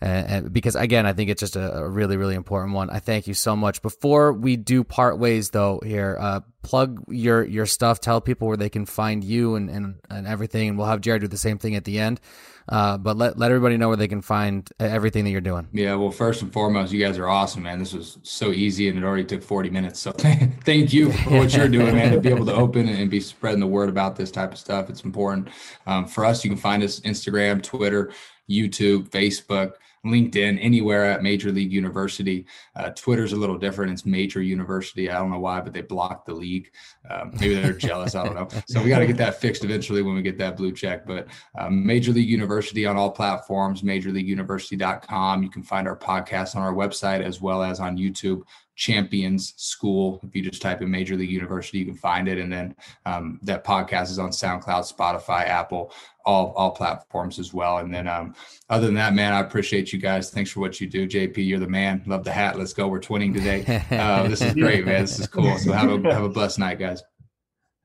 Uh, 0.00 0.04
and, 0.04 0.52
because 0.52 0.76
again, 0.76 1.06
I 1.06 1.14
think 1.14 1.30
it's 1.30 1.40
just 1.40 1.56
a, 1.56 1.78
a, 1.78 1.88
really, 1.88 2.18
really 2.18 2.34
important 2.34 2.74
one. 2.74 2.90
I 2.90 2.98
thank 2.98 3.26
you 3.26 3.34
so 3.34 3.56
much. 3.56 3.80
Before 3.80 4.32
we 4.32 4.56
do 4.56 4.84
part 4.84 5.18
ways, 5.18 5.50
though, 5.50 5.80
here, 5.82 6.18
uh, 6.20 6.40
plug 6.62 7.02
your 7.08 7.44
your 7.44 7.64
stuff. 7.64 8.00
Tell 8.00 8.20
people 8.20 8.46
where 8.48 8.58
they 8.58 8.68
can 8.68 8.84
find 8.84 9.24
you 9.24 9.54
and 9.54 9.70
and, 9.70 9.94
and 10.10 10.26
everything. 10.26 10.68
And 10.68 10.78
we'll 10.78 10.86
have 10.88 11.00
Jared 11.00 11.22
do 11.22 11.28
the 11.28 11.38
same 11.38 11.58
thing 11.58 11.76
at 11.76 11.84
the 11.84 11.98
end. 11.98 12.20
Uh, 12.68 12.98
but 12.98 13.16
let, 13.16 13.38
let 13.38 13.50
everybody 13.50 13.76
know 13.76 13.88
where 13.88 13.96
they 13.96 14.08
can 14.08 14.22
find 14.22 14.68
everything 14.80 15.24
that 15.24 15.30
you're 15.30 15.40
doing. 15.40 15.68
Yeah, 15.72 15.94
well, 15.94 16.10
first 16.10 16.42
and 16.42 16.52
foremost, 16.52 16.92
you 16.92 17.04
guys 17.04 17.16
are 17.16 17.28
awesome, 17.28 17.62
man. 17.62 17.78
This 17.78 17.92
was 17.92 18.18
so 18.22 18.50
easy 18.50 18.88
and 18.88 18.98
it 18.98 19.04
already 19.04 19.24
took 19.24 19.42
40 19.42 19.70
minutes. 19.70 20.00
So 20.00 20.10
thank 20.64 20.92
you 20.92 21.12
for 21.12 21.38
what 21.38 21.54
you're 21.54 21.68
doing, 21.68 21.94
man, 21.94 22.12
to 22.12 22.20
be 22.20 22.28
able 22.28 22.46
to 22.46 22.54
open 22.54 22.88
and 22.88 23.08
be 23.08 23.20
spreading 23.20 23.60
the 23.60 23.68
word 23.68 23.88
about 23.88 24.16
this 24.16 24.32
type 24.32 24.50
of 24.50 24.58
stuff. 24.58 24.90
It's 24.90 25.02
important. 25.02 25.48
Um, 25.86 26.06
for 26.06 26.24
us, 26.24 26.44
you 26.44 26.50
can 26.50 26.58
find 26.58 26.82
us 26.82 26.98
Instagram, 27.00 27.62
Twitter, 27.62 28.12
YouTube, 28.50 29.10
Facebook. 29.10 29.74
LinkedIn, 30.06 30.58
anywhere 30.60 31.04
at 31.04 31.22
Major 31.22 31.52
League 31.52 31.72
University. 31.72 32.46
Uh, 32.74 32.90
Twitter's 32.90 33.32
a 33.32 33.36
little 33.36 33.58
different. 33.58 33.92
It's 33.92 34.06
Major 34.06 34.42
University. 34.42 35.10
I 35.10 35.18
don't 35.18 35.30
know 35.30 35.38
why, 35.38 35.60
but 35.60 35.72
they 35.72 35.82
blocked 35.82 36.26
the 36.26 36.34
league. 36.34 36.70
Um, 37.08 37.32
maybe 37.40 37.54
they're 37.54 37.72
jealous. 37.76 38.14
I 38.14 38.24
don't 38.24 38.34
know. 38.34 38.48
So 38.68 38.82
we 38.82 38.88
got 38.88 39.00
to 39.00 39.06
get 39.06 39.16
that 39.18 39.40
fixed 39.40 39.64
eventually 39.64 40.02
when 40.02 40.14
we 40.14 40.22
get 40.22 40.38
that 40.38 40.56
blue 40.56 40.72
check. 40.72 41.06
But 41.06 41.28
um, 41.58 41.84
Major 41.86 42.12
League 42.12 42.28
University 42.28 42.86
on 42.86 42.96
all 42.96 43.10
platforms, 43.10 43.82
majorleagueuniversity.com. 43.82 45.42
You 45.42 45.50
can 45.50 45.62
find 45.62 45.88
our 45.88 45.96
podcast 45.96 46.56
on 46.56 46.62
our 46.62 46.74
website 46.74 47.22
as 47.22 47.40
well 47.40 47.62
as 47.62 47.80
on 47.80 47.96
YouTube. 47.96 48.42
Champions 48.76 49.54
School. 49.56 50.20
If 50.22 50.36
you 50.36 50.42
just 50.42 50.62
type 50.62 50.82
in 50.82 50.90
Major 50.90 51.16
League 51.16 51.30
University, 51.30 51.78
you 51.78 51.86
can 51.86 51.96
find 51.96 52.28
it. 52.28 52.38
And 52.38 52.52
then 52.52 52.76
um, 53.06 53.40
that 53.42 53.64
podcast 53.64 54.10
is 54.10 54.18
on 54.18 54.30
SoundCloud, 54.30 54.94
Spotify, 54.94 55.46
Apple, 55.46 55.92
all 56.26 56.52
all 56.56 56.72
platforms 56.72 57.38
as 57.38 57.54
well. 57.54 57.78
And 57.78 57.94
then 57.94 58.06
um, 58.08 58.34
other 58.68 58.86
than 58.86 58.96
that, 58.96 59.14
man, 59.14 59.32
I 59.32 59.40
appreciate 59.40 59.92
you 59.92 59.98
guys. 59.98 60.30
Thanks 60.30 60.50
for 60.50 60.60
what 60.60 60.80
you 60.80 60.88
do, 60.88 61.06
JP. 61.06 61.36
You're 61.38 61.60
the 61.60 61.68
man. 61.68 62.02
Love 62.06 62.24
the 62.24 62.32
hat. 62.32 62.58
Let's 62.58 62.72
go. 62.72 62.88
We're 62.88 63.00
twinning 63.00 63.32
today. 63.32 63.84
Uh, 63.96 64.26
this 64.28 64.42
is 64.42 64.52
great, 64.54 64.84
man. 64.84 65.02
This 65.02 65.20
is 65.20 65.26
cool. 65.26 65.56
So 65.58 65.72
have 65.72 65.88
a 65.90 66.12
have 66.12 66.24
a 66.24 66.28
blessed 66.28 66.58
night, 66.58 66.78
guys. 66.78 67.02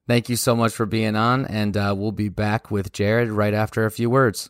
Thank 0.08 0.30
you 0.30 0.36
so 0.36 0.56
much 0.56 0.74
for 0.74 0.86
being 0.86 1.16
on, 1.16 1.46
and 1.46 1.78
uh, 1.78 1.94
we'll 1.96 2.12
be 2.12 2.30
back 2.30 2.72
with 2.72 2.92
Jared 2.92 3.30
right 3.30 3.54
after 3.54 3.86
a 3.86 3.92
few 3.92 4.10
words. 4.10 4.50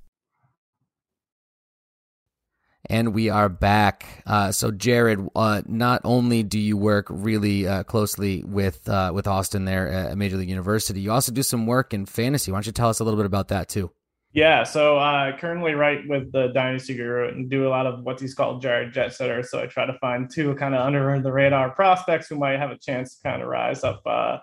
And 2.89 3.13
we 3.13 3.29
are 3.29 3.47
back. 3.47 4.23
Uh, 4.25 4.51
so, 4.51 4.71
Jared, 4.71 5.19
uh, 5.35 5.61
not 5.67 6.01
only 6.03 6.43
do 6.43 6.59
you 6.59 6.77
work 6.77 7.07
really 7.09 7.67
uh, 7.67 7.83
closely 7.83 8.43
with 8.43 8.89
uh, 8.89 9.11
with 9.13 9.27
Austin 9.27 9.65
there 9.65 9.87
at 9.87 10.17
Major 10.17 10.37
League 10.37 10.49
University, 10.49 11.01
you 11.01 11.11
also 11.11 11.31
do 11.31 11.43
some 11.43 11.67
work 11.67 11.93
in 11.93 12.05
fantasy. 12.05 12.51
Why 12.51 12.57
don't 12.57 12.65
you 12.65 12.71
tell 12.71 12.89
us 12.89 12.99
a 12.99 13.03
little 13.03 13.17
bit 13.17 13.25
about 13.25 13.49
that 13.49 13.69
too? 13.69 13.91
Yeah, 14.33 14.63
so 14.63 14.97
I 14.97 15.35
currently 15.37 15.73
write 15.73 16.07
with 16.07 16.31
the 16.31 16.47
Dynasty 16.47 16.95
Guru 16.95 17.27
and 17.27 17.49
do 17.49 17.67
a 17.67 17.69
lot 17.69 17.85
of 17.85 18.03
what 18.03 18.19
he's 18.21 18.33
called 18.33 18.61
Jared 18.61 18.93
Jet 18.93 19.13
Setter. 19.13 19.43
So 19.43 19.61
I 19.61 19.65
try 19.67 19.85
to 19.85 19.97
find 19.99 20.29
two 20.31 20.55
kind 20.55 20.73
of 20.73 20.85
under 20.85 21.19
the 21.21 21.31
radar 21.33 21.71
prospects 21.71 22.29
who 22.29 22.37
might 22.37 22.57
have 22.57 22.71
a 22.71 22.77
chance 22.77 23.17
to 23.17 23.23
kind 23.23 23.41
of 23.41 23.49
rise 23.49 23.83
up 23.83 24.01
uh, 24.05 24.37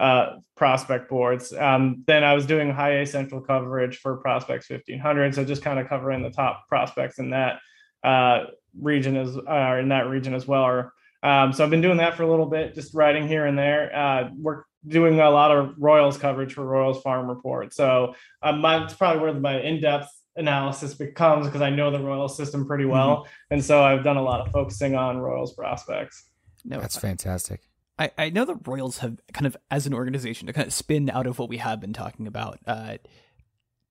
uh, 0.00 0.36
prospect 0.56 1.10
boards. 1.10 1.52
Um, 1.52 2.02
then 2.06 2.24
I 2.24 2.32
was 2.32 2.46
doing 2.46 2.70
high 2.70 3.00
A 3.00 3.06
central 3.06 3.42
coverage 3.42 3.98
for 3.98 4.16
Prospects 4.16 4.70
1500. 4.70 5.34
So 5.34 5.44
just 5.44 5.62
kind 5.62 5.78
of 5.78 5.86
covering 5.86 6.22
the 6.22 6.30
top 6.30 6.66
prospects 6.68 7.18
in 7.18 7.30
that 7.30 7.60
uh, 8.06 8.38
region 8.80 9.16
as 9.16 9.36
uh, 9.36 9.76
in 9.82 9.88
that 9.88 10.08
region 10.08 10.34
as 10.34 10.46
well. 10.46 10.64
Or, 10.64 10.92
um, 11.22 11.52
so 11.52 11.64
I've 11.64 11.70
been 11.70 11.82
doing 11.82 11.98
that 11.98 12.16
for 12.16 12.22
a 12.22 12.30
little 12.30 12.46
bit, 12.46 12.74
just 12.74 12.94
writing 12.94 13.26
here 13.28 13.46
and 13.46 13.58
there. 13.58 13.94
Uh, 13.94 14.30
we're 14.44 14.62
doing 14.86 15.18
a 15.20 15.30
lot 15.30 15.50
of 15.50 15.74
Royals 15.78 16.16
coverage 16.16 16.54
for 16.54 16.64
Royals 16.64 17.02
Farm 17.02 17.26
Report. 17.28 17.74
So 17.74 18.14
um, 18.42 18.60
my, 18.60 18.84
it's 18.84 18.94
probably 18.94 19.20
where 19.22 19.34
my 19.34 19.60
in-depth 19.60 20.08
analysis 20.36 20.94
becomes 20.94 21.46
because 21.46 21.62
I 21.62 21.70
know 21.70 21.90
the 21.90 21.98
Royals 21.98 22.36
system 22.36 22.66
pretty 22.66 22.84
well, 22.84 23.16
mm-hmm. 23.16 23.54
and 23.54 23.64
so 23.64 23.82
I've 23.82 24.04
done 24.04 24.18
a 24.18 24.22
lot 24.22 24.46
of 24.46 24.52
focusing 24.52 24.94
on 24.94 25.18
Royals 25.18 25.54
prospects. 25.54 26.30
No, 26.64 26.78
that's 26.78 26.98
fantastic. 26.98 27.60
I, 27.98 28.10
I 28.18 28.30
know 28.30 28.44
the 28.44 28.58
Royals 28.66 28.98
have 28.98 29.16
kind 29.32 29.46
of, 29.46 29.56
as 29.70 29.86
an 29.86 29.94
organization, 29.94 30.46
to 30.46 30.52
kind 30.52 30.66
of 30.66 30.72
spin 30.72 31.08
out 31.08 31.26
of 31.26 31.38
what 31.38 31.48
we 31.48 31.56
have 31.56 31.80
been 31.80 31.94
talking 31.94 32.26
about. 32.26 32.58
Uh, 32.66 32.98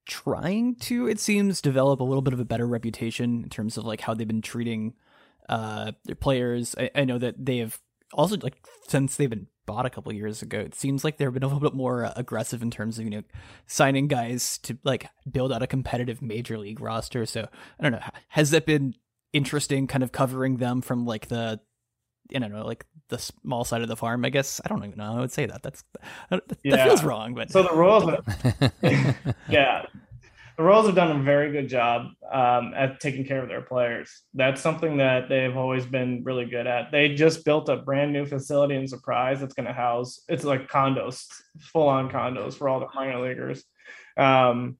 trying 0.06 0.76
to, 0.76 1.06
it 1.06 1.20
seems, 1.20 1.60
develop 1.60 2.00
a 2.00 2.04
little 2.04 2.22
bit 2.22 2.32
of 2.32 2.40
a 2.40 2.44
better 2.44 2.66
reputation 2.66 3.42
in 3.42 3.48
terms 3.48 3.76
of 3.76 3.84
like 3.84 4.00
how 4.00 4.14
they've 4.14 4.26
been 4.26 4.42
treating 4.42 4.94
uh, 5.48 5.92
their 6.04 6.16
players. 6.16 6.74
I, 6.78 6.90
I 6.94 7.04
know 7.04 7.18
that 7.18 7.44
they 7.44 7.58
have 7.58 7.80
also 8.12 8.36
like 8.38 8.64
since 8.88 9.16
they've 9.16 9.30
been 9.30 9.48
bought 9.66 9.86
a 9.86 9.90
couple 9.90 10.12
years 10.12 10.42
ago, 10.42 10.60
it 10.60 10.74
seems 10.74 11.04
like 11.04 11.16
they've 11.16 11.32
been 11.32 11.42
a 11.42 11.46
little 11.46 11.60
bit 11.60 11.74
more 11.74 12.04
uh, 12.04 12.12
aggressive 12.16 12.62
in 12.62 12.70
terms 12.70 12.98
of 12.98 13.04
you 13.04 13.10
know 13.10 13.22
signing 13.66 14.08
guys 14.08 14.58
to 14.58 14.78
like 14.84 15.08
build 15.30 15.52
out 15.52 15.62
a 15.62 15.66
competitive 15.66 16.22
major 16.22 16.58
league 16.58 16.80
roster. 16.80 17.26
So 17.26 17.48
I 17.78 17.82
don't 17.82 17.92
know, 17.92 18.02
has 18.28 18.50
that 18.50 18.66
been 18.66 18.94
interesting? 19.32 19.86
Kind 19.86 20.04
of 20.04 20.12
covering 20.12 20.56
them 20.58 20.80
from 20.80 21.04
like 21.04 21.28
the 21.28 21.60
I 22.34 22.38
don't 22.38 22.52
know, 22.52 22.66
like 22.66 22.84
the 23.08 23.18
small 23.18 23.64
side 23.64 23.82
of 23.82 23.88
the 23.88 23.96
farm. 23.96 24.24
I 24.24 24.30
guess 24.30 24.60
I 24.64 24.68
don't 24.68 24.84
even 24.84 24.96
know 24.96 25.16
I 25.16 25.20
would 25.20 25.32
say 25.32 25.46
that. 25.46 25.62
That's 25.62 25.84
that, 26.30 26.42
yeah. 26.62 26.76
that 26.76 26.86
feels 26.86 27.04
wrong. 27.04 27.34
But 27.34 27.50
so 27.50 27.62
the 27.62 27.74
Royals, 27.74 28.04
yeah, 29.48 29.86
the 30.56 30.62
Royals 30.62 30.86
have 30.86 30.94
done 30.94 31.20
a 31.20 31.22
very 31.22 31.52
good 31.52 31.68
job 31.68 32.06
um, 32.32 32.72
at 32.74 32.98
taking 32.98 33.24
care 33.24 33.42
of 33.42 33.48
their 33.48 33.60
players. 33.60 34.22
That's 34.32 34.60
something 34.60 34.96
that 34.96 35.28
they've 35.28 35.56
always 35.56 35.84
been 35.84 36.22
really 36.24 36.46
good 36.46 36.66
at. 36.66 36.90
They 36.90 37.14
just 37.14 37.44
built 37.44 37.68
a 37.68 37.76
brand 37.76 38.12
new 38.12 38.24
facility 38.24 38.74
in 38.74 38.88
Surprise 38.88 39.40
that's 39.40 39.52
going 39.52 39.66
to 39.66 39.72
house. 39.72 40.22
It's 40.28 40.44
like 40.44 40.68
condos, 40.68 41.26
full 41.60 41.88
on 41.88 42.10
condos 42.10 42.54
for 42.54 42.68
all 42.68 42.80
the 42.80 42.88
minor 42.94 43.20
leaguers. 43.20 43.64
Um, 44.16 44.78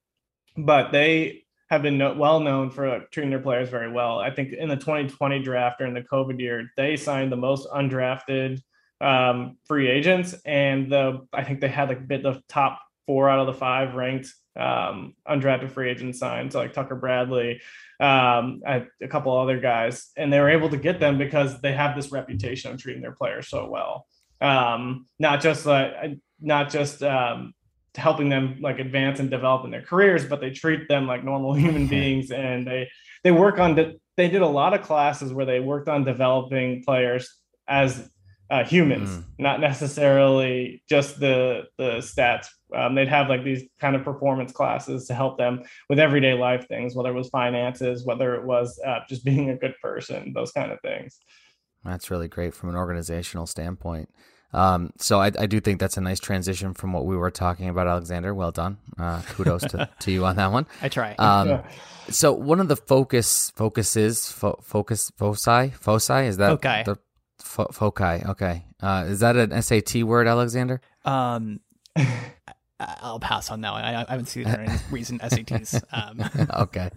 but 0.56 0.92
they 0.92 1.44
have 1.68 1.82
been 1.82 1.98
no, 1.98 2.14
well 2.14 2.40
known 2.40 2.70
for 2.70 3.00
treating 3.10 3.30
their 3.30 3.40
players 3.40 3.68
very 3.68 3.90
well. 3.90 4.18
I 4.18 4.30
think 4.30 4.52
in 4.52 4.68
the 4.68 4.76
2020 4.76 5.42
draft 5.42 5.78
during 5.78 5.92
the 5.92 6.00
COVID 6.00 6.40
year, 6.40 6.70
they 6.76 6.96
signed 6.96 7.30
the 7.30 7.36
most 7.36 7.68
undrafted 7.68 8.62
um, 9.00 9.58
free 9.66 9.88
agents, 9.88 10.34
and 10.46 10.90
the 10.90 11.26
I 11.32 11.44
think 11.44 11.60
they 11.60 11.68
had 11.68 11.88
like 11.88 11.98
a 11.98 12.02
bit 12.02 12.22
the 12.22 12.40
top 12.48 12.80
four 13.06 13.28
out 13.28 13.38
of 13.38 13.46
the 13.46 13.54
five 13.54 13.94
ranked 13.94 14.32
um, 14.56 15.14
undrafted 15.28 15.70
free 15.70 15.90
agent 15.90 16.16
signed, 16.16 16.52
so 16.52 16.60
like 16.60 16.72
Tucker 16.72 16.94
Bradley, 16.94 17.60
um, 18.00 18.62
a 18.66 19.08
couple 19.08 19.36
other 19.36 19.60
guys, 19.60 20.10
and 20.16 20.32
they 20.32 20.40
were 20.40 20.50
able 20.50 20.68
to 20.70 20.76
get 20.76 21.00
them 21.00 21.18
because 21.18 21.60
they 21.60 21.72
have 21.72 21.96
this 21.96 22.12
reputation 22.12 22.72
of 22.72 22.80
treating 22.80 23.02
their 23.02 23.12
players 23.12 23.48
so 23.48 23.68
well. 23.68 24.06
Um, 24.40 25.06
not 25.18 25.40
just 25.40 25.66
like 25.66 26.18
not 26.40 26.70
just 26.70 27.02
um, 27.02 27.54
helping 27.94 28.28
them 28.28 28.58
like 28.60 28.78
advance 28.78 29.20
and 29.20 29.30
develop 29.30 29.64
in 29.64 29.70
their 29.70 29.82
careers, 29.82 30.24
but 30.24 30.40
they 30.40 30.50
treat 30.50 30.88
them 30.88 31.06
like 31.06 31.24
normal 31.24 31.54
human 31.54 31.86
beings, 31.86 32.30
and 32.30 32.66
they 32.66 32.88
they 33.24 33.30
work 33.30 33.58
on. 33.58 33.74
De- 33.74 33.96
they 34.16 34.28
did 34.28 34.40
a 34.40 34.46
lot 34.46 34.72
of 34.72 34.80
classes 34.80 35.32
where 35.32 35.44
they 35.44 35.60
worked 35.60 35.88
on 35.88 36.02
developing 36.04 36.82
players 36.82 37.36
as 37.68 38.10
uh, 38.50 38.64
humans, 38.64 39.10
mm. 39.10 39.24
not 39.38 39.60
necessarily 39.60 40.82
just 40.88 41.18
the 41.18 41.64
the 41.78 41.98
stats. 41.98 42.48
Um, 42.74 42.94
they'd 42.94 43.08
have 43.08 43.28
like 43.28 43.44
these 43.44 43.64
kind 43.80 43.96
of 43.96 44.04
performance 44.04 44.52
classes 44.52 45.06
to 45.06 45.14
help 45.14 45.38
them 45.38 45.62
with 45.88 45.98
everyday 45.98 46.34
life 46.34 46.66
things, 46.68 46.94
whether 46.94 47.10
it 47.10 47.14
was 47.14 47.28
finances, 47.28 48.04
whether 48.04 48.34
it 48.34 48.44
was 48.44 48.80
uh, 48.84 49.00
just 49.08 49.24
being 49.24 49.50
a 49.50 49.56
good 49.56 49.74
person, 49.80 50.32
those 50.34 50.52
kind 50.52 50.72
of 50.72 50.80
things. 50.80 51.18
That's 51.84 52.10
really 52.10 52.28
great 52.28 52.54
from 52.54 52.70
an 52.70 52.76
organizational 52.76 53.46
standpoint. 53.46 54.10
Um, 54.52 54.92
so 54.98 55.20
I, 55.20 55.32
I, 55.38 55.46
do 55.46 55.60
think 55.60 55.80
that's 55.80 55.96
a 55.96 56.00
nice 56.00 56.20
transition 56.20 56.72
from 56.72 56.92
what 56.92 57.04
we 57.04 57.16
were 57.16 57.30
talking 57.30 57.68
about, 57.68 57.88
Alexander. 57.88 58.32
Well 58.32 58.52
done. 58.52 58.78
Uh, 58.96 59.20
kudos 59.30 59.62
to, 59.62 59.88
to 60.00 60.12
you 60.12 60.24
on 60.24 60.36
that 60.36 60.52
one. 60.52 60.66
I 60.80 60.88
try. 60.88 61.14
Um, 61.18 61.62
so 62.08 62.32
one 62.32 62.60
of 62.60 62.68
the 62.68 62.76
focus 62.76 63.50
focuses 63.56 64.30
fo- 64.30 64.58
focus 64.62 65.10
foci 65.16 65.70
foci 65.70 66.26
is 66.26 66.36
that 66.36 66.52
okay. 66.52 66.84
the 66.86 66.96
F- 67.58 67.74
foci. 67.74 68.22
Okay. 68.30 68.64
Uh, 68.82 69.04
is 69.06 69.20
that 69.20 69.36
an 69.36 69.62
SAT 69.62 70.02
word, 70.02 70.26
Alexander? 70.26 70.80
Um, 71.04 71.60
I'll 72.78 73.20
pass 73.20 73.50
on 73.50 73.62
that 73.62 73.72
one. 73.72 73.84
I, 73.84 74.02
I 74.02 74.06
haven't 74.08 74.26
seen 74.26 74.46
any 74.46 74.70
recent 74.90 75.22
SATs. 75.22 75.82
Um. 75.92 76.48
okay. 76.62 76.90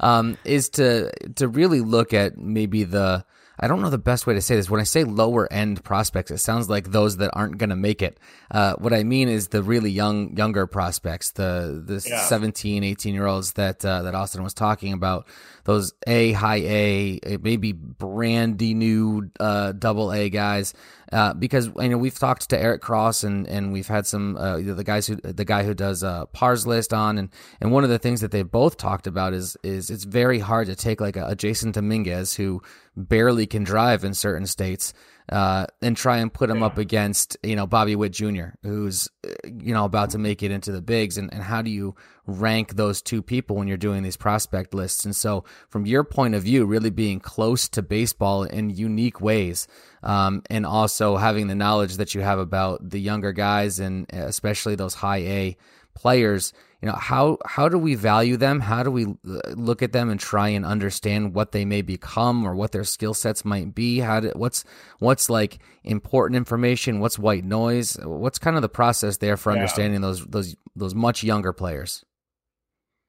Um, 0.00 0.36
is 0.44 0.68
to 0.70 1.12
to 1.36 1.46
really 1.46 1.80
look 1.80 2.12
at 2.12 2.36
maybe 2.36 2.84
the 2.84 3.24
I 3.62 3.68
don't 3.68 3.82
know 3.82 3.90
the 3.90 3.98
best 3.98 4.26
way 4.26 4.32
to 4.32 4.40
say 4.40 4.56
this. 4.56 4.70
When 4.70 4.80
I 4.80 4.84
say 4.84 5.04
lower 5.04 5.50
end 5.52 5.84
prospects, 5.84 6.30
it 6.30 6.38
sounds 6.38 6.70
like 6.70 6.92
those 6.92 7.18
that 7.18 7.30
aren't 7.34 7.58
going 7.58 7.68
to 7.68 7.76
make 7.76 8.00
it. 8.00 8.18
Uh, 8.50 8.74
what 8.78 8.94
I 8.94 9.04
mean 9.04 9.28
is 9.28 9.48
the 9.48 9.62
really 9.62 9.90
young, 9.90 10.34
younger 10.34 10.66
prospects, 10.66 11.32
the 11.32 11.82
the 11.84 12.04
yeah. 12.08 12.22
17, 12.22 12.82
18 12.82 13.14
year 13.14 13.26
olds 13.26 13.52
that 13.52 13.84
uh, 13.84 14.02
that 14.02 14.14
Austin 14.14 14.42
was 14.42 14.54
talking 14.54 14.94
about. 14.94 15.26
Those 15.64 15.92
A, 16.06 16.32
high 16.32 16.62
A, 16.64 17.20
maybe 17.42 17.72
brandy 17.72 18.72
new 18.72 19.30
uh, 19.38 19.72
double 19.72 20.10
A 20.10 20.30
guys. 20.30 20.72
Uh, 21.12 21.34
because 21.34 21.66
you 21.78 21.88
know 21.88 21.98
we've 21.98 22.18
talked 22.18 22.48
to 22.48 22.60
Eric 22.60 22.82
Cross 22.82 23.24
and, 23.24 23.46
and 23.48 23.72
we've 23.72 23.88
had 23.88 24.06
some 24.06 24.36
uh, 24.36 24.58
the 24.58 24.84
guys 24.84 25.08
who 25.08 25.16
the 25.16 25.44
guy 25.44 25.64
who 25.64 25.74
does 25.74 26.04
uh, 26.04 26.26
Pars 26.26 26.68
list 26.68 26.92
on. 26.92 27.18
And, 27.18 27.30
and 27.60 27.72
one 27.72 27.82
of 27.82 27.90
the 27.90 27.98
things 27.98 28.20
that 28.20 28.30
they 28.30 28.42
both 28.42 28.76
talked 28.76 29.08
about 29.08 29.32
is 29.32 29.56
is 29.64 29.90
it's 29.90 30.04
very 30.04 30.38
hard 30.38 30.68
to 30.68 30.76
take 30.76 31.00
like 31.00 31.16
a, 31.16 31.26
a 31.26 31.34
Jasson 31.34 31.72
Dominguez 31.72 32.34
who 32.34 32.62
barely 32.96 33.46
can 33.46 33.64
drive 33.64 34.04
in 34.04 34.14
certain 34.14 34.46
states 34.46 34.92
uh, 35.30 35.64
and 35.80 35.96
try 35.96 36.18
and 36.18 36.32
put 36.32 36.50
him 36.50 36.58
yeah. 36.58 36.66
up 36.66 36.76
against 36.76 37.36
you 37.42 37.54
know 37.54 37.66
Bobby 37.66 37.94
Witt 37.94 38.12
Jr., 38.12 38.48
who's 38.62 39.08
you 39.44 39.72
know 39.72 39.84
about 39.84 40.10
to 40.10 40.18
make 40.18 40.42
it 40.42 40.50
into 40.50 40.72
the 40.72 40.82
bigs, 40.82 41.16
and, 41.16 41.32
and 41.32 41.42
how 41.42 41.62
do 41.62 41.70
you 41.70 41.94
rank 42.26 42.74
those 42.74 43.00
two 43.00 43.22
people 43.22 43.56
when 43.56 43.68
you're 43.68 43.76
doing 43.76 44.02
these 44.02 44.16
prospect 44.16 44.74
lists? 44.74 45.04
And 45.04 45.14
so, 45.14 45.44
from 45.68 45.86
your 45.86 46.02
point 46.02 46.34
of 46.34 46.42
view, 46.42 46.64
really 46.64 46.90
being 46.90 47.20
close 47.20 47.68
to 47.70 47.82
baseball 47.82 48.42
in 48.42 48.70
unique 48.70 49.20
ways, 49.20 49.68
um, 50.02 50.42
and 50.50 50.66
also 50.66 51.16
having 51.16 51.46
the 51.46 51.54
knowledge 51.54 51.96
that 51.96 52.14
you 52.14 52.22
have 52.22 52.40
about 52.40 52.90
the 52.90 53.00
younger 53.00 53.32
guys 53.32 53.78
and 53.78 54.06
especially 54.12 54.74
those 54.74 54.94
high 54.94 55.18
A 55.18 55.56
players 55.94 56.52
you 56.82 56.88
know 56.88 56.94
how 56.94 57.36
how 57.44 57.68
do 57.68 57.78
we 57.78 57.94
value 57.94 58.36
them? 58.36 58.60
How 58.60 58.82
do 58.82 58.90
we 58.90 59.04
uh, 59.04 59.50
look 59.54 59.82
at 59.82 59.92
them 59.92 60.08
and 60.08 60.18
try 60.18 60.48
and 60.48 60.64
understand 60.64 61.34
what 61.34 61.52
they 61.52 61.64
may 61.64 61.82
become 61.82 62.46
or 62.46 62.54
what 62.54 62.72
their 62.72 62.84
skill 62.84 63.12
sets 63.12 63.44
might 63.44 63.74
be? 63.74 64.00
How 64.00 64.20
do, 64.20 64.32
what's 64.34 64.64
what's 64.98 65.28
like 65.28 65.58
important 65.84 66.36
information? 66.36 67.00
What's 67.00 67.18
white 67.18 67.44
noise? 67.44 67.98
What's 68.02 68.38
kind 68.38 68.56
of 68.56 68.62
the 68.62 68.68
process 68.70 69.18
there 69.18 69.36
for 69.36 69.50
yeah. 69.52 69.56
understanding 69.56 70.00
those 70.00 70.24
those 70.26 70.56
those 70.74 70.94
much 70.94 71.22
younger 71.22 71.52
players? 71.52 72.04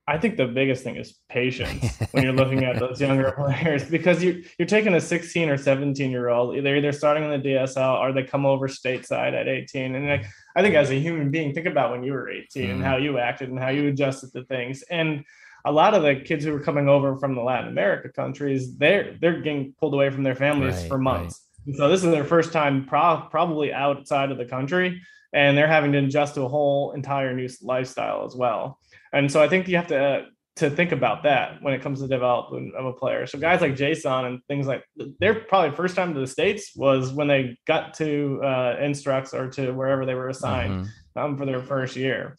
I 0.08 0.18
think 0.18 0.36
the 0.36 0.48
biggest 0.48 0.84
thing 0.84 0.98
is 0.98 1.18
patience 1.30 1.98
when 2.12 2.24
you're 2.24 2.34
looking 2.34 2.66
at 2.66 2.78
those 2.78 3.00
younger 3.00 3.32
players 3.38 3.86
because 3.86 4.22
you're 4.22 4.36
you're 4.60 4.68
taking 4.68 4.94
a 4.96 5.00
16 5.00 5.48
or 5.48 5.58
17 5.58 6.12
year 6.12 6.28
old 6.28 6.62
they're 6.66 6.76
either 6.76 6.92
starting 6.92 7.24
in 7.24 7.42
the 7.42 7.50
DSL 7.50 8.02
or 8.02 8.12
they 8.12 8.24
come 8.24 8.46
over 8.46 8.68
stateside 8.68 9.34
at 9.34 9.48
18 9.48 9.96
and 9.96 10.08
like 10.10 10.26
I 10.56 10.62
think 10.62 10.76
as 10.76 10.90
a 10.90 11.00
human 11.00 11.32
being 11.32 11.54
think 11.54 11.68
about 11.68 11.92
when 11.92 12.04
you 12.04 12.14
were 12.14 12.30
18 12.30 12.64
mm. 12.64 12.72
and 12.72 12.84
how 12.84 12.98
you 12.98 13.18
acted 13.18 13.50
and 13.50 13.60
how 13.60 13.70
you 13.70 13.88
adjusted 13.88 14.32
to 14.34 14.44
things 14.46 14.84
and 14.84 15.24
a 15.64 15.72
lot 15.72 15.94
of 15.94 16.02
the 16.02 16.16
kids 16.16 16.44
who 16.44 16.52
were 16.52 16.60
coming 16.60 16.90
over 16.90 17.18
from 17.18 17.36
the 17.36 17.42
Latin 17.42 17.70
America 17.70 18.10
countries 18.10 18.76
they're 18.78 19.18
they're 19.22 19.42
getting 19.42 19.74
pulled 19.80 19.94
away 19.94 20.10
from 20.10 20.24
their 20.24 20.36
families 20.36 20.76
right, 20.76 20.88
for 20.88 20.98
months 20.98 21.48
right. 21.68 21.76
so 21.76 21.90
this 21.90 22.04
is 22.04 22.12
their 22.12 22.26
first 22.26 22.52
time 22.52 22.86
pro- 22.86 23.28
probably 23.30 23.74
outside 23.74 24.32
of 24.32 24.38
the 24.38 24.46
country 24.46 25.02
and 25.34 25.58
they're 25.58 25.68
having 25.68 25.92
to 25.92 26.00
adjust 26.00 26.36
to 26.36 26.42
a 26.42 26.48
whole 26.48 26.92
entire 26.92 27.34
new 27.34 27.50
lifestyle 27.62 28.26
as 28.26 28.36
well 28.36 28.80
and 29.14 29.32
so 29.32 29.42
I 29.42 29.48
think 29.48 29.68
you 29.68 29.76
have 29.78 29.88
to 29.88 30.04
uh, 30.04 30.26
to 30.58 30.70
think 30.70 30.92
about 30.92 31.24
that 31.24 31.62
when 31.62 31.74
it 31.74 31.82
comes 31.82 32.02
to 32.02 32.08
development 32.08 32.76
of 32.76 32.86
a 32.86 32.94
player. 32.94 33.26
So 33.26 33.40
guys 33.40 33.62
like 33.62 33.76
Jason 33.76 34.26
and 34.26 34.42
things 34.48 34.68
like 34.68 34.84
their 35.20 35.36
probably 35.36 35.76
first 35.76 35.96
time 35.96 36.14
to 36.14 36.20
the 36.20 36.28
states 36.28 36.76
was 36.76 37.14
when 37.14 37.28
they 37.28 37.58
got 37.66 37.94
to 37.96 38.42
uh, 38.44 38.76
Instructs 38.80 39.34
or 39.34 39.50
to 39.52 39.72
wherever 39.72 40.06
they 40.06 40.14
were 40.14 40.30
assigned 40.30 40.86
mm-hmm. 40.86 41.20
um, 41.20 41.38
for 41.38 41.46
their 41.46 41.62
first 41.62 41.96
year. 41.96 42.38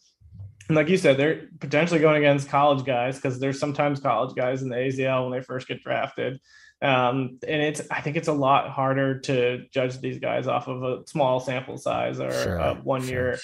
And 0.69 0.77
like 0.77 0.89
you 0.89 0.97
said, 0.97 1.17
they're 1.17 1.47
potentially 1.59 1.99
going 1.99 2.17
against 2.17 2.49
college 2.49 2.85
guys 2.85 3.15
because 3.15 3.39
there's 3.39 3.59
sometimes 3.59 3.99
college 3.99 4.35
guys 4.35 4.61
in 4.61 4.69
the 4.69 4.75
AZL 4.75 5.29
when 5.29 5.37
they 5.37 5.43
first 5.43 5.67
get 5.67 5.81
drafted. 5.81 6.39
Um, 6.81 7.39
and 7.47 7.61
it's 7.61 7.81
I 7.91 8.01
think 8.01 8.15
it's 8.15 8.27
a 8.27 8.33
lot 8.33 8.69
harder 8.69 9.19
to 9.21 9.65
judge 9.73 9.99
these 9.99 10.19
guys 10.19 10.47
off 10.47 10.67
of 10.67 10.83
a 10.83 11.07
small 11.07 11.39
sample 11.39 11.77
size 11.77 12.19
or 12.19 12.31
sure, 12.31 12.73
one 12.83 13.01
sure. 13.01 13.09
year 13.09 13.39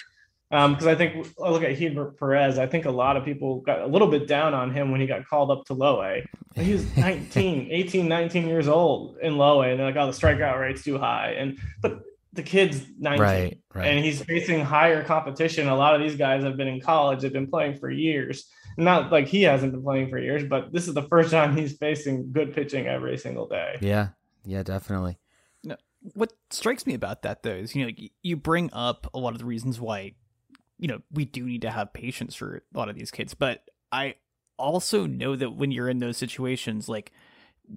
because 0.49 0.83
um, 0.83 0.89
I 0.89 0.95
think 0.95 1.27
I 1.43 1.49
look 1.49 1.63
at 1.63 1.77
Hedbert 1.77 2.17
Perez. 2.17 2.57
I 2.57 2.65
think 2.65 2.85
a 2.85 2.91
lot 2.91 3.17
of 3.17 3.23
people 3.23 3.61
got 3.61 3.81
a 3.81 3.85
little 3.85 4.07
bit 4.07 4.27
down 4.27 4.55
on 4.55 4.73
him 4.73 4.91
when 4.91 4.99
he 4.99 5.05
got 5.05 5.27
called 5.27 5.51
up 5.51 5.65
to 5.65 5.75
low 5.75 6.01
A. 6.01 6.25
He 6.55 6.73
was 6.73 6.85
19, 6.97 7.67
18, 7.69 8.07
19 8.07 8.47
years 8.47 8.67
old 8.67 9.17
in 9.21 9.37
low 9.37 9.61
A, 9.61 9.69
and 9.69 9.79
they're 9.79 9.85
like, 9.85 9.95
"Oh, 9.95 10.07
the 10.07 10.11
strikeout 10.11 10.59
rate's 10.59 10.83
too 10.83 10.97
high." 10.97 11.35
And 11.37 11.59
but 11.81 12.01
the 12.33 12.41
kid's 12.41 12.83
19, 12.97 13.21
right, 13.21 13.59
right. 13.75 13.85
and 13.85 14.03
he's 14.03 14.23
facing 14.23 14.61
higher 14.61 15.03
competition. 15.03 15.67
A 15.67 15.75
lot 15.75 15.95
of 15.95 16.01
these 16.01 16.15
guys 16.15 16.43
have 16.43 16.57
been 16.57 16.67
in 16.67 16.81
college; 16.81 17.21
they've 17.21 17.31
been 17.31 17.49
playing 17.49 17.77
for 17.77 17.91
years. 17.91 18.49
Not 18.75 19.11
like 19.11 19.27
he 19.27 19.43
hasn't 19.43 19.71
been 19.71 19.83
playing 19.83 20.09
for 20.09 20.17
years, 20.17 20.43
but 20.43 20.73
this 20.73 20.87
is 20.87 20.95
the 20.95 21.03
first 21.03 21.29
time 21.29 21.55
he's 21.55 21.77
facing 21.77 22.31
good 22.31 22.55
pitching 22.55 22.87
every 22.87 23.17
single 23.19 23.47
day. 23.47 23.77
Yeah, 23.81 24.09
yeah, 24.45 24.63
definitely. 24.63 25.19
what 26.13 26.31
strikes 26.49 26.87
me 26.87 26.93
about 26.93 27.23
that 27.23 27.43
though 27.43 27.51
is 27.51 27.75
you 27.75 27.85
know 27.85 27.91
you 28.23 28.35
bring 28.35 28.71
up 28.73 29.11
a 29.13 29.19
lot 29.19 29.33
of 29.33 29.39
the 29.39 29.45
reasons 29.45 29.79
why 29.79 30.13
you 30.79 30.87
know, 30.87 31.01
we 31.11 31.25
do 31.25 31.45
need 31.45 31.61
to 31.61 31.69
have 31.69 31.93
patience 31.93 32.33
for 32.35 32.63
a 32.73 32.77
lot 32.77 32.89
of 32.89 32.95
these 32.95 33.11
kids. 33.11 33.33
But 33.33 33.69
I 33.91 34.15
also 34.57 35.05
know 35.05 35.35
that 35.35 35.55
when 35.55 35.71
you're 35.71 35.89
in 35.89 35.99
those 35.99 36.17
situations, 36.17 36.89
like 36.89 37.11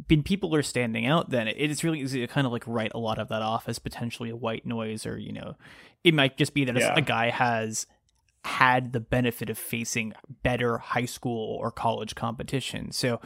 when 0.09 0.23
people 0.23 0.55
are 0.55 0.63
standing 0.63 1.07
out, 1.07 1.31
then 1.31 1.49
it 1.49 1.71
is 1.71 1.85
really 1.85 2.01
easy 2.01 2.21
to 2.21 2.27
kind 2.27 2.47
of 2.47 2.53
like 2.53 2.65
write 2.67 2.93
a 2.95 2.99
lot 2.99 3.19
of 3.19 3.29
that 3.29 3.43
off 3.43 3.69
as 3.69 3.79
potentially 3.79 4.31
a 4.31 4.37
white 4.37 4.65
noise, 4.65 5.05
or 5.05 5.19
you 5.19 5.33
know, 5.33 5.57
it 6.05 6.15
might 6.15 6.39
just 6.39 6.55
be 6.55 6.65
that 6.65 6.77
yeah. 6.77 6.95
a 6.97 7.03
guy 7.03 7.31
has 7.31 7.87
had 8.45 8.93
the 8.93 9.01
benefit 9.01 9.51
of 9.51 9.59
facing 9.59 10.13
better 10.43 10.79
high 10.79 11.05
school 11.05 11.57
or 11.61 11.71
college 11.71 12.15
competition. 12.15 12.93
So 12.93 13.21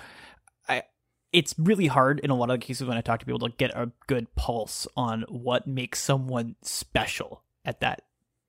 I 0.68 0.85
it's 1.33 1.55
really 1.59 1.87
hard 1.87 2.20
in 2.20 2.31
a 2.31 2.37
lot 2.37 2.51
of 2.51 2.61
cases 2.61 2.87
when 2.87 2.97
I 2.97 3.03
talk 3.03 3.20
to 3.20 3.27
people 3.27 3.41
to 3.41 3.55
get 3.57 3.70
a 3.77 3.91
good 4.07 4.35
pulse 4.37 4.87
on 4.97 5.22
what 5.29 5.66
makes 5.66 6.01
someone 6.01 6.57
special 6.62 7.43
at 7.64 7.81
that 7.81 8.03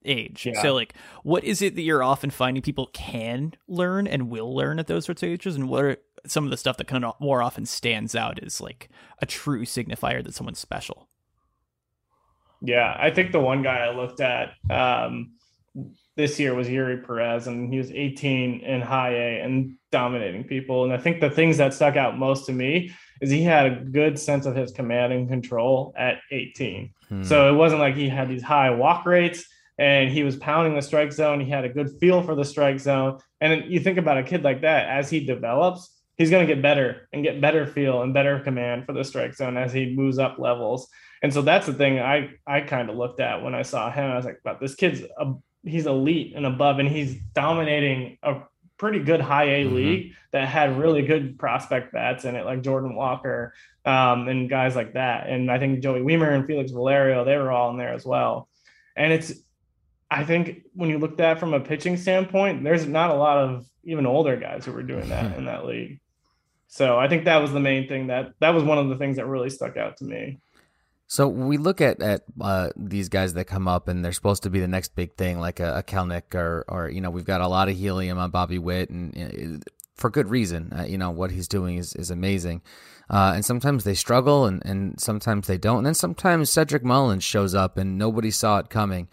age. 0.08 0.45
Yeah. 0.45 0.62
So 0.62 0.74
like 0.74 0.93
what 1.24 1.43
is 1.43 1.62
it 1.62 1.76
that 1.76 1.82
you're 1.82 2.03
often 2.03 2.30
finding 2.30 2.64
people 2.64 2.89
can 2.93 3.53
learn 3.68 4.08
and 4.08 4.30
will 4.30 4.55
learn 4.55 4.80
at 4.80 4.88
those 4.88 5.05
sorts 5.05 5.24
of 5.24 5.30
ages 5.30 5.55
and 5.55 5.70
what 5.70 5.84
are 5.84 5.97
some 6.26 6.43
of 6.43 6.51
the 6.51 6.58
stuff 6.58 6.78
that 6.78 6.88
kind 6.88 7.05
of 7.05 7.14
more 7.20 7.41
often 7.41 7.66
stands 7.66 8.16
out 8.16 8.41
as 8.43 8.62
like 8.62 8.89
a 9.22 9.26
true 9.26 9.66
signifier 9.66 10.24
that 10.24 10.34
someone's 10.34 10.60
special? 10.60 11.08
Yeah, 12.62 12.95
I 12.97 13.12
think 13.12 13.32
the 13.32 13.39
one 13.39 13.62
guy 13.62 13.80
I 13.80 13.95
looked 13.95 14.20
at 14.20 14.53
um, 14.70 15.34
this 16.16 16.39
year 16.39 16.55
was 16.55 16.68
Eury 16.68 17.05
Perez, 17.05 17.47
and 17.47 17.72
he 17.72 17.78
was 17.78 17.91
18 17.91 18.62
in 18.62 18.82
high 18.82 19.14
A 19.14 19.41
and 19.41 19.78
dominating 19.91 20.43
people. 20.43 20.84
And 20.84 20.91
I 20.91 20.97
think 20.97 21.22
the 21.22 21.30
things 21.30 21.58
that 21.58 21.74
stuck 21.74 21.95
out 21.95 22.18
most 22.18 22.47
to 22.47 22.53
me 22.53 22.91
is 23.22 23.30
he 23.30 23.43
had 23.43 23.66
a 23.66 23.76
good 23.76 24.18
sense 24.18 24.45
of 24.45 24.55
his 24.55 24.72
command 24.72 25.14
and 25.14 25.30
control 25.30 25.93
at 25.97 26.18
18. 26.32 26.91
Hmm. 27.10 27.24
So 27.24 27.53
it 27.53 27.55
wasn't 27.55 27.82
like 27.82 27.95
he 27.95 28.10
had 28.10 28.28
these 28.28 28.43
high 28.43 28.72
walk 28.72 29.05
rates 29.05 29.45
and 29.78 30.09
he 30.09 30.23
was 30.23 30.36
pounding 30.36 30.75
the 30.75 30.82
strike 30.82 31.11
zone. 31.11 31.39
He 31.39 31.49
had 31.49 31.65
a 31.65 31.69
good 31.69 31.89
feel 31.99 32.21
for 32.23 32.36
the 32.36 32.45
strike 32.45 32.80
zone. 32.80 33.19
And 33.41 33.71
you 33.71 33.80
think 33.80 33.97
about 33.97 34.17
a 34.17 34.23
kid 34.23 34.43
like 34.43 34.61
that, 34.61 34.89
as 34.89 35.09
he 35.09 35.25
develops, 35.25 35.95
he's 36.15 36.30
going 36.30 36.47
to 36.47 36.53
get 36.53 36.61
better 36.61 37.07
and 37.13 37.23
get 37.23 37.41
better 37.41 37.65
feel 37.67 38.01
and 38.01 38.13
better 38.13 38.39
command 38.39 38.86
for 38.86 38.93
the 38.93 39.03
strike 39.03 39.36
zone 39.36 39.57
as 39.57 39.71
he 39.71 39.95
moves 39.95 40.17
up 40.17 40.39
levels. 40.39 40.88
And 41.21 41.34
so 41.34 41.41
that's 41.41 41.65
the 41.65 41.73
thing 41.73 41.99
I 41.99 42.32
I 42.45 42.61
kind 42.61 42.89
of 42.89 42.95
looked 42.95 43.19
at 43.19 43.43
when 43.43 43.55
I 43.55 43.63
saw 43.63 43.91
him. 43.91 44.11
I 44.11 44.15
was 44.15 44.25
like, 44.25 44.41
"But 44.43 44.59
this 44.59 44.75
kid's 44.75 45.01
a 45.17 45.34
he's 45.63 45.88
elite 45.88 46.34
and 46.36 46.45
above, 46.45 46.80
and 46.80 46.88
he's 46.88 47.15
dominating 47.34 48.17
a 48.23 48.41
pretty 48.78 48.99
good 48.99 49.21
high 49.21 49.45
A 49.45 49.65
mm-hmm. 49.65 49.75
league 49.75 50.13
that 50.32 50.47
had 50.47 50.78
really 50.78 51.01
good 51.01 51.38
prospect 51.39 51.91
bats 51.91 52.25
in 52.25 52.36
it, 52.36 52.45
like 52.45 52.61
Jordan 52.61 52.95
Walker 52.95 53.53
um, 53.86 54.28
and 54.28 54.49
guys 54.49 54.75
like 54.75 54.93
that. 54.93 55.28
And 55.28 55.51
I 55.51 55.59
think 55.59 55.82
Joey 55.82 56.01
Wiemer 56.01 56.34
and 56.34 56.45
Felix 56.45 56.71
Valerio, 56.71 57.25
they 57.25 57.38
were 57.38 57.51
all 57.51 57.71
in 57.71 57.78
there 57.78 57.93
as 57.93 58.05
well. 58.05 58.47
And 58.95 59.11
it's, 59.11 59.34
I 60.10 60.24
think 60.24 60.64
when 60.74 60.89
you 60.89 60.99
look 60.99 61.20
at 61.20 61.39
from 61.39 61.53
a 61.53 61.60
pitching 61.60 61.97
standpoint, 61.97 62.64
there's 62.64 62.86
not 62.86 63.10
a 63.12 63.16
lot 63.16 63.38
of 63.38 63.66
even 63.84 64.05
older 64.05 64.36
guys 64.38 64.66
who 64.66 64.72
were 64.72 64.84
doing 64.84 65.10
that 65.10 65.38
in 65.38 65.45
that 65.45 65.66
league. 65.66 65.99
So 66.68 66.97
I 66.97 67.08
think 67.08 67.26
that 67.26 67.38
was 67.38 67.51
the 67.51 67.60
main 67.60 67.88
thing 67.88 68.08
that 68.08 68.34
that 68.39 68.53
was 68.53 68.64
one 68.64 68.78
of 68.78 68.89
the 68.89 68.97
things 68.97 69.18
that 69.18 69.26
really 69.26 69.49
stuck 69.49 69.78
out 69.78 69.97
to 69.97 70.05
me. 70.05 70.39
So 71.08 71.30
we 71.30 71.58
look 71.58 71.80
at 71.80 72.01
at 72.01 72.24
uh, 72.41 72.70
these 72.76 73.08
guys 73.08 73.34
that 73.36 73.45
come 73.45 73.68
up, 73.68 73.88
and 73.88 74.03
they're 74.03 74.12
supposed 74.12 74.43
to 74.43 74.49
be 74.49 74.60
the 74.60 74.68
next 74.68 74.93
big 74.93 75.16
thing, 75.16 75.39
like 75.39 75.62
a, 75.62 75.78
a 75.78 75.84
Kelenic, 75.84 76.36
or 76.36 76.66
or 76.68 76.89
you 76.89 76.99
know 76.99 77.10
we've 77.10 77.26
got 77.26 77.39
a 77.39 77.47
lot 77.47 77.70
of 77.70 77.78
helium 77.78 78.18
on 78.18 78.30
Bobby 78.30 78.60
Witt, 78.60 78.89
and 78.89 79.64
for 79.95 80.10
good 80.10 80.30
reason. 80.30 80.74
Uh, 80.78 80.84
you 80.84 80.97
know 80.97 81.12
what 81.12 81.32
he's 81.32 81.47
doing 81.47 81.78
is 81.78 81.95
is 81.95 82.12
amazing, 82.12 82.62
uh, 83.10 83.32
and 83.36 83.45
sometimes 83.45 83.86
they 83.86 83.93
struggle, 83.93 84.45
and 84.45 84.62
and 84.66 84.99
sometimes 84.99 85.47
they 85.47 85.58
don't, 85.58 85.78
and 85.78 85.86
then 85.86 85.93
sometimes 85.93 86.49
Cedric 86.49 86.84
Mullins 86.84 87.24
shows 87.24 87.55
up, 87.55 87.78
and 87.78 87.97
nobody 87.97 88.30
saw 88.30 88.60
it 88.60 88.70
coming. 88.70 89.08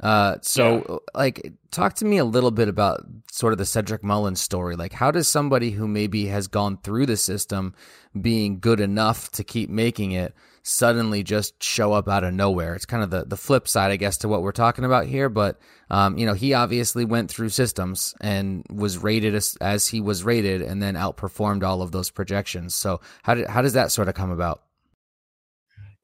Uh, 0.00 0.36
so, 0.40 0.84
yeah. 0.88 1.20
like, 1.20 1.52
talk 1.70 1.94
to 1.94 2.04
me 2.04 2.16
a 2.16 2.24
little 2.24 2.50
bit 2.50 2.68
about 2.68 3.04
sort 3.30 3.52
of 3.52 3.58
the 3.58 3.66
Cedric 3.66 4.02
Mullins 4.02 4.40
story. 4.40 4.74
Like, 4.74 4.92
how 4.92 5.10
does 5.10 5.28
somebody 5.28 5.70
who 5.70 5.86
maybe 5.86 6.26
has 6.26 6.46
gone 6.46 6.78
through 6.78 7.06
the 7.06 7.16
system 7.16 7.74
being 8.18 8.60
good 8.60 8.80
enough 8.80 9.30
to 9.32 9.44
keep 9.44 9.68
making 9.68 10.12
it 10.12 10.34
suddenly 10.62 11.22
just 11.22 11.62
show 11.62 11.92
up 11.92 12.08
out 12.08 12.24
of 12.24 12.32
nowhere? 12.32 12.74
It's 12.74 12.86
kind 12.86 13.02
of 13.02 13.10
the, 13.10 13.24
the 13.26 13.36
flip 13.36 13.68
side, 13.68 13.90
I 13.90 13.96
guess, 13.96 14.16
to 14.18 14.28
what 14.28 14.42
we're 14.42 14.52
talking 14.52 14.86
about 14.86 15.04
here. 15.04 15.28
But, 15.28 15.58
um, 15.90 16.16
you 16.16 16.24
know, 16.24 16.34
he 16.34 16.54
obviously 16.54 17.04
went 17.04 17.30
through 17.30 17.50
systems 17.50 18.14
and 18.22 18.64
was 18.70 18.96
rated 18.96 19.34
as, 19.34 19.58
as 19.60 19.86
he 19.86 20.00
was 20.00 20.24
rated 20.24 20.62
and 20.62 20.82
then 20.82 20.94
outperformed 20.94 21.62
all 21.62 21.82
of 21.82 21.92
those 21.92 22.10
projections. 22.10 22.74
So, 22.74 23.02
how, 23.22 23.34
did, 23.34 23.48
how 23.48 23.60
does 23.60 23.74
that 23.74 23.92
sort 23.92 24.08
of 24.08 24.14
come 24.14 24.30
about? 24.30 24.62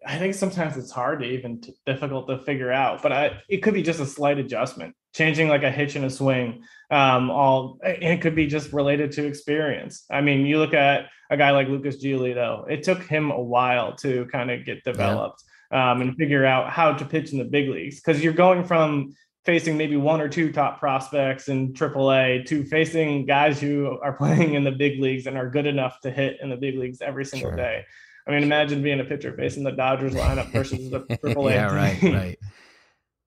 I 0.06 0.18
think 0.18 0.34
sometimes 0.34 0.76
it's 0.76 0.92
hard 0.92 1.20
to 1.20 1.26
even 1.26 1.60
difficult 1.84 2.28
to 2.28 2.38
figure 2.38 2.70
out, 2.70 3.02
but 3.02 3.12
I, 3.12 3.42
it 3.48 3.58
could 3.58 3.74
be 3.74 3.82
just 3.82 3.98
a 3.98 4.06
slight 4.06 4.38
adjustment, 4.38 4.94
changing 5.12 5.48
like 5.48 5.64
a 5.64 5.70
hitch 5.70 5.96
in 5.96 6.04
a 6.04 6.10
swing. 6.10 6.62
Um, 6.90 7.30
all 7.30 7.78
it 7.82 8.20
could 8.20 8.36
be 8.36 8.46
just 8.46 8.72
related 8.72 9.10
to 9.12 9.26
experience. 9.26 10.04
I 10.08 10.20
mean, 10.20 10.46
you 10.46 10.58
look 10.58 10.74
at 10.74 11.06
a 11.28 11.36
guy 11.36 11.50
like 11.50 11.68
Lucas 11.68 12.02
Giolito; 12.02 12.70
it 12.70 12.84
took 12.84 13.02
him 13.02 13.32
a 13.32 13.42
while 13.42 13.96
to 13.96 14.26
kind 14.26 14.50
of 14.52 14.64
get 14.64 14.84
developed 14.84 15.42
yeah. 15.72 15.92
um, 15.92 16.02
and 16.02 16.16
figure 16.16 16.46
out 16.46 16.70
how 16.70 16.92
to 16.92 17.04
pitch 17.04 17.32
in 17.32 17.38
the 17.38 17.44
big 17.44 17.68
leagues 17.68 18.00
because 18.00 18.22
you're 18.22 18.32
going 18.32 18.62
from 18.62 19.12
facing 19.44 19.76
maybe 19.76 19.96
one 19.96 20.20
or 20.20 20.28
two 20.28 20.52
top 20.52 20.78
prospects 20.78 21.48
in 21.48 21.72
AAA 21.72 22.46
to 22.46 22.64
facing 22.64 23.26
guys 23.26 23.60
who 23.60 23.98
are 24.02 24.12
playing 24.18 24.54
in 24.54 24.62
the 24.62 24.72
big 24.72 25.00
leagues 25.00 25.26
and 25.26 25.36
are 25.36 25.50
good 25.50 25.66
enough 25.66 25.98
to 26.00 26.10
hit 26.10 26.36
in 26.40 26.50
the 26.50 26.56
big 26.56 26.76
leagues 26.76 27.00
every 27.00 27.24
single 27.24 27.50
sure. 27.50 27.56
day. 27.56 27.84
I 28.26 28.32
mean, 28.32 28.42
imagine 28.42 28.82
being 28.82 29.00
a 29.00 29.04
pitcher 29.04 29.32
facing 29.36 29.62
the 29.62 29.70
Dodgers 29.70 30.14
lineup 30.14 30.50
versus 30.50 30.90
the 30.90 31.00
Triple 31.20 31.48
A. 31.48 31.52
yeah, 31.52 31.74
right, 31.74 32.02
right. 32.02 32.38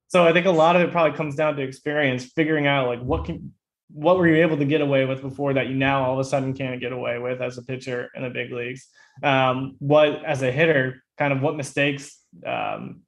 So 0.10 0.26
I 0.26 0.34
think 0.34 0.48
a 0.48 0.52
lot 0.52 0.76
of 0.76 0.82
it 0.82 0.92
probably 0.92 1.16
comes 1.16 1.36
down 1.36 1.56
to 1.56 1.62
experience, 1.62 2.26
figuring 2.26 2.66
out 2.66 2.88
like 2.88 3.00
what 3.00 3.26
can 3.26 3.54
what 3.92 4.18
were 4.18 4.28
you 4.28 4.42
able 4.42 4.58
to 4.58 4.66
get 4.66 4.82
away 4.82 5.06
with 5.06 5.22
before 5.22 5.54
that 5.54 5.68
you 5.68 5.76
now 5.76 6.04
all 6.04 6.14
of 6.14 6.20
a 6.20 6.24
sudden 6.24 6.54
can't 6.54 6.82
get 6.82 6.92
away 6.92 7.20
with 7.20 7.42
as 7.42 7.60
a 7.60 7.64
pitcher 7.64 8.10
in 8.16 8.24
the 8.24 8.30
big 8.30 8.52
leagues. 8.52 8.88
Um, 9.22 9.76
what 9.80 10.26
as 10.26 10.42
a 10.42 10.52
hitter, 10.52 11.04
kind 11.20 11.32
of 11.32 11.42
what 11.42 11.56
mistakes 11.56 12.20
um, 12.44 13.02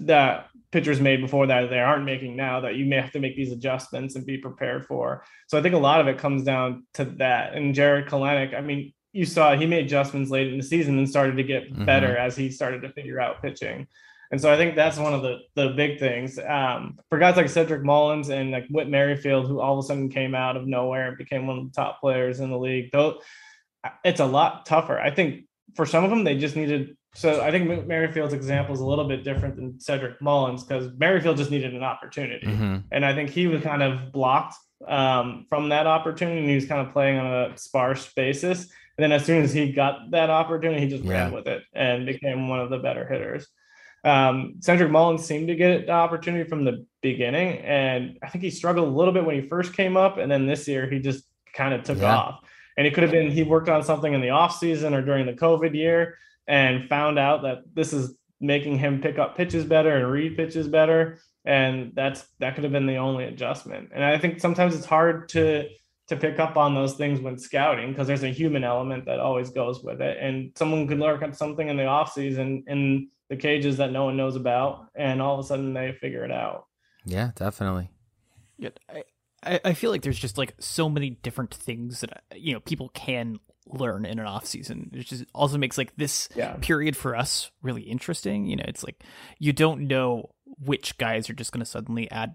that 0.00 0.48
pitchers 0.72 1.00
made 1.00 1.20
before 1.20 1.46
that 1.46 1.68
they 1.68 1.80
aren't 1.80 2.04
making 2.04 2.36
now 2.36 2.60
that 2.60 2.76
you 2.76 2.86
may 2.86 2.96
have 2.96 3.12
to 3.12 3.20
make 3.20 3.36
these 3.36 3.52
adjustments 3.52 4.14
and 4.14 4.24
be 4.24 4.38
prepared 4.38 4.86
for. 4.86 5.24
So 5.48 5.58
I 5.58 5.62
think 5.62 5.74
a 5.74 5.78
lot 5.78 6.00
of 6.00 6.06
it 6.06 6.18
comes 6.18 6.44
down 6.44 6.86
to 6.94 7.04
that. 7.16 7.54
And 7.54 7.74
Jared 7.74 8.06
Kelenic, 8.06 8.54
I 8.54 8.60
mean, 8.60 8.92
you 9.12 9.24
saw 9.24 9.56
he 9.56 9.66
made 9.66 9.84
adjustments 9.84 10.30
late 10.30 10.48
in 10.48 10.58
the 10.58 10.64
season 10.64 10.98
and 10.98 11.08
started 11.08 11.36
to 11.36 11.42
get 11.42 11.72
mm-hmm. 11.72 11.84
better 11.84 12.16
as 12.16 12.36
he 12.36 12.50
started 12.50 12.82
to 12.82 12.92
figure 12.92 13.20
out 13.20 13.42
pitching. 13.42 13.86
And 14.32 14.40
so 14.40 14.52
I 14.52 14.56
think 14.56 14.76
that's 14.76 14.96
one 14.96 15.12
of 15.12 15.22
the 15.22 15.38
the 15.56 15.70
big 15.70 15.98
things. 15.98 16.38
Um, 16.38 16.98
for 17.08 17.18
guys 17.18 17.36
like 17.36 17.48
Cedric 17.48 17.82
Mullins 17.82 18.28
and 18.28 18.52
like 18.52 18.66
Whit 18.68 18.88
Merrifield, 18.88 19.48
who 19.48 19.60
all 19.60 19.78
of 19.78 19.84
a 19.84 19.86
sudden 19.86 20.08
came 20.08 20.34
out 20.34 20.56
of 20.56 20.66
nowhere 20.66 21.08
and 21.08 21.18
became 21.18 21.46
one 21.46 21.58
of 21.58 21.64
the 21.64 21.72
top 21.72 22.00
players 22.00 22.38
in 22.38 22.50
the 22.50 22.58
league, 22.58 22.90
though 22.92 23.20
it's 24.04 24.20
a 24.20 24.26
lot 24.26 24.66
tougher. 24.66 24.98
I 24.98 25.10
think 25.10 25.46
for 25.74 25.86
some 25.86 26.04
of 26.04 26.10
them, 26.10 26.24
they 26.24 26.38
just 26.38 26.56
needed. 26.56 26.96
So 27.14 27.40
I 27.40 27.50
think 27.50 27.88
Merrifield's 27.88 28.34
example 28.34 28.72
is 28.72 28.80
a 28.80 28.86
little 28.86 29.08
bit 29.08 29.24
different 29.24 29.56
than 29.56 29.80
Cedric 29.80 30.22
Mullins 30.22 30.62
because 30.62 30.92
Merrifield 30.96 31.36
just 31.36 31.50
needed 31.50 31.74
an 31.74 31.82
opportunity, 31.82 32.46
mm-hmm. 32.46 32.76
and 32.92 33.04
I 33.04 33.14
think 33.14 33.30
he 33.30 33.48
was 33.48 33.62
kind 33.62 33.82
of 33.82 34.12
blocked 34.12 34.54
um, 34.86 35.46
from 35.48 35.70
that 35.70 35.88
opportunity. 35.88 36.38
And 36.38 36.48
he 36.48 36.54
was 36.54 36.66
kind 36.66 36.86
of 36.86 36.92
playing 36.92 37.18
on 37.18 37.50
a 37.50 37.58
sparse 37.58 38.12
basis. 38.14 38.70
And 39.00 39.10
then 39.10 39.18
as 39.18 39.24
soon 39.24 39.42
as 39.42 39.50
he 39.50 39.72
got 39.72 40.10
that 40.10 40.28
opportunity, 40.28 40.78
he 40.82 40.86
just 40.86 41.04
yeah. 41.04 41.12
ran 41.12 41.32
with 41.32 41.46
it 41.46 41.62
and 41.72 42.04
became 42.04 42.48
one 42.48 42.60
of 42.60 42.68
the 42.68 42.76
better 42.76 43.08
hitters. 43.08 43.48
Um, 44.04 44.56
Cedric 44.60 44.90
Mullins 44.90 45.24
seemed 45.24 45.48
to 45.48 45.54
get 45.54 45.86
the 45.86 45.92
opportunity 45.92 46.46
from 46.46 46.66
the 46.66 46.84
beginning, 47.00 47.60
and 47.60 48.18
I 48.22 48.28
think 48.28 48.44
he 48.44 48.50
struggled 48.50 48.86
a 48.86 48.90
little 48.90 49.14
bit 49.14 49.24
when 49.24 49.40
he 49.40 49.48
first 49.48 49.72
came 49.72 49.96
up, 49.96 50.18
and 50.18 50.30
then 50.30 50.46
this 50.46 50.68
year 50.68 50.86
he 50.86 50.98
just 50.98 51.24
kind 51.54 51.72
of 51.72 51.82
took 51.82 51.96
yeah. 51.96 52.14
off. 52.14 52.40
And 52.76 52.86
it 52.86 52.92
could 52.92 53.02
have 53.02 53.10
been 53.10 53.30
he 53.30 53.42
worked 53.42 53.70
on 53.70 53.82
something 53.82 54.12
in 54.12 54.20
the 54.20 54.30
off 54.30 54.58
season 54.58 54.92
or 54.92 55.00
during 55.00 55.24
the 55.24 55.32
COVID 55.32 55.74
year 55.74 56.18
and 56.46 56.86
found 56.90 57.18
out 57.18 57.40
that 57.44 57.62
this 57.72 57.94
is 57.94 58.14
making 58.38 58.76
him 58.76 59.00
pick 59.00 59.18
up 59.18 59.34
pitches 59.34 59.64
better 59.64 59.96
and 59.96 60.12
read 60.12 60.36
pitches 60.36 60.68
better, 60.68 61.20
and 61.46 61.92
that's 61.94 62.26
that 62.38 62.54
could 62.54 62.64
have 62.64 62.72
been 62.74 62.86
the 62.86 62.96
only 62.96 63.24
adjustment. 63.24 63.92
And 63.94 64.04
I 64.04 64.18
think 64.18 64.40
sometimes 64.40 64.76
it's 64.76 64.84
hard 64.84 65.30
to 65.30 65.70
to 66.10 66.16
pick 66.16 66.40
up 66.40 66.56
on 66.56 66.74
those 66.74 66.94
things 66.94 67.20
when 67.20 67.38
scouting 67.38 67.90
because 67.90 68.08
there's 68.08 68.24
a 68.24 68.30
human 68.30 68.64
element 68.64 69.04
that 69.04 69.20
always 69.20 69.50
goes 69.50 69.80
with 69.80 70.00
it. 70.00 70.18
And 70.20 70.50
someone 70.56 70.88
could 70.88 70.98
learn 70.98 71.32
something 71.32 71.68
in 71.68 71.76
the 71.76 71.86
off 71.86 72.12
season 72.12 72.64
in 72.66 73.08
the 73.28 73.36
cages 73.36 73.76
that 73.76 73.92
no 73.92 74.06
one 74.06 74.16
knows 74.16 74.34
about 74.34 74.88
and 74.96 75.22
all 75.22 75.38
of 75.38 75.44
a 75.44 75.46
sudden 75.46 75.72
they 75.72 75.92
figure 75.92 76.24
it 76.24 76.32
out. 76.32 76.66
Yeah 77.06 77.30
definitely. 77.36 77.90
Yeah 78.58 78.70
i 79.42 79.58
i 79.64 79.72
feel 79.72 79.90
like 79.90 80.02
there's 80.02 80.18
just 80.18 80.36
like 80.36 80.52
so 80.58 80.88
many 80.88 81.10
different 81.10 81.54
things 81.54 82.00
that 82.00 82.24
you 82.34 82.52
know 82.52 82.60
people 82.60 82.90
can 82.90 83.38
learn 83.68 84.04
in 84.04 84.18
an 84.18 84.26
off 84.26 84.44
season 84.44 84.90
it 84.92 85.06
just 85.06 85.24
also 85.34 85.56
makes 85.56 85.78
like 85.78 85.96
this 85.96 86.28
yeah. 86.34 86.56
period 86.60 86.94
for 86.96 87.16
us 87.16 87.50
really 87.62 87.82
interesting. 87.82 88.46
You 88.46 88.56
know 88.56 88.64
it's 88.66 88.82
like 88.82 89.04
you 89.38 89.52
don't 89.52 89.86
know 89.86 90.30
which 90.58 90.98
guys 90.98 91.30
are 91.30 91.34
just 91.34 91.52
going 91.52 91.64
to 91.64 91.70
suddenly 91.70 92.10
add 92.10 92.34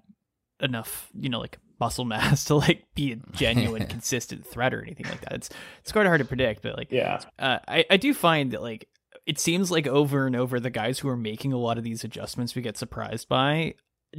enough 0.62 1.10
you 1.14 1.28
know 1.28 1.42
like 1.42 1.60
muscle 1.80 2.06
mass 2.06 2.46
to 2.46 2.56
like 2.56 2.86
be 2.96 3.14
a 3.14 3.16
genuine 3.34 3.88
consistent 3.88 4.46
threat 4.46 4.74
or 4.74 4.82
anything 4.82 5.06
like 5.08 5.22
that. 5.22 5.34
It's 5.34 5.50
it's 5.82 5.92
quite 5.92 6.06
hard 6.06 6.20
to 6.20 6.26
predict, 6.26 6.62
but 6.62 6.78
like 6.78 6.92
yeah, 6.92 7.22
uh, 7.40 7.60
I 7.68 7.86
I 7.90 7.98
do 7.98 8.14
find 8.14 8.52
that 8.52 8.62
like 8.62 8.88
it 9.26 9.40
seems 9.40 9.72
like 9.72 9.88
over 9.88 10.28
and 10.28 10.36
over 10.36 10.60
the 10.60 10.70
guys 10.70 11.00
who 11.00 11.10
are 11.10 11.18
making 11.18 11.54
a 11.54 11.58
lot 11.58 11.78
of 11.78 11.84
these 11.84 12.04
adjustments 12.04 12.56
we 12.56 12.62
get 12.62 12.78
surprised 12.78 13.28
by 13.28 13.74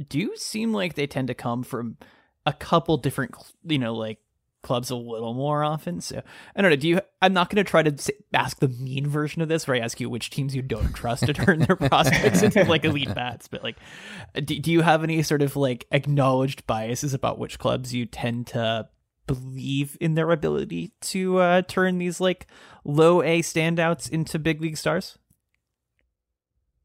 do 0.09 0.35
seem 0.35 0.73
like 0.73 0.93
they 0.93 1.07
tend 1.07 1.27
to 1.27 1.33
come 1.33 1.63
from 1.63 1.97
a 2.45 2.53
couple 2.53 2.97
different 2.97 3.35
you 3.63 3.79
know 3.79 3.95
like 3.95 4.19
clubs 4.67 4.91
a 4.91 4.95
little 4.95 5.33
more 5.33 5.63
often. 5.63 6.01
So 6.01 6.21
I 6.55 6.61
don't 6.61 6.69
know. 6.69 6.75
Do 6.75 6.87
you? 6.89 7.01
I'm 7.21 7.33
not 7.33 7.49
going 7.49 7.63
to 7.63 7.69
try 7.69 7.81
to 7.83 8.13
ask 8.33 8.59
the 8.59 8.67
mean 8.67 9.07
version 9.07 9.41
of 9.41 9.47
this, 9.47 9.65
where 9.65 9.77
I 9.77 9.79
ask 9.79 9.99
you 9.99 10.09
which 10.09 10.29
teams 10.29 10.53
you 10.53 10.61
don't 10.61 10.93
trust 10.93 11.25
to 11.25 11.33
turn 11.33 11.59
their 11.59 11.75
prospects 11.75 12.43
into 12.43 12.63
like 12.65 12.83
elite 12.83 13.15
bats. 13.15 13.47
But 13.47 13.63
like, 13.63 13.77
do, 14.35 14.59
do 14.59 14.71
you 14.71 14.81
have 14.81 15.03
any 15.03 15.23
sort 15.23 15.41
of 15.41 15.55
like 15.55 15.87
acknowledged 15.91 16.67
biases 16.67 17.13
about 17.13 17.39
which 17.39 17.57
clubs 17.57 17.93
you 17.93 18.05
tend 18.05 18.47
to 18.47 18.89
believe 19.25 19.97
in 19.99 20.15
their 20.15 20.31
ability 20.31 20.91
to 21.01 21.37
uh, 21.37 21.61
turn 21.63 21.97
these 21.97 22.19
like 22.19 22.45
low 22.83 23.21
A 23.21 23.41
standouts 23.41 24.09
into 24.09 24.37
big 24.37 24.61
league 24.61 24.77
stars? 24.77 25.17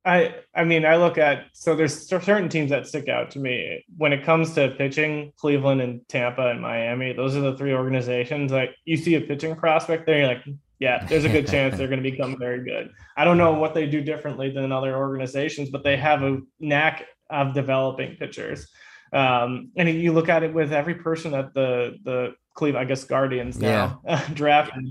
I 0.04 0.34
I 0.54 0.64
mean 0.64 0.84
I 0.84 0.96
look 0.96 1.16
at 1.16 1.46
so 1.52 1.76
there's 1.76 2.08
certain 2.08 2.48
teams 2.48 2.70
that 2.70 2.86
stick 2.86 3.08
out 3.08 3.30
to 3.32 3.38
me. 3.38 3.84
When 3.96 4.12
it 4.12 4.24
comes 4.24 4.54
to 4.54 4.74
pitching 4.76 5.32
Cleveland 5.36 5.80
and 5.80 6.06
Tampa 6.08 6.48
and 6.48 6.60
Miami 6.60 7.12
those 7.12 7.36
are 7.36 7.40
the 7.40 7.56
three 7.56 7.72
organizations 7.72 8.50
like 8.50 8.74
you 8.84 8.96
see 8.96 9.14
a 9.14 9.20
pitching 9.20 9.54
prospect 9.54 10.06
there 10.06 10.18
you're 10.18 10.26
like 10.26 10.44
yeah 10.80 11.04
there's 11.06 11.24
a 11.24 11.28
good 11.28 11.46
chance 11.46 11.76
they're 11.76 11.88
going 11.88 12.02
to 12.02 12.10
become 12.10 12.36
very 12.38 12.64
good. 12.64 12.90
I 13.16 13.24
don't 13.24 13.38
know 13.38 13.52
what 13.52 13.74
they 13.74 13.86
do 13.86 14.00
differently 14.00 14.50
than 14.50 14.72
other 14.72 14.96
organizations 14.96 15.70
but 15.70 15.84
they 15.84 15.96
have 15.96 16.22
a 16.22 16.40
knack 16.58 17.06
of 17.30 17.54
developing 17.54 18.16
pitchers. 18.16 18.68
Um, 19.12 19.70
and 19.76 19.88
you 19.88 20.12
look 20.12 20.28
at 20.28 20.42
it 20.42 20.52
with 20.52 20.72
every 20.72 20.94
person 20.94 21.34
at 21.34 21.54
the 21.54 21.98
the 22.02 22.34
Cleveland 22.54 22.86
I 22.86 22.88
guess 22.88 23.04
Guardians 23.04 23.56
now 23.56 24.00
yeah. 24.04 24.28
drafted 24.34 24.88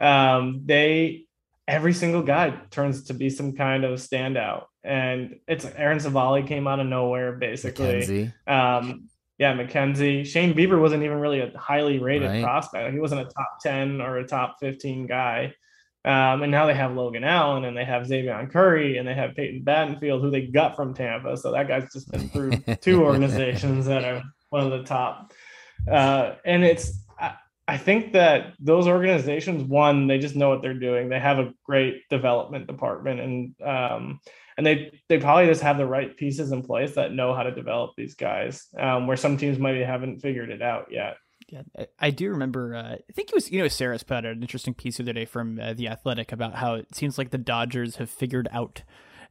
um, 0.00 0.62
they 0.64 1.26
every 1.68 1.92
single 1.92 2.22
guy 2.22 2.50
turns 2.70 3.04
to 3.04 3.14
be 3.14 3.30
some 3.30 3.52
kind 3.52 3.84
of 3.84 3.98
standout. 3.98 4.64
And 4.84 5.36
it's 5.46 5.64
Aaron 5.64 5.98
Civale 5.98 6.46
came 6.46 6.66
out 6.66 6.80
of 6.80 6.86
nowhere, 6.86 7.32
basically. 7.32 8.32
Um, 8.46 9.08
yeah, 9.38 9.54
McKenzie. 9.54 10.26
Shane 10.26 10.54
Bieber 10.54 10.80
wasn't 10.80 11.02
even 11.02 11.18
really 11.18 11.40
a 11.40 11.56
highly 11.56 11.98
rated 11.98 12.28
right. 12.28 12.44
prospect. 12.44 12.92
He 12.92 13.00
wasn't 13.00 13.22
a 13.22 13.24
top 13.24 13.58
10 13.60 14.00
or 14.00 14.18
a 14.18 14.26
top 14.26 14.56
15 14.60 15.06
guy. 15.06 15.54
Um, 16.04 16.42
and 16.42 16.50
now 16.50 16.66
they 16.66 16.74
have 16.74 16.94
Logan 16.94 17.22
Allen 17.22 17.64
and 17.64 17.76
they 17.76 17.84
have 17.84 18.08
Xzavion 18.08 18.50
Curry 18.50 18.98
and 18.98 19.06
they 19.06 19.14
have 19.14 19.36
Peyton 19.36 19.64
Battenfield, 19.64 20.20
who 20.20 20.30
they 20.30 20.46
got 20.46 20.74
from 20.74 20.94
Tampa. 20.94 21.36
So 21.36 21.52
that 21.52 21.68
guy's 21.68 21.92
just 21.92 22.10
been 22.10 22.28
through 22.28 22.52
two 22.76 23.04
organizations 23.04 23.86
that 23.86 24.04
are 24.04 24.22
one 24.50 24.64
of 24.64 24.70
the 24.70 24.82
top. 24.82 25.32
Uh, 25.90 26.34
and 26.44 26.64
it's, 26.64 27.01
I, 27.72 27.78
think 27.78 28.12
that 28.12 28.54
those 28.58 28.86
organizations, 28.86 29.64
one, 29.64 30.06
they 30.06 30.18
just 30.18 30.36
know 30.36 30.48
what 30.48 30.62
they're 30.62 30.74
doing. 30.74 31.08
They 31.08 31.20
have 31.20 31.38
a 31.38 31.52
great 31.64 32.08
development 32.08 32.66
department 32.66 33.20
and, 33.20 33.54
um, 33.62 34.20
and 34.56 34.66
they 34.66 35.00
they 35.08 35.18
probably 35.18 35.46
just 35.46 35.62
have 35.62 35.78
the 35.78 35.86
right 35.86 36.14
pieces 36.16 36.52
in 36.52 36.62
place 36.62 36.94
that 36.96 37.12
know 37.12 37.34
how 37.34 37.42
to 37.42 37.54
develop 37.54 37.92
these 37.96 38.14
guys. 38.14 38.68
Um, 38.78 39.06
where 39.06 39.16
some 39.16 39.38
teams 39.38 39.58
maybe 39.58 39.82
haven't 39.82 40.20
figured 40.20 40.50
it 40.50 40.60
out 40.60 40.88
yet. 40.90 41.16
Yeah, 41.48 41.62
I 41.98 42.10
do 42.10 42.30
remember. 42.30 42.74
Uh, 42.74 42.96
I 42.96 43.12
think 43.12 43.28
it 43.28 43.34
was 43.34 43.50
you 43.50 43.60
know 43.60 43.66
Sarris 43.66 44.06
put 44.06 44.18
out 44.18 44.24
an 44.26 44.42
interesting 44.42 44.74
piece 44.74 44.98
the 44.98 45.04
other 45.04 45.12
day 45.12 45.24
from 45.24 45.58
uh, 45.60 45.74
the 45.74 45.88
Athletic 45.88 46.32
about 46.32 46.56
how 46.56 46.74
it 46.74 46.94
seems 46.94 47.18
like 47.18 47.30
the 47.30 47.38
Dodgers 47.38 47.96
have 47.96 48.10
figured 48.10 48.48
out 48.52 48.82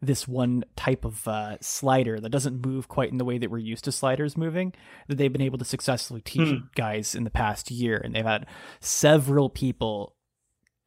this 0.02 0.28
one 0.28 0.64
type 0.76 1.06
of 1.06 1.28
uh, 1.28 1.58
slider 1.62 2.20
that 2.20 2.30
doesn't 2.30 2.66
move 2.66 2.88
quite 2.88 3.12
in 3.12 3.18
the 3.18 3.26
way 3.26 3.38
that 3.38 3.52
we're 3.52 3.60
used 3.60 3.84
to 3.84 3.92
sliders 3.92 4.36
moving 4.36 4.74
that 5.08 5.18
they've 5.18 5.32
been 5.32 5.42
able 5.42 5.60
to 5.60 5.66
successfully 5.66 6.22
teach 6.22 6.50
hmm. 6.50 6.66
guys 6.76 7.14
in 7.14 7.24
the 7.24 7.30
past 7.30 7.70
year 7.70 7.98
and 7.98 8.16
they've 8.16 8.26
had 8.26 8.48
several 8.80 9.50
people 9.50 10.16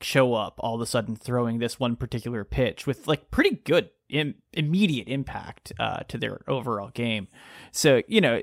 show 0.01 0.35
up 0.35 0.57
all 0.59 0.75
of 0.75 0.81
a 0.81 0.87
sudden 0.87 1.17
throwing 1.17 1.59
this 1.59 1.79
one 1.79 1.97
particular 1.97 2.45
pitch 2.45 2.87
with 2.87 3.07
like 3.07 3.31
pretty 3.31 3.57
good 3.65 3.91
Im- 4.11 4.35
immediate 4.53 5.09
impact 5.09 5.73
uh, 5.79 6.01
to 6.09 6.19
their 6.19 6.41
overall 6.47 6.91
game. 6.91 7.27
So 7.73 8.03
you 8.07 8.21
know, 8.21 8.43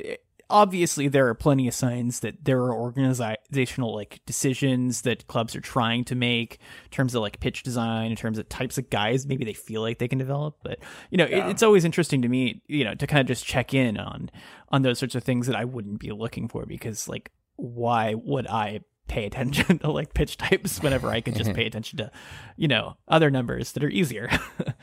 obviously 0.52 1.08
there 1.08 1.28
are 1.28 1.34
plenty 1.34 1.68
of 1.68 1.74
signs 1.74 2.20
that 2.20 2.44
there 2.44 2.60
are 2.60 2.74
organizational 2.76 3.96
like 3.96 4.22
decisions 4.26 5.02
that 5.02 5.28
clubs 5.28 5.56
are 5.56 5.62
trying 5.62 6.04
to 6.06 6.16
make 6.16 6.60
in 6.84 6.90
terms 6.92 7.16
of 7.16 7.22
like 7.22 7.40
pitch 7.40 7.64
design, 7.64 8.12
in 8.12 8.18
terms 8.18 8.38
of 8.38 8.48
types 8.50 8.78
of 8.78 8.90
guys 8.90 9.26
maybe 9.26 9.46
they 9.46 9.54
feel 9.54 9.82
like 9.82 9.98
they 9.98 10.08
can 10.08 10.20
develop. 10.20 10.58
But 10.64 10.80
you 11.10 11.18
know, 11.18 11.26
yeah. 11.26 11.48
it, 11.48 11.52
it's 11.52 11.64
always 11.64 11.86
interesting 11.86 12.22
to 12.22 12.28
me, 12.28 12.62
you 12.68 12.84
know, 12.84 12.94
to 12.94 13.08
kind 13.08 13.22
of 13.22 13.28
just 13.28 13.46
check 13.46 13.74
in 13.74 13.98
on 13.98 14.30
on 14.70 14.82
those 14.84 15.00
sorts 15.00 15.16
of 15.16 15.24
things 15.24 15.48
that 15.48 15.56
I 15.56 15.66
wouldn't 15.66 16.00
be 16.00 16.12
looking 16.12 16.48
for 16.48 16.66
because 16.66 17.08
like 17.08 17.32
why 17.56 18.14
would 18.14 18.48
I 18.48 18.82
pay 19.08 19.26
attention 19.26 19.80
to 19.80 19.92
like 19.92 20.14
pitch 20.14 20.38
types 20.38 20.82
whenever 20.82 21.10
I 21.10 21.22
could 21.22 21.36
just 21.36 21.50
mm-hmm. 21.50 21.58
pay 21.58 21.66
attention 21.66 21.98
to, 21.98 22.12
you 22.56 22.68
know, 22.68 22.98
other 23.08 23.30
numbers 23.30 23.74
that 23.74 23.84
are 23.84 23.90
easier. 23.90 24.30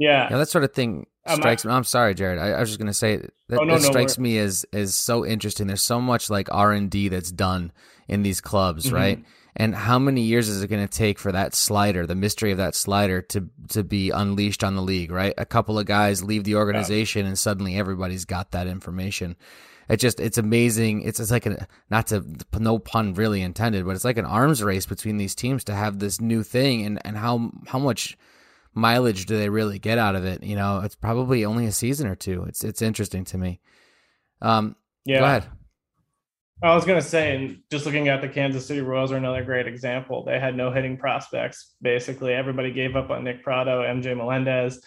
Yeah. 0.00 0.28
yeah, 0.30 0.38
that 0.38 0.48
sort 0.48 0.64
of 0.64 0.72
thing 0.72 1.06
strikes 1.36 1.64
me. 1.64 1.72
I'm 1.72 1.84
sorry, 1.84 2.14
Jared. 2.14 2.38
I, 2.38 2.50
I 2.50 2.60
was 2.60 2.68
just 2.70 2.78
going 2.78 2.86
to 2.86 2.94
say 2.94 3.16
that, 3.16 3.60
oh, 3.60 3.64
no, 3.64 3.74
that 3.74 3.82
no, 3.82 3.88
strikes 3.88 4.18
me 4.18 4.38
as 4.38 4.64
as 4.72 4.94
so 4.94 5.24
interesting. 5.24 5.66
There's 5.66 5.82
so 5.82 6.00
much 6.00 6.30
like 6.30 6.48
R 6.52 6.72
and 6.72 6.90
D 6.90 7.08
that's 7.08 7.32
done 7.32 7.72
in 8.08 8.22
these 8.22 8.40
clubs, 8.40 8.86
mm-hmm. 8.86 8.94
right? 8.94 9.24
And 9.56 9.74
how 9.74 9.98
many 9.98 10.22
years 10.22 10.48
is 10.48 10.62
it 10.62 10.68
going 10.68 10.86
to 10.86 10.98
take 10.98 11.18
for 11.18 11.32
that 11.32 11.54
slider, 11.54 12.06
the 12.06 12.14
mystery 12.14 12.52
of 12.52 12.58
that 12.58 12.74
slider, 12.74 13.20
to 13.22 13.48
to 13.70 13.82
be 13.82 14.10
unleashed 14.10 14.62
on 14.62 14.76
the 14.76 14.82
league? 14.82 15.10
Right, 15.10 15.34
a 15.36 15.46
couple 15.46 15.78
of 15.78 15.86
guys 15.86 16.22
leave 16.22 16.44
the 16.44 16.54
organization, 16.54 17.22
yeah. 17.22 17.28
and 17.28 17.38
suddenly 17.38 17.76
everybody's 17.76 18.24
got 18.24 18.52
that 18.52 18.66
information. 18.66 19.36
It 19.88 19.96
just 19.96 20.20
it's 20.20 20.38
amazing. 20.38 21.02
It's 21.02 21.18
it's 21.18 21.32
like 21.32 21.46
a 21.46 21.66
not 21.90 22.06
to 22.08 22.24
no 22.58 22.78
pun 22.78 23.14
really 23.14 23.42
intended, 23.42 23.84
but 23.84 23.96
it's 23.96 24.04
like 24.04 24.18
an 24.18 24.24
arms 24.24 24.62
race 24.62 24.86
between 24.86 25.16
these 25.16 25.34
teams 25.34 25.64
to 25.64 25.74
have 25.74 25.98
this 25.98 26.20
new 26.20 26.44
thing, 26.44 26.86
and 26.86 27.04
and 27.04 27.16
how 27.16 27.50
how 27.66 27.80
much 27.80 28.16
mileage 28.74 29.26
do 29.26 29.36
they 29.36 29.48
really 29.48 29.78
get 29.78 29.98
out 29.98 30.14
of 30.14 30.24
it? 30.24 30.42
You 30.42 30.56
know, 30.56 30.80
it's 30.80 30.94
probably 30.94 31.44
only 31.44 31.66
a 31.66 31.72
season 31.72 32.06
or 32.06 32.14
two. 32.14 32.44
It's 32.44 32.64
it's 32.64 32.82
interesting 32.82 33.24
to 33.26 33.38
me. 33.38 33.60
Um, 34.40 34.76
yeah. 35.04 35.18
Go 35.18 35.24
ahead. 35.24 35.44
I 36.62 36.74
was 36.74 36.84
to 36.84 37.00
say, 37.00 37.34
and 37.34 37.58
just 37.70 37.86
looking 37.86 38.08
at 38.08 38.20
the 38.20 38.28
Kansas 38.28 38.66
City 38.66 38.82
Royals 38.82 39.12
are 39.12 39.16
another 39.16 39.42
great 39.42 39.66
example. 39.66 40.24
They 40.24 40.38
had 40.38 40.54
no 40.54 40.70
hitting 40.70 40.98
prospects. 40.98 41.74
Basically, 41.80 42.34
everybody 42.34 42.70
gave 42.70 42.96
up 42.96 43.08
on 43.08 43.24
Nick 43.24 43.42
Pratto, 43.42 43.82
MJ 43.82 44.14
Melendez, 44.14 44.82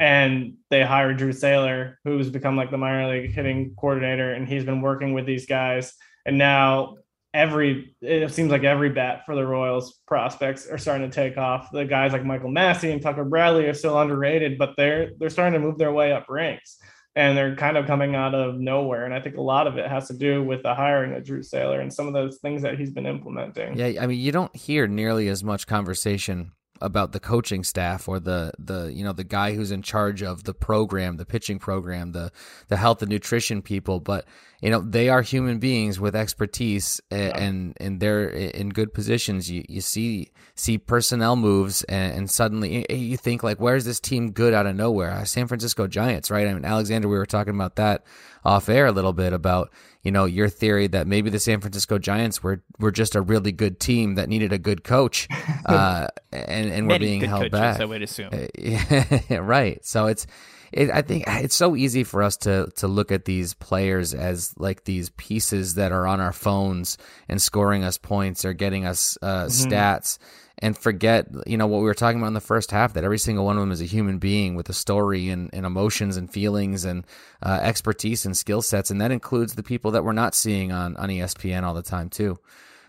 and 0.00 0.54
they 0.68 0.82
hired 0.82 1.18
Drew 1.18 1.32
Saylor, 1.32 1.94
who's 2.02 2.28
become 2.28 2.56
like 2.56 2.72
the 2.72 2.78
minor 2.78 3.08
league 3.08 3.32
hitting 3.32 3.74
coordinator, 3.78 4.32
and 4.32 4.48
he's 4.48 4.64
been 4.64 4.80
working 4.80 5.12
with 5.12 5.24
these 5.24 5.46
guys. 5.46 5.94
And 6.26 6.38
now 6.38 6.96
every 7.34 7.94
it 8.00 8.32
seems 8.32 8.50
like 8.50 8.64
every 8.64 8.90
bat 8.90 9.22
for 9.24 9.34
the 9.34 9.46
Royals 9.46 10.00
prospects 10.06 10.66
are 10.66 10.78
starting 10.78 11.08
to 11.08 11.14
take 11.14 11.38
off. 11.38 11.70
The 11.72 11.84
guys 11.84 12.12
like 12.12 12.24
Michael 12.24 12.50
Massey 12.50 12.92
and 12.92 13.00
Tucker 13.00 13.24
Bradley 13.24 13.66
are 13.66 13.74
still 13.74 13.98
underrated, 13.98 14.58
but 14.58 14.74
they're 14.76 15.12
they're 15.18 15.30
starting 15.30 15.60
to 15.60 15.66
move 15.66 15.78
their 15.78 15.92
way 15.92 16.12
up 16.12 16.26
ranks. 16.28 16.78
And 17.14 17.36
they're 17.36 17.54
kind 17.56 17.76
of 17.76 17.86
coming 17.86 18.14
out 18.14 18.34
of 18.34 18.58
nowhere. 18.58 19.04
And 19.04 19.12
I 19.12 19.20
think 19.20 19.36
a 19.36 19.42
lot 19.42 19.66
of 19.66 19.76
it 19.76 19.86
has 19.86 20.08
to 20.08 20.14
do 20.14 20.42
with 20.42 20.62
the 20.62 20.74
hiring 20.74 21.12
of 21.12 21.22
Drew 21.22 21.40
Saylor 21.40 21.82
and 21.82 21.92
some 21.92 22.06
of 22.06 22.14
those 22.14 22.38
things 22.38 22.62
that 22.62 22.78
he's 22.78 22.90
been 22.90 23.04
implementing. 23.04 23.76
Yeah, 23.76 24.00
I 24.02 24.06
mean, 24.06 24.18
you 24.18 24.32
don't 24.32 24.54
hear 24.56 24.86
nearly 24.86 25.28
as 25.28 25.44
much 25.44 25.66
conversation 25.66 26.52
about 26.82 27.12
the 27.12 27.20
coaching 27.20 27.62
staff 27.64 28.08
or 28.08 28.18
the 28.18 28.52
the 28.58 28.92
you 28.92 29.04
know 29.04 29.12
the 29.12 29.24
guy 29.24 29.54
who's 29.54 29.70
in 29.70 29.82
charge 29.82 30.22
of 30.22 30.44
the 30.44 30.52
program, 30.52 31.16
the 31.16 31.24
pitching 31.24 31.58
program, 31.58 32.12
the 32.12 32.30
the 32.68 32.76
health 32.76 33.00
and 33.02 33.10
nutrition 33.10 33.62
people, 33.62 34.00
but 34.00 34.26
you 34.62 34.70
know 34.70 34.80
they 34.80 35.08
are 35.08 35.22
human 35.22 35.58
beings 35.58 35.98
with 35.98 36.14
expertise 36.14 37.00
and 37.10 37.36
and, 37.36 37.76
and 37.80 38.00
they're 38.00 38.28
in 38.28 38.70
good 38.70 38.94
positions. 38.94 39.50
You 39.50 39.64
you 39.68 39.80
see 39.80 40.30
see 40.54 40.78
personnel 40.78 41.34
moves 41.34 41.82
and, 41.84 42.14
and 42.14 42.30
suddenly 42.30 42.86
you 42.88 43.16
think 43.16 43.42
like 43.42 43.58
where's 43.58 43.84
this 43.84 43.98
team 43.98 44.30
good 44.30 44.54
out 44.54 44.66
of 44.66 44.76
nowhere? 44.76 45.10
Uh, 45.10 45.24
San 45.24 45.48
Francisco 45.48 45.88
Giants, 45.88 46.30
right? 46.30 46.46
I 46.46 46.54
mean 46.54 46.64
Alexander, 46.64 47.08
we 47.08 47.18
were 47.18 47.26
talking 47.26 47.54
about 47.54 47.76
that 47.76 48.04
off 48.44 48.68
air 48.68 48.86
a 48.86 48.92
little 48.92 49.12
bit 49.12 49.32
about 49.32 49.72
you 50.02 50.12
know 50.12 50.26
your 50.26 50.48
theory 50.48 50.86
that 50.86 51.08
maybe 51.08 51.28
the 51.28 51.40
San 51.40 51.60
Francisco 51.60 51.98
Giants 51.98 52.40
were 52.40 52.62
were 52.78 52.92
just 52.92 53.16
a 53.16 53.20
really 53.20 53.50
good 53.50 53.80
team 53.80 54.14
that 54.14 54.28
needed 54.28 54.52
a 54.52 54.58
good 54.58 54.84
coach, 54.84 55.28
uh, 55.66 56.06
and 56.32 56.70
and 56.70 56.88
were 56.88 57.00
being 57.00 57.20
held 57.20 57.42
coaches, 57.42 57.52
back. 57.52 57.80
I 57.80 57.84
would 57.84 58.02
assume. 58.02 58.30
Yeah, 58.58 59.38
right. 59.38 59.84
So 59.84 60.06
it's. 60.06 60.26
It, 60.72 60.90
I 60.90 61.02
think 61.02 61.24
it's 61.26 61.54
so 61.54 61.76
easy 61.76 62.04
for 62.04 62.22
us 62.22 62.36
to 62.38 62.68
to 62.76 62.88
look 62.88 63.12
at 63.12 63.24
these 63.24 63.54
players 63.54 64.14
as 64.14 64.54
like 64.56 64.84
these 64.84 65.10
pieces 65.10 65.74
that 65.74 65.92
are 65.92 66.06
on 66.06 66.20
our 66.20 66.32
phones 66.32 66.98
and 67.28 67.40
scoring 67.40 67.84
us 67.84 67.98
points 67.98 68.44
or 68.44 68.52
getting 68.52 68.86
us 68.86 69.18
uh, 69.22 69.44
mm-hmm. 69.44 69.72
stats 69.72 70.18
and 70.58 70.78
forget, 70.78 71.26
you 71.46 71.56
know, 71.56 71.66
what 71.66 71.78
we 71.78 71.84
were 71.84 71.94
talking 71.94 72.18
about 72.18 72.28
in 72.28 72.34
the 72.34 72.40
first 72.40 72.70
half 72.70 72.92
that 72.94 73.02
every 73.02 73.18
single 73.18 73.44
one 73.44 73.56
of 73.56 73.60
them 73.60 73.72
is 73.72 73.80
a 73.80 73.86
human 73.86 74.18
being 74.18 74.54
with 74.54 74.68
a 74.68 74.72
story 74.72 75.28
and, 75.28 75.50
and 75.52 75.66
emotions 75.66 76.16
and 76.16 76.32
feelings 76.32 76.84
and 76.84 77.04
uh, 77.42 77.58
expertise 77.62 78.24
and 78.24 78.36
skill 78.36 78.62
sets. 78.62 78.90
And 78.90 79.00
that 79.00 79.10
includes 79.10 79.56
the 79.56 79.64
people 79.64 79.90
that 79.90 80.04
we're 80.04 80.12
not 80.12 80.36
seeing 80.36 80.70
on, 80.70 80.96
on 80.96 81.08
ESPN 81.08 81.64
all 81.64 81.74
the 81.74 81.82
time, 81.82 82.08
too. 82.08 82.38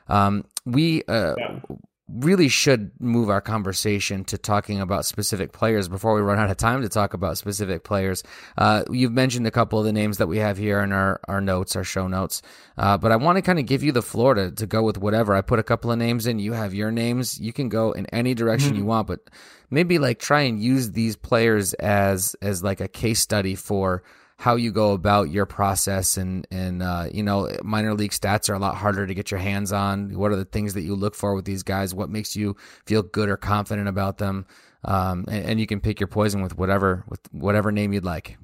Um, 0.07 0.45
we, 0.65 1.03
uh, 1.07 1.33
yeah 1.37 1.59
really 2.09 2.49
should 2.49 2.91
move 2.99 3.29
our 3.29 3.39
conversation 3.39 4.25
to 4.25 4.37
talking 4.37 4.81
about 4.81 5.05
specific 5.05 5.53
players 5.53 5.87
before 5.87 6.13
we 6.13 6.21
run 6.21 6.37
out 6.37 6.49
of 6.49 6.57
time 6.57 6.81
to 6.81 6.89
talk 6.89 7.13
about 7.13 7.37
specific 7.37 7.83
players. 7.83 8.23
Uh, 8.57 8.83
you've 8.91 9.13
mentioned 9.13 9.47
a 9.47 9.51
couple 9.51 9.79
of 9.79 9.85
the 9.85 9.93
names 9.93 10.17
that 10.17 10.27
we 10.27 10.37
have 10.37 10.57
here 10.57 10.81
in 10.81 10.91
our, 10.91 11.21
our 11.29 11.39
notes, 11.39 11.75
our 11.75 11.83
show 11.83 12.07
notes, 12.07 12.41
uh, 12.77 12.97
but 12.97 13.11
I 13.11 13.15
want 13.15 13.37
to 13.37 13.41
kind 13.41 13.57
of 13.57 13.65
give 13.65 13.83
you 13.83 13.93
the 13.93 14.01
floor 14.01 14.33
to, 14.33 14.51
to 14.51 14.67
go 14.67 14.83
with 14.83 14.97
whatever. 14.97 15.33
I 15.33 15.41
put 15.41 15.59
a 15.59 15.63
couple 15.63 15.91
of 15.91 15.97
names 15.97 16.27
in, 16.27 16.39
you 16.39 16.51
have 16.53 16.73
your 16.73 16.91
names. 16.91 17.39
You 17.39 17.53
can 17.53 17.69
go 17.69 17.93
in 17.93 18.05
any 18.07 18.33
direction 18.33 18.71
mm-hmm. 18.71 18.79
you 18.79 18.85
want, 18.85 19.07
but 19.07 19.29
maybe 19.69 19.97
like 19.97 20.19
try 20.19 20.41
and 20.41 20.61
use 20.61 20.91
these 20.91 21.15
players 21.15 21.73
as 21.75 22.35
as 22.41 22.63
like 22.63 22.81
a 22.81 22.87
case 22.87 23.21
study 23.21 23.55
for 23.55 24.03
how 24.37 24.55
you 24.55 24.71
go 24.71 24.93
about 24.93 25.29
your 25.29 25.45
process 25.45 26.17
and 26.17 26.47
and 26.51 26.83
uh, 26.83 27.07
you 27.11 27.23
know 27.23 27.49
minor 27.63 27.93
league 27.93 28.11
stats 28.11 28.49
are 28.49 28.53
a 28.53 28.59
lot 28.59 28.75
harder 28.75 29.07
to 29.07 29.13
get 29.13 29.31
your 29.31 29.39
hands 29.39 29.71
on. 29.71 30.17
What 30.17 30.31
are 30.31 30.35
the 30.35 30.45
things 30.45 30.73
that 30.73 30.81
you 30.81 30.95
look 30.95 31.15
for 31.15 31.35
with 31.35 31.45
these 31.45 31.63
guys? 31.63 31.93
What 31.93 32.09
makes 32.09 32.35
you 32.35 32.55
feel 32.85 33.03
good 33.03 33.29
or 33.29 33.37
confident 33.37 33.87
about 33.87 34.17
them? 34.17 34.45
Um, 34.85 35.25
and, 35.29 35.45
and, 35.45 35.59
you 35.61 35.65
can 35.65 35.79
pick 35.79 36.01
your 36.01 36.07
poison 36.07 36.41
with 36.41 36.57
whatever 36.57 37.05
with 37.07 37.21
whatever 37.31 37.71
name 37.71 37.93
you'd 37.93 38.03
like. 38.03 38.37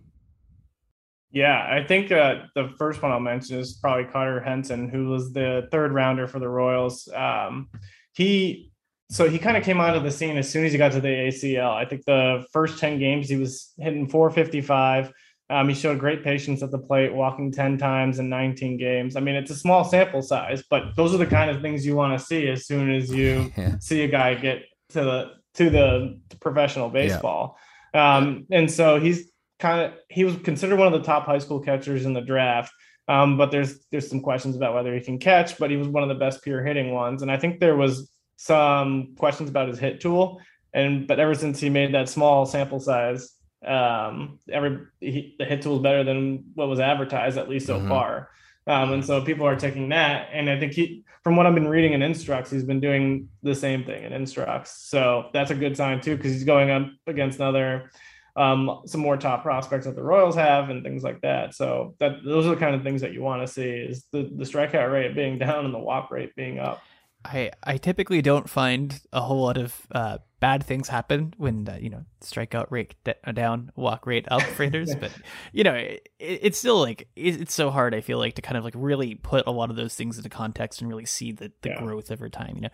Yeah, 1.31 1.67
I 1.69 1.85
think 1.85 2.11
uh, 2.11 2.43
the 2.55 2.69
first 2.77 3.01
one 3.01 3.11
I'll 3.11 3.19
mention 3.19 3.59
is 3.59 3.73
probably 3.73 4.05
Carter 4.05 4.41
Jensen, 4.43 4.89
who 4.89 5.09
was 5.09 5.33
the 5.33 5.67
third 5.69 5.91
rounder 5.91 6.27
for 6.27 6.39
the 6.39 6.47
Royals. 6.47 7.09
Um, 7.13 7.69
he 8.13 8.71
so 9.11 9.27
he 9.27 9.39
kind 9.39 9.57
of 9.57 9.63
came 9.63 9.79
onto 9.79 9.99
the 9.99 10.11
scene 10.11 10.37
as 10.37 10.49
soon 10.49 10.65
as 10.65 10.71
he 10.71 10.77
got 10.77 10.91
to 10.91 11.01
the 11.01 11.07
ACL. 11.07 11.73
I 11.73 11.83
think 11.85 12.05
the 12.05 12.45
first 12.53 12.79
10 12.79 12.99
games 12.99 13.27
he 13.27 13.37
was 13.37 13.73
hitting 13.77 14.07
455 14.07 15.11
um, 15.49 15.67
he 15.67 15.73
showed 15.73 15.99
great 15.99 16.23
patience 16.23 16.61
at 16.61 16.69
the 16.69 16.77
plate, 16.77 17.13
walking 17.13 17.51
10 17.51 17.77
times 17.77 18.19
in 18.19 18.29
19 18.29 18.77
games. 18.77 19.15
I 19.15 19.19
mean, 19.19 19.35
it's 19.35 19.49
a 19.49 19.55
small 19.55 19.83
sample 19.83 20.21
size, 20.21 20.63
but 20.69 20.95
those 20.95 21.13
are 21.13 21.17
the 21.17 21.25
kind 21.25 21.49
of 21.49 21.61
things 21.61 21.85
you 21.85 21.95
want 21.95 22.17
to 22.17 22.23
see 22.23 22.47
as 22.47 22.67
soon 22.67 22.91
as 22.91 23.11
you 23.11 23.51
yeah. 23.57 23.79
see 23.79 24.03
a 24.03 24.07
guy 24.07 24.35
get 24.35 24.63
to 24.89 25.03
the 25.03 25.31
to 25.55 25.69
the 25.69 26.19
professional 26.39 26.89
baseball. 26.89 27.57
Yeah. 27.93 28.17
Um, 28.17 28.45
and 28.51 28.69
so 28.69 28.99
he's 28.99 29.31
kind 29.57 29.81
of 29.81 29.93
he 30.09 30.23
was 30.23 30.35
considered 30.37 30.77
one 30.77 30.87
of 30.87 30.93
the 30.93 31.05
top 31.05 31.25
high 31.25 31.39
school 31.39 31.59
catchers 31.59 32.05
in 32.05 32.13
the 32.13 32.21
draft. 32.21 32.71
Um, 33.07 33.35
but 33.37 33.49
there's 33.49 33.85
there's 33.91 34.07
some 34.07 34.21
questions 34.21 34.55
about 34.55 34.75
whether 34.75 34.93
he 34.93 35.01
can 35.01 35.17
catch, 35.17 35.57
but 35.57 35.71
he 35.71 35.77
was 35.77 35.87
one 35.87 36.03
of 36.03 36.09
the 36.09 36.15
best 36.15 36.43
pure 36.43 36.63
hitting 36.63 36.93
ones. 36.93 37.23
And 37.23 37.31
I 37.31 37.37
think 37.37 37.59
there 37.59 37.75
was 37.75 38.11
some 38.37 39.15
questions 39.17 39.49
about 39.49 39.67
his 39.67 39.79
hit 39.79 39.99
tool. 39.99 40.39
And 40.75 41.07
but 41.07 41.19
ever 41.19 41.33
since 41.33 41.59
he 41.59 41.71
made 41.71 41.95
that 41.95 42.07
small 42.07 42.45
sample 42.45 42.79
size, 42.79 43.31
um, 43.65 44.39
every 44.49 44.79
he, 44.99 45.35
the 45.37 45.45
hit 45.45 45.61
tool 45.61 45.77
is 45.77 45.81
better 45.81 46.03
than 46.03 46.45
what 46.53 46.67
was 46.67 46.79
advertised 46.79 47.37
at 47.37 47.49
least 47.49 47.67
so 47.67 47.77
mm-hmm. 47.77 47.89
far. 47.89 48.29
Um, 48.67 48.93
and 48.93 49.03
so 49.03 49.21
people 49.21 49.47
are 49.47 49.55
taking 49.55 49.89
that. 49.89 50.29
And 50.31 50.49
I 50.49 50.59
think 50.59 50.73
he, 50.73 51.03
from 51.23 51.35
what 51.35 51.47
I've 51.47 51.55
been 51.55 51.67
reading 51.67 51.93
in 51.93 52.01
Instructs, 52.01 52.51
he's 52.51 52.63
been 52.63 52.79
doing 52.79 53.29
the 53.41 53.55
same 53.55 53.83
thing 53.83 54.03
in 54.03 54.13
Instructs. 54.13 54.89
So 54.89 55.29
that's 55.33 55.49
a 55.49 55.55
good 55.55 55.75
sign 55.75 56.01
too, 56.01 56.15
because 56.15 56.33
he's 56.33 56.43
going 56.43 56.69
up 56.69 56.87
against 57.07 57.39
another, 57.39 57.89
um, 58.35 58.81
some 58.85 59.01
more 59.01 59.17
top 59.17 59.41
prospects 59.41 59.85
that 59.85 59.95
the 59.95 60.03
Royals 60.03 60.35
have 60.35 60.69
and 60.69 60.83
things 60.83 61.03
like 61.03 61.19
that. 61.21 61.55
So 61.55 61.95
that 61.99 62.23
those 62.23 62.45
are 62.45 62.51
the 62.51 62.57
kind 62.57 62.75
of 62.75 62.83
things 62.83 63.01
that 63.01 63.11
you 63.11 63.23
want 63.23 63.45
to 63.45 63.51
see 63.51 63.69
is 63.69 64.05
the, 64.11 64.29
the 64.31 64.45
strikeout 64.45 64.91
rate 64.91 65.15
being 65.15 65.37
down 65.39 65.65
and 65.65 65.73
the 65.73 65.79
walk 65.79 66.11
rate 66.11 66.35
being 66.35 66.59
up. 66.59 66.81
I, 67.25 67.51
I 67.63 67.77
typically 67.77 68.21
don't 68.21 68.49
find 68.49 69.01
a 69.11 69.21
whole 69.21 69.41
lot 69.41 69.57
of 69.57 69.75
uh, 69.91 70.19
bad 70.39 70.63
things 70.63 70.87
happen 70.87 71.33
when 71.37 71.67
uh, 71.67 71.77
you 71.79 71.89
know 71.89 72.05
strikeout 72.21 72.67
rate 72.69 72.95
d- 73.03 73.13
down, 73.33 73.71
walk 73.75 74.07
rate 74.07 74.25
up 74.31 74.41
for 74.41 74.63
hitters. 74.65 74.95
but 74.95 75.11
you 75.51 75.63
know, 75.65 75.73
it, 75.73 76.07
it's 76.17 76.57
still 76.57 76.79
like 76.79 77.09
it, 77.17 77.41
it's 77.41 77.53
so 77.53 77.71
hard. 77.71 77.93
I 77.93 77.99
feel 78.01 78.19
like 78.19 78.35
to 78.35 78.41
kind 78.41 78.57
of 78.57 78.63
like 78.63 78.73
really 78.75 79.15
put 79.15 79.45
a 79.47 79.51
lot 79.51 79.69
of 79.69 79.75
those 79.75 79.95
things 79.95 80.17
into 80.17 80.29
context 80.29 80.81
and 80.81 80.89
really 80.89 81.05
see 81.05 81.33
the, 81.33 81.51
the 81.61 81.69
yeah. 81.69 81.79
growth 81.79 82.09
over 82.09 82.29
time. 82.29 82.55
You 82.55 82.61
know, 82.61 82.69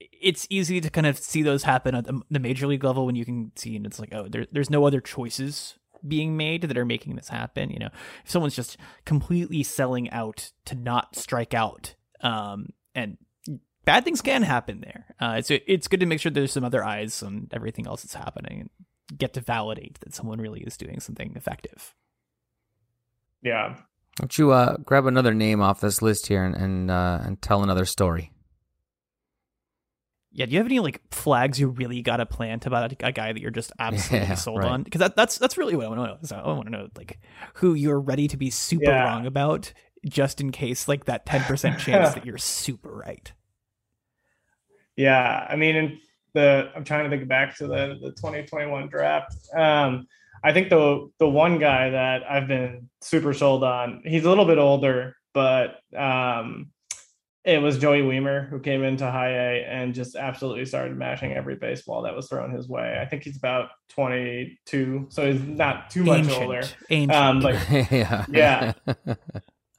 it's 0.00 0.46
easy 0.48 0.80
to 0.80 0.88
kind 0.88 1.06
of 1.06 1.18
see 1.18 1.42
those 1.42 1.64
happen 1.64 1.94
at 1.94 2.04
the, 2.04 2.20
the 2.30 2.40
major 2.40 2.66
league 2.66 2.84
level 2.84 3.04
when 3.04 3.16
you 3.16 3.26
can 3.26 3.52
see 3.56 3.76
and 3.76 3.84
it's 3.84 4.00
like, 4.00 4.14
oh, 4.14 4.26
there, 4.28 4.46
there's 4.50 4.70
no 4.70 4.86
other 4.86 5.00
choices 5.00 5.78
being 6.06 6.36
made 6.36 6.62
that 6.62 6.78
are 6.78 6.84
making 6.84 7.16
this 7.16 7.28
happen. 7.28 7.70
You 7.70 7.78
know, 7.78 7.90
if 8.24 8.30
someone's 8.30 8.56
just 8.56 8.78
completely 9.04 9.62
selling 9.62 10.10
out 10.10 10.52
to 10.64 10.74
not 10.74 11.14
strike 11.14 11.52
out, 11.52 11.94
um, 12.22 12.70
and 12.94 13.18
bad 13.86 14.04
things 14.04 14.20
can 14.20 14.42
happen 14.42 14.82
there. 14.82 15.06
Uh, 15.18 15.36
it's 15.38 15.50
it's 15.50 15.88
good 15.88 16.00
to 16.00 16.06
make 16.06 16.20
sure 16.20 16.30
there's 16.30 16.52
some 16.52 16.64
other 16.64 16.84
eyes 16.84 17.22
on 17.22 17.48
everything 17.52 17.86
else 17.86 18.02
that's 18.02 18.14
happening 18.14 18.60
and 18.60 19.18
get 19.18 19.32
to 19.34 19.40
validate 19.40 19.98
that 20.00 20.14
someone 20.14 20.40
really 20.40 20.60
is 20.60 20.76
doing 20.76 21.00
something 21.00 21.32
effective. 21.36 21.94
Yeah. 23.42 23.68
Why 23.70 24.22
don't 24.22 24.38
you 24.38 24.50
uh, 24.50 24.76
grab 24.78 25.06
another 25.06 25.32
name 25.32 25.62
off 25.62 25.80
this 25.80 26.02
list 26.02 26.26
here 26.26 26.44
and 26.44 26.54
and, 26.54 26.90
uh, 26.90 27.20
and 27.22 27.40
tell 27.40 27.62
another 27.62 27.86
story? 27.86 28.32
Yeah, 30.32 30.44
do 30.44 30.52
you 30.52 30.58
have 30.58 30.66
any 30.66 30.80
like 30.80 31.00
flags 31.10 31.58
you 31.58 31.68
really 31.68 32.02
got 32.02 32.18
to 32.18 32.26
plant 32.26 32.66
about 32.66 32.92
a, 32.92 33.06
a, 33.06 33.12
guy 33.12 33.32
that 33.32 33.40
you're 33.40 33.50
just 33.50 33.72
absolutely 33.78 34.28
yeah, 34.28 34.34
sold 34.34 34.58
right. 34.58 34.70
on? 34.70 34.82
Because 34.82 34.98
that, 34.98 35.16
that's 35.16 35.38
that's 35.38 35.56
really 35.56 35.76
what 35.76 35.86
I 35.86 35.88
want 35.88 36.20
to 36.22 36.34
know. 36.34 36.42
I 36.42 36.48
want 36.48 36.66
to 36.66 36.72
know 36.72 36.88
like 36.94 37.18
who 37.54 37.72
you're 37.72 38.00
ready 38.00 38.28
to 38.28 38.36
be 38.36 38.50
super 38.50 38.90
yeah. 38.90 39.04
wrong 39.04 39.26
about, 39.26 39.72
just 40.04 40.42
in 40.42 40.52
case 40.52 40.88
like 40.88 41.06
that 41.06 41.24
ten 41.24 41.42
percent 41.42 41.78
chance 41.78 42.14
that 42.14 42.26
you're 42.26 42.36
super 42.36 42.90
right. 42.90 43.32
Yeah, 44.96 45.46
I 45.48 45.56
mean, 45.56 45.76
in 45.76 45.98
the 46.34 46.70
I'm 46.74 46.84
trying 46.84 47.04
to 47.04 47.16
think 47.16 47.28
back 47.28 47.56
to 47.58 47.66
the 47.66 47.98
the 48.00 48.12
2021 48.12 48.88
draft. 48.88 49.34
Um, 49.54 50.06
I 50.44 50.52
think 50.52 50.68
the 50.68 51.10
the 51.18 51.28
one 51.28 51.58
guy 51.58 51.90
that 51.90 52.22
I've 52.30 52.48
been 52.48 52.88
super 53.00 53.34
sold 53.34 53.64
on. 53.64 54.02
He's 54.04 54.24
a 54.24 54.28
little 54.28 54.44
bit 54.44 54.58
older, 54.58 55.16
but 55.32 55.80
um, 55.96 56.70
it 57.44 57.62
was 57.62 57.78
Joey 57.78 58.02
Wiemer 58.02 58.48
who 58.48 58.58
came 58.58 58.82
into 58.82 59.10
high 59.10 59.30
A 59.30 59.64
and 59.64 59.94
just 59.94 60.16
absolutely 60.16 60.66
started 60.66 60.96
mashing 60.96 61.32
every 61.32 61.54
baseball 61.54 62.02
that 62.02 62.14
was 62.14 62.28
thrown 62.28 62.50
his 62.50 62.68
way. 62.68 62.98
I 63.00 63.06
think 63.06 63.22
he's 63.22 63.36
about 63.36 63.70
22, 63.90 65.06
so 65.10 65.32
he's 65.32 65.40
not 65.40 65.88
too 65.90 66.04
much 66.04 66.24
Ancient. 66.24 66.42
older. 66.42 66.62
Ancient. 66.90 67.12
Um, 67.12 67.40
but 67.40 67.54
yeah. 67.90 68.24
yeah. 68.28 68.72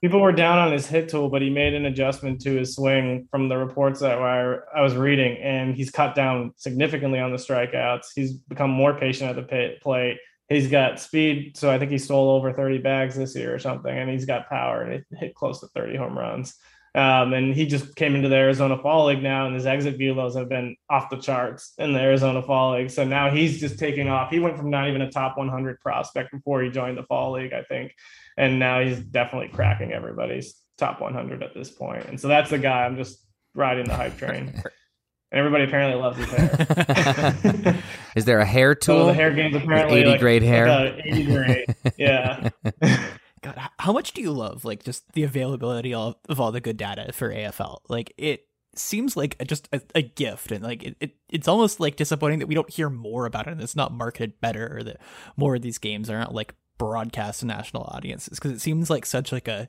people 0.02 0.22
were 0.22 0.32
down 0.32 0.58
on 0.58 0.72
his 0.72 0.86
hit 0.86 1.10
tool, 1.10 1.30
but 1.30 1.41
he 1.41 1.50
made 1.50 1.74
an 1.74 1.86
adjustment 1.86 2.41
to 2.41 2.56
his 2.56 2.76
swing 2.76 3.28
from 3.32 3.50
the 3.50 3.58
reports 3.58 4.00
that 4.02 4.18
I 4.18 4.82
was 4.82 4.95
reading, 4.95 5.38
and 5.38 5.76
he's 5.76 5.89
cut 5.89 6.16
down 6.16 6.54
significantly 6.56 7.20
on 7.20 7.32
the 7.32 7.38
strikeouts. 7.38 8.08
He's 8.16 8.34
become 8.34 8.70
more 8.70 8.98
patient 8.98 9.30
at 9.30 9.36
the 9.36 9.78
plate. 9.82 10.18
He's 10.50 10.70
got 10.70 11.00
speed, 11.00 11.58
so 11.58 11.70
I 11.70 11.78
think 11.78 11.91
he 11.91 11.98
stole 11.98 12.30
over 12.30 12.54
30 12.54 12.78
bags 12.78 13.16
this 13.16 13.36
year 13.36 13.54
or 13.54 13.60
something, 13.60 13.95
and 13.95 14.10
he's 14.10 14.26
got 14.26 14.50
power 14.50 14.82
and 14.82 15.04
hit 15.20 15.36
close 15.36 15.60
to 15.60 15.68
30 15.68 15.98
home 15.98 16.18
runs. 16.18 16.56
Um, 16.95 17.34
and 17.34 17.54
he 17.54 17.68
just 17.68 17.95
came 17.95 18.16
into 18.16 18.28
the 18.28 18.38
Arizona 18.38 18.78
Fall 18.82 19.06
League 19.06 19.22
now, 19.22 19.45
and 19.45 19.54
his 19.54 19.68
exit 19.68 20.00
velos 20.00 20.36
have 20.36 20.50
been 20.50 20.76
off 20.89 21.10
the 21.10 21.18
charts 21.18 21.74
in 21.78 21.93
the 21.93 22.00
Arizona 22.00 22.41
Fall 22.41 22.74
League. 22.74 22.89
So 22.89 23.04
now 23.04 23.30
he's 23.30 23.60
just 23.60 23.78
taking 23.78 24.08
off. 24.08 24.32
He 24.32 24.39
went 24.39 24.58
from 24.58 24.72
not 24.72 24.88
even 24.88 25.02
a 25.02 25.12
top 25.12 25.38
100 25.38 25.80
prospect 25.80 26.32
before 26.32 26.64
he 26.64 26.72
joined 26.72 26.98
the 26.98 27.04
Fall 27.04 27.34
League, 27.34 27.54
I 27.54 27.62
think, 27.64 27.93
and 28.38 28.60
now 28.60 28.82
he's 28.82 29.00
definitely 29.00 29.50
cracking 29.50 29.92
everybody's 29.92 30.56
top 30.78 31.02
100 31.02 31.44
at 31.44 31.54
this 31.54 31.70
point. 31.70 32.06
And 32.06 32.20
so 32.20 32.28
that's 32.28 32.50
the 32.50 32.60
guy 32.60 32.86
I'm 32.86 32.96
just 32.96 33.20
riding 33.56 33.86
the 33.86 33.96
hype 33.96 34.18
train. 34.18 34.54
and 35.32 35.40
everybody 35.40 35.66
apparently 35.66 36.00
loves 36.00 36.18
his 36.18 36.30
hair. 36.30 37.84
Is 38.16 38.26
there 38.26 38.40
a 38.40 38.46
hair 38.46 38.76
tool? 38.76 39.02
So 39.02 39.06
the 39.08 39.14
hair 39.14 39.34
game's 39.34 39.56
apparently 39.56 40.00
80 40.00 40.10
like, 40.10 40.20
grade 40.20 40.44
hair. 40.44 40.68
Like 40.68 41.06
80 41.06 41.26
grade. 41.26 41.76
Yeah. 41.98 42.50
God, 43.42 43.70
how 43.80 43.94
much 43.94 44.14
do 44.14 44.22
you 44.22 44.32
love 44.32 44.66
like 44.66 44.84
just 44.84 45.12
the 45.14 45.24
availability 45.24 45.94
of, 45.94 46.16
of 46.30 46.40
all 46.40 46.52
the 46.52 46.62
good 46.62 46.78
data 46.78 47.12
for 47.14 47.34
AFL? 47.34 47.80
Like 47.90 48.14
it 48.18 48.48
seems 48.76 49.18
like 49.18 49.36
a, 49.40 49.46
just 49.46 49.68
a, 49.72 49.82
a, 49.96 50.02
gift 50.04 50.52
and 50.52 50.64
like 50.64 50.84
it, 50.84 50.96
it, 51.00 51.16
it's 51.30 51.48
almost 51.48 51.80
like 51.80 51.96
disappointing 51.96 52.40
that 52.40 52.48
we 52.48 52.54
don't 52.54 52.70
hear 52.70 52.90
more 52.90 53.26
about 53.26 53.48
it 53.48 53.52
and 53.52 53.62
it's 53.62 53.76
not 53.76 53.92
marketed 53.92 54.40
better 54.40 54.78
or 54.78 54.84
that 54.84 54.98
more 55.36 55.56
of 55.56 55.64
these 55.64 55.80
games 55.80 56.12
aren't 56.12 56.32
like 56.32 56.54
broadcast 56.78 57.42
to 57.42 57.46
national 57.46 57.84
audiences 57.84 58.38
because 58.38 58.52
it 58.52 58.62
seems 58.62 58.90
like 58.90 59.06
such 59.06 59.32
like 59.32 59.48
a 59.48 59.68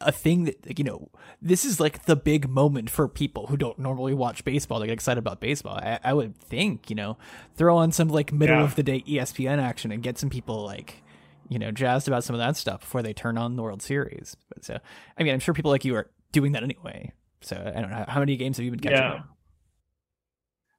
a 0.00 0.12
thing 0.12 0.44
that 0.44 0.78
you 0.78 0.84
know 0.84 1.08
this 1.42 1.64
is 1.64 1.78
like 1.78 2.04
the 2.06 2.16
big 2.16 2.48
moment 2.48 2.88
for 2.88 3.06
people 3.06 3.48
who 3.48 3.56
don't 3.56 3.78
normally 3.78 4.14
watch 4.14 4.44
baseball 4.44 4.80
they 4.80 4.86
get 4.86 4.92
excited 4.92 5.18
about 5.18 5.40
baseball 5.40 5.76
i, 5.76 5.98
I 6.02 6.14
would 6.14 6.36
think 6.36 6.88
you 6.88 6.96
know 6.96 7.18
throw 7.54 7.76
on 7.76 7.92
some 7.92 8.08
like 8.08 8.32
middle 8.32 8.56
yeah. 8.56 8.64
of 8.64 8.76
the 8.76 8.82
day 8.82 9.04
espn 9.06 9.60
action 9.60 9.92
and 9.92 10.02
get 10.02 10.18
some 10.18 10.30
people 10.30 10.64
like 10.64 11.02
you 11.48 11.58
know 11.58 11.70
jazzed 11.70 12.08
about 12.08 12.24
some 12.24 12.34
of 12.34 12.40
that 12.40 12.56
stuff 12.56 12.80
before 12.80 13.02
they 13.02 13.12
turn 13.12 13.36
on 13.36 13.56
the 13.56 13.62
world 13.62 13.82
series 13.82 14.36
but 14.48 14.64
so 14.64 14.78
i 15.18 15.22
mean 15.22 15.34
i'm 15.34 15.40
sure 15.40 15.52
people 15.52 15.70
like 15.70 15.84
you 15.84 15.94
are 15.94 16.08
doing 16.32 16.52
that 16.52 16.62
anyway 16.62 17.12
so 17.42 17.56
i 17.76 17.80
don't 17.80 17.90
know 17.90 18.04
how 18.08 18.20
many 18.20 18.36
games 18.36 18.56
have 18.56 18.64
you 18.64 18.70
been 18.70 18.80
catching 18.80 18.98
yeah. 18.98 19.20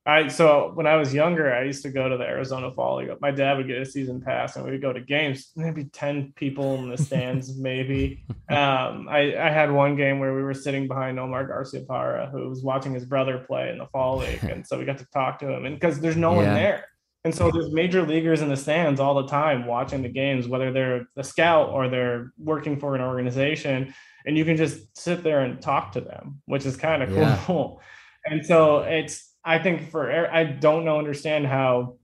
I 0.03 0.29
so 0.29 0.71
when 0.73 0.87
I 0.87 0.95
was 0.95 1.13
younger, 1.13 1.53
I 1.53 1.63
used 1.63 1.83
to 1.83 1.91
go 1.91 2.09
to 2.09 2.17
the 2.17 2.23
Arizona 2.23 2.71
Fall 2.71 2.97
League. 2.97 3.11
My 3.21 3.29
dad 3.29 3.57
would 3.57 3.67
get 3.67 3.77
a 3.77 3.85
season 3.85 4.19
pass, 4.19 4.55
and 4.55 4.65
we 4.65 4.71
would 4.71 4.81
go 4.81 4.91
to 4.91 4.99
games. 4.99 5.51
Maybe 5.55 5.85
ten 5.85 6.33
people 6.35 6.75
in 6.75 6.89
the 6.89 6.97
stands, 6.97 7.55
maybe. 7.59 8.25
Um, 8.49 9.07
I 9.07 9.35
I 9.37 9.51
had 9.51 9.71
one 9.71 9.95
game 9.95 10.17
where 10.17 10.33
we 10.33 10.41
were 10.41 10.55
sitting 10.55 10.87
behind 10.87 11.19
Nomar 11.19 11.47
Garciaparra, 11.47 12.31
who 12.31 12.49
was 12.49 12.63
watching 12.63 12.95
his 12.95 13.05
brother 13.05 13.45
play 13.47 13.69
in 13.69 13.77
the 13.77 13.85
Fall 13.87 14.17
League, 14.17 14.43
and 14.43 14.65
so 14.65 14.79
we 14.79 14.85
got 14.85 14.97
to 14.97 15.07
talk 15.13 15.37
to 15.39 15.49
him. 15.49 15.65
And 15.65 15.79
because 15.79 15.99
there's 15.99 16.17
no 16.17 16.31
yeah. 16.31 16.37
one 16.37 16.53
there, 16.55 16.85
and 17.23 17.35
so 17.35 17.51
there's 17.51 17.71
major 17.71 18.01
leaguers 18.01 18.41
in 18.41 18.49
the 18.49 18.57
stands 18.57 18.99
all 18.99 19.13
the 19.13 19.27
time 19.27 19.67
watching 19.67 20.01
the 20.01 20.09
games, 20.09 20.47
whether 20.47 20.71
they're 20.71 21.05
a 21.15 21.23
scout 21.23 21.69
or 21.69 21.89
they're 21.89 22.33
working 22.39 22.79
for 22.79 22.95
an 22.95 23.01
organization, 23.01 23.93
and 24.25 24.35
you 24.35 24.45
can 24.45 24.57
just 24.57 24.97
sit 24.97 25.23
there 25.23 25.41
and 25.41 25.61
talk 25.61 25.91
to 25.91 26.01
them, 26.01 26.41
which 26.45 26.65
is 26.65 26.75
kind 26.75 27.03
of 27.03 27.09
cool. 27.45 27.79
Yeah. 27.79 28.33
And 28.33 28.45
so 28.45 28.79
it's 28.79 29.30
I 29.43 29.59
think 29.59 29.89
for 29.89 30.11
I 30.11 30.43
don't 30.43 30.85
know 30.85 30.99
understand 30.99 31.47
how 31.47 31.95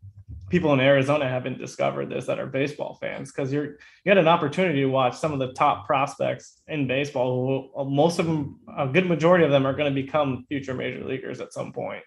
people 0.49 0.73
in 0.73 0.79
Arizona 0.79 1.27
haven't 1.27 1.57
discovered 1.57 2.09
this 2.09 2.25
that 2.25 2.39
are 2.39 2.47
baseball 2.47 2.97
fans 3.01 3.31
because 3.31 3.51
you're 3.51 3.65
you 4.05 4.09
had 4.09 4.17
an 4.17 4.27
opportunity 4.27 4.81
to 4.81 4.87
watch 4.87 5.15
some 5.17 5.33
of 5.33 5.39
the 5.39 5.53
top 5.53 5.85
prospects 5.85 6.61
in 6.67 6.87
baseball 6.87 7.71
who 7.75 7.85
most 7.89 8.19
of 8.19 8.25
them 8.25 8.59
a 8.77 8.87
good 8.87 9.07
majority 9.07 9.43
of 9.45 9.51
them 9.51 9.65
are 9.65 9.73
going 9.73 9.93
to 9.93 10.01
become 10.01 10.45
future 10.47 10.73
major 10.73 11.03
leaguers 11.03 11.39
at 11.39 11.53
some 11.53 11.71
point. 11.71 12.03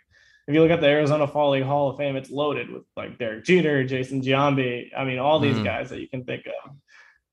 If 0.49 0.55
you 0.55 0.63
look 0.63 0.71
at 0.71 0.81
the 0.81 0.89
Arizona 0.89 1.29
Fall 1.29 1.51
League 1.51 1.63
Hall 1.63 1.91
of 1.91 1.97
Fame, 1.97 2.17
it's 2.17 2.31
loaded 2.31 2.71
with 2.71 2.83
like 2.97 3.19
Derek 3.19 3.45
Jeter, 3.45 3.85
Jason 3.85 4.21
Giambi. 4.21 4.89
I 4.97 5.05
mean, 5.05 5.19
all 5.19 5.39
these 5.39 5.57
mm. 5.57 5.65
guys 5.65 5.91
that 5.91 6.01
you 6.01 6.09
can 6.09 6.25
think 6.25 6.47
of. 6.47 6.73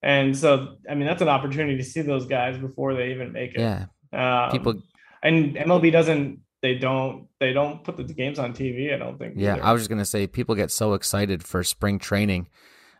And 0.03 0.37
so, 0.37 0.75
I 0.87 0.93
mean, 0.93 1.07
that's 1.07 1.23
an 1.23 1.27
opportunity 1.27 1.77
to 1.77 1.83
see 1.83 2.01
those 2.01 2.27
guys 2.27 2.59
before 2.59 2.93
they 2.93 3.11
even 3.11 3.31
make 3.31 3.55
it. 3.55 3.61
Yeah. 3.61 3.85
Um, 4.13 4.51
People 4.51 4.81
and 5.23 5.55
MLB 5.55 5.91
doesn't 5.91 6.39
they 6.67 6.75
don't 6.75 7.27
they 7.39 7.53
don't 7.53 7.83
put 7.83 7.95
the 7.95 8.03
games 8.03 8.39
on 8.39 8.53
TV. 8.53 8.93
I 8.93 8.97
don't 8.97 9.17
think. 9.17 9.35
Yeah, 9.37 9.53
either. 9.53 9.63
I 9.63 9.71
was 9.71 9.81
just 9.81 9.89
gonna 9.89 10.05
say 10.05 10.27
people 10.27 10.53
get 10.53 10.69
so 10.69 10.93
excited 10.93 11.43
for 11.43 11.63
spring 11.63 11.97
training, 11.97 12.49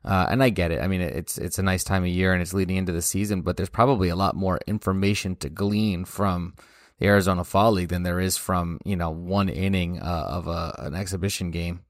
uh, 0.06 0.28
and 0.30 0.42
I 0.42 0.50
get 0.50 0.72
it. 0.72 0.82
I 0.82 0.88
mean, 0.88 1.02
it's 1.02 1.38
it's 1.38 1.60
a 1.60 1.64
nice 1.64 1.84
time 1.84 2.04
of 2.04 2.10
year 2.10 2.32
and 2.32 2.42
it's 2.42 2.54
leading 2.54 2.78
into 2.78 2.94
the 2.94 3.02
season, 3.02 3.42
but 3.42 3.58
there's 3.58 3.70
probably 3.70 4.08
a 4.08 4.16
lot 4.16 4.36
more 4.36 4.60
information 4.68 5.36
to 5.38 5.50
glean 5.50 6.06
from 6.06 6.54
the 7.00 7.08
Arizona 7.08 7.44
Fall 7.44 7.74
League 7.74 7.90
than 7.90 8.04
there 8.04 8.22
is 8.22 8.38
from 8.38 8.80
you 8.86 8.96
know 8.96 9.10
one 9.10 9.50
inning 9.50 10.00
uh, 10.00 10.26
of 10.30 10.48
a, 10.48 10.74
an 10.80 10.96
exhibition 10.96 11.52
game 11.52 11.82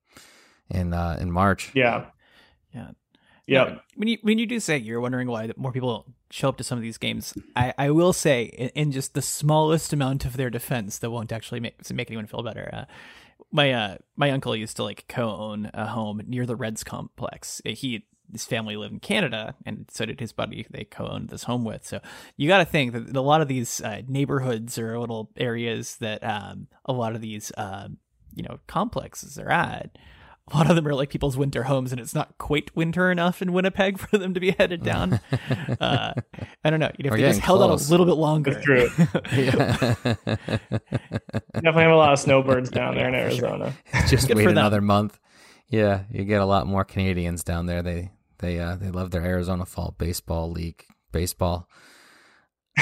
in 0.72 0.94
uh, 0.94 1.18
in 1.22 1.32
March. 1.32 1.72
Yeah, 1.76 2.06
yeah. 2.74 2.92
Yeah. 3.46 3.78
When 3.96 4.10
you 4.10 4.18
when 4.24 4.40
you 4.40 4.46
do 4.46 4.60
say 4.60 4.78
you're 4.78 5.00
wondering 5.00 5.28
why 5.28 5.52
more 5.56 5.72
people 5.72 6.06
show 6.30 6.50
up 6.50 6.58
to 6.58 6.64
some 6.64 6.78
of 6.78 6.82
these 6.82 6.98
games, 6.98 7.34
I, 7.56 7.74
I 7.78 7.90
will 7.92 8.14
say 8.14 8.44
in, 8.44 8.70
in 8.70 8.92
just 8.92 9.14
the 9.14 9.22
smallest 9.22 9.94
amount 9.94 10.26
of 10.26 10.38
their 10.38 10.50
defense 10.50 10.98
that 11.00 11.12
won't 11.12 11.32
actually 11.32 11.60
make 11.60 11.90
make 11.92 12.10
anyone 12.10 12.28
feel 12.28 12.44
better. 12.44 12.70
Uh, 12.72 12.86
my 13.52 13.72
uh 13.72 13.98
my 14.16 14.32
uncle 14.32 14.56
used 14.56 14.76
to 14.78 14.84
like 14.84 15.06
co-own 15.08 15.72
a 15.74 15.88
home 15.88 16.22
near 16.28 16.46
the 16.46 16.56
Reds 16.56 16.84
complex. 16.84 17.62
He 17.66 18.06
his 18.32 18.46
family 18.46 18.76
lived 18.76 18.94
in 18.94 19.00
Canada, 19.00 19.56
and 19.66 19.86
so 19.90 20.06
did 20.06 20.20
his 20.20 20.34
buddy. 20.34 20.68
They 20.70 20.84
co-owned 20.84 21.30
this 21.30 21.44
home 21.44 21.64
with. 21.64 21.86
So 21.86 22.02
you 22.36 22.48
got 22.48 22.58
to 22.58 22.66
think 22.66 22.92
that 22.92 23.16
a 23.16 23.22
lot 23.22 23.42
of 23.42 23.48
these 23.48 23.80
uh, 23.80 24.02
neighborhoods 24.08 24.78
or 24.78 25.00
little 25.00 25.32
areas 25.38 25.96
that 25.98 26.24
um, 26.24 26.68
a 26.86 26.94
lot 26.94 27.16
of 27.16 27.22
these 27.22 27.52
uh, 27.58 27.88
you 28.36 28.44
know 28.44 28.60
complexes 28.68 29.40
are 29.40 29.50
at 29.50 29.98
a 30.50 30.58
lot 30.58 30.70
of 30.70 30.76
them 30.76 30.88
are 30.88 30.94
like 30.94 31.10
people's 31.10 31.36
winter 31.36 31.64
homes, 31.64 31.92
and 31.92 32.00
it's 32.00 32.16
not 32.16 32.38
quite 32.38 32.74
winter 32.76 33.12
enough 33.12 33.42
in 33.42 33.52
Winnipeg 33.52 34.00
for 34.00 34.18
them 34.18 34.34
to 34.34 34.40
be 34.40 34.52
headed 34.52 34.84
down. 34.84 35.20
uh, 35.82 36.14
I 36.64 36.70
don't 36.70 36.80
know. 36.80 36.92
You 36.98 37.10
know, 37.10 37.16
if 37.16 37.22
they 37.22 37.28
just 37.28 37.40
held 37.42 37.62
out 37.62 37.70
a 37.70 37.90
little 37.90 38.06
bit 38.06 38.16
longer. 38.16 38.54
That's 38.54 38.66
true. 38.66 38.88
Definitely 41.54 41.84
have 41.84 41.92
a 41.92 41.96
lot 41.96 42.14
of 42.14 42.20
snowbirds 42.20 42.70
down 42.70 42.96
there 42.96 43.10
in 43.10 43.16
Arizona. 43.16 43.76
Just 44.08 44.28
Good 44.28 44.38
wait 44.38 44.48
another 44.48 44.82
month. 44.82 45.20
Yeah, 45.70 46.04
you 46.10 46.24
get 46.24 46.40
a 46.40 46.46
lot 46.46 46.66
more 46.66 46.86
Canadians 46.86 47.44
down 47.44 47.66
there. 47.66 47.82
They 47.82 48.12
they 48.40 48.60
uh, 48.60 48.78
they 48.78 48.90
love 48.90 49.12
their 49.12 49.24
Arizona 49.24 49.66
Fall 49.66 49.96
Baseball 49.98 50.50
League 50.50 50.86
baseball. 51.12 51.68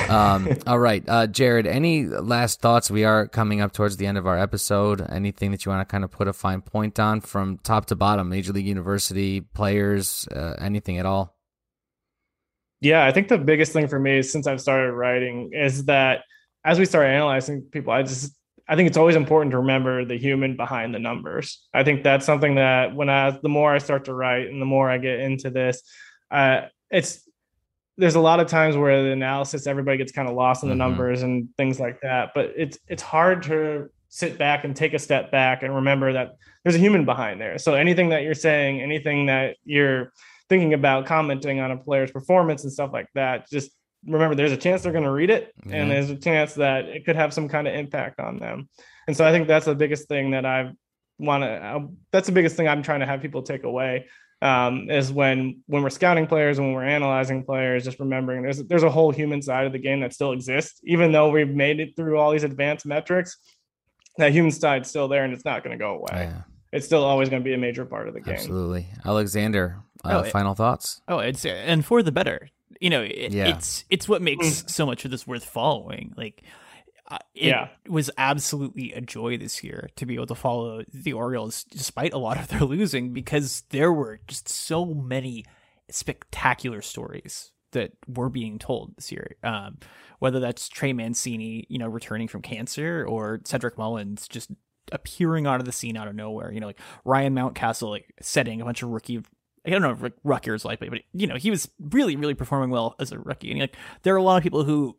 Um, 0.10 0.50
all 0.68 0.80
right, 0.80 1.04
uh, 1.08 1.28
Jared. 1.28 1.68
Any 1.68 2.06
last 2.06 2.62
thoughts? 2.62 2.92
We 2.92 3.04
are 3.04 3.28
coming 3.28 3.62
up 3.62 3.74
towards 3.74 3.98
the 3.98 4.08
end 4.08 4.18
of 4.18 4.28
our 4.28 4.38
episode. 4.38 5.02
Anything 5.10 5.52
that 5.52 5.66
you 5.66 5.72
want 5.72 5.88
to 5.88 5.92
kind 5.92 6.04
of 6.04 6.12
put 6.12 6.28
a 6.28 6.34
fine 6.34 6.62
point 6.62 7.00
on 7.00 7.22
from 7.22 7.58
top 7.60 7.86
to 7.88 7.96
bottom? 7.96 8.30
Major 8.30 8.54
League 8.54 8.68
University 8.68 9.42
players, 9.42 10.28
uh, 10.32 10.56
anything 10.60 10.98
at 10.98 11.06
all? 11.06 11.36
Yeah, 12.82 13.06
I 13.06 13.12
think 13.12 13.30
the 13.30 13.38
biggest 13.38 13.74
thing 13.74 13.88
for 13.88 14.00
me 14.00 14.22
since 14.22 14.48
I've 14.48 14.62
started 14.62 14.92
writing 14.94 15.52
is 15.54 15.86
that 15.86 16.24
as 16.64 16.80
we 16.80 16.86
start 16.86 17.08
analyzing 17.08 17.62
people, 17.64 17.94
I 17.94 18.04
just 18.04 18.36
I 18.68 18.76
think 18.76 18.88
it's 18.88 18.98
always 18.98 19.16
important 19.16 19.52
to 19.52 19.60
remember 19.60 20.06
the 20.06 20.18
human 20.18 20.56
behind 20.56 20.94
the 20.94 21.00
numbers. 21.00 21.64
I 21.74 21.84
think 21.84 22.04
that's 22.04 22.26
something 22.26 22.56
that 22.56 22.96
when 22.96 23.10
I 23.10 23.32
the 23.32 23.50
more 23.50 23.74
I 23.74 23.78
start 23.78 24.06
to 24.06 24.14
write 24.14 24.48
and 24.48 24.62
the 24.62 24.66
more 24.66 24.90
I 24.90 24.98
get 24.98 25.20
into 25.20 25.50
this, 25.50 25.82
uh, 26.32 26.62
it's 26.90 27.22
there's 27.98 28.16
a 28.16 28.20
lot 28.20 28.40
of 28.40 28.48
times 28.48 28.76
where 28.76 29.04
the 29.04 29.12
analysis 29.12 29.68
everybody 29.68 29.98
gets 29.98 30.12
kind 30.12 30.28
of 30.28 30.36
lost 30.36 30.64
in 30.64 30.70
the 30.70 30.74
mm-hmm. 30.74 30.80
numbers 30.80 31.22
and 31.22 31.50
things 31.58 31.80
like 31.80 32.00
that 32.02 32.32
but 32.36 32.52
it's 32.56 32.78
it's 32.88 33.02
hard 33.02 33.44
to 33.44 33.90
sit 34.10 34.38
back 34.38 34.64
and 34.64 34.76
take 34.76 34.94
a 34.94 35.00
step 35.00 35.32
back 35.32 35.64
and 35.64 35.76
remember 35.76 36.14
that 36.14 36.36
there's 36.64 36.76
a 36.76 36.80
human 36.80 37.06
behind 37.06 37.40
there 37.40 37.58
so 37.58 37.74
anything 37.74 38.10
that 38.10 38.24
you're 38.24 38.34
saying 38.34 38.82
anything 38.82 39.26
that 39.26 39.56
you're 39.64 40.12
thinking 40.48 40.74
about 40.74 41.06
commenting 41.06 41.60
on 41.60 41.72
a 41.72 41.78
player's 41.78 42.12
performance 42.12 42.64
and 42.64 42.72
stuff 42.72 42.92
like 42.94 43.08
that 43.16 43.50
just 43.50 43.72
remember 44.06 44.36
there's 44.36 44.52
a 44.52 44.58
chance 44.58 44.84
they're 44.84 44.92
going 44.92 45.04
to 45.04 45.12
read 45.12 45.30
it 45.30 45.52
yeah. 45.66 45.78
and 45.78 45.92
there's 45.92 46.10
a 46.10 46.16
chance 46.16 46.54
that 46.54 46.86
it 46.86 47.06
could 47.06 47.16
have 47.16 47.34
some 47.34 47.50
kind 47.50 47.68
of 47.68 47.74
impact 47.74 48.20
on 48.20 48.38
them 48.38 48.70
and 49.08 49.18
so 49.18 49.26
i 49.26 49.32
think 49.32 49.48
that's 49.48 49.66
the 49.66 49.76
biggest 49.76 50.08
thing 50.08 50.32
that 50.32 50.46
i 50.46 50.72
want 51.18 51.44
to 51.44 51.88
that's 52.12 52.28
the 52.28 52.34
biggest 52.34 52.56
thing 52.56 52.68
i'm 52.68 52.84
trying 52.84 53.00
to 53.00 53.06
have 53.06 53.22
people 53.22 53.42
take 53.42 53.64
away 53.64 54.06
um, 54.46 54.92
is 54.92 55.12
when 55.12 55.64
when 55.66 55.82
we're 55.82 55.90
scouting 55.90 56.28
players 56.28 56.60
when 56.60 56.72
we're 56.72 56.84
analyzing 56.84 57.44
players 57.44 57.84
just 57.84 58.00
remembering 58.00 58.44
there's 58.44 58.64
there's 58.66 58.84
a 58.84 58.90
whole 58.90 59.10
human 59.10 59.42
side 59.42 59.66
of 59.66 59.72
the 59.72 59.80
game 59.80 60.02
that 60.02 60.14
still 60.14 60.34
exists 60.34 60.80
even 60.84 61.12
though 61.12 61.30
we've 61.32 61.50
made 61.50 61.80
it 61.80 61.96
through 61.96 62.20
all 62.20 62.32
these 62.32 62.44
advanced 62.44 62.86
metrics 62.86 63.38
that 64.18 64.32
human 64.32 64.52
side's 64.52 64.88
still 64.88 65.08
there 65.08 65.24
and 65.24 65.34
it's 65.34 65.46
not 65.46 65.64
going 65.64 65.76
to 65.76 65.84
go 65.84 65.96
away 65.96 66.30
yeah. 66.30 66.42
it's 66.72 66.86
still 66.86 67.04
always 67.04 67.28
going 67.28 67.42
to 67.42 67.44
be 67.44 67.56
a 67.56 67.58
major 67.58 67.86
part 67.86 68.08
of 68.08 68.14
the 68.14 68.22
game 68.22 68.36
absolutely 68.36 68.86
alexander 69.04 69.78
uh, 70.04 70.22
oh, 70.24 70.30
final 70.30 70.54
thoughts 70.54 71.02
oh 71.08 71.18
it's 71.18 71.44
and 71.44 71.84
for 71.84 72.04
the 72.04 72.12
better 72.12 72.48
you 72.80 72.92
know 72.92 73.02
it, 73.02 73.32
yeah. 73.32 73.48
it's 73.48 73.84
it's 73.90 74.08
what 74.08 74.22
makes 74.22 74.46
mm. 74.46 74.70
so 74.70 74.86
much 74.86 75.06
of 75.06 75.12
this 75.12 75.26
worth 75.26 75.44
following 75.44 76.14
like 76.18 76.44
uh, 77.08 77.18
it 77.36 77.48
yeah. 77.48 77.68
was 77.88 78.10
absolutely 78.18 78.92
a 78.94 79.02
joy 79.02 79.38
this 79.38 79.64
year 79.64 79.90
to 79.96 80.06
be 80.06 80.16
able 80.16 80.26
to 80.26 80.36
follow 80.36 80.84
the 80.92 81.14
Orioles 81.14 81.64
despite 81.66 82.14
a 82.14 82.18
lot 82.18 82.40
of 82.40 82.48
their 82.48 82.62
losing 82.62 83.14
because 83.14 83.64
there 83.70 83.94
were 83.94 84.20
just 84.28 84.50
so 84.50 84.86
many 84.86 85.46
spectacular 85.90 86.82
stories 86.82 87.52
that 87.74 87.92
were 88.08 88.30
being 88.30 88.58
told 88.58 88.96
this 88.96 89.12
year. 89.12 89.36
Um, 89.44 89.78
whether 90.20 90.40
that's 90.40 90.68
Trey 90.68 90.94
Mancini, 90.94 91.66
you 91.70 91.78
know, 91.78 91.88
returning 91.88 92.28
from 92.28 92.42
cancer 92.42 93.06
or 93.08 93.42
Cedric 93.44 93.78
Mullins 93.78 94.28
just 94.28 94.50
appearing 94.92 95.46
out 95.46 95.60
of 95.60 95.66
the 95.66 95.72
scene 95.72 95.98
out 95.98 96.08
of 96.08 96.16
nowhere, 96.16 96.52
you 96.52 96.60
know, 96.60 96.68
like 96.68 96.80
Ryan 97.04 97.36
Mountcastle 97.36 97.90
like 97.90 98.14
setting 98.22 98.62
a 98.62 98.66
bunch 98.66 98.82
of 98.82 98.90
rookie 98.90 99.22
I 99.66 99.72
don't 99.72 99.82
know 99.82 99.92
if 99.92 100.66
like, 100.66 100.80
but 100.80 100.90
you 101.14 101.26
know, 101.26 101.38
he 101.38 101.50
was 101.50 101.68
really, 101.80 102.16
really 102.16 102.36
performing 102.36 102.70
well 102.70 102.96
as 103.00 103.12
a 103.12 103.18
rookie. 103.18 103.50
And 103.50 103.60
like, 103.60 103.76
there 104.04 104.14
are 104.14 104.18
a 104.18 104.24
lot 104.24 104.38
of 104.38 104.44
people 104.44 104.64
who 104.64 104.96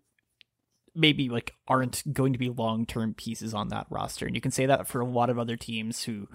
maybe 0.97 1.29
like 1.29 1.55
aren't 1.69 2.03
going 2.13 2.33
to 2.33 2.39
be 2.39 2.49
long 2.49 2.87
term 2.87 3.15
pieces 3.15 3.55
on 3.55 3.69
that 3.69 3.87
roster. 3.91 4.27
And 4.27 4.35
you 4.35 4.41
can 4.41 4.51
say 4.51 4.67
that 4.67 4.89
for 4.89 5.01
a 5.01 5.07
lot 5.07 5.31
of 5.31 5.39
other 5.39 5.57
teams 5.57 6.05
who, 6.05 6.29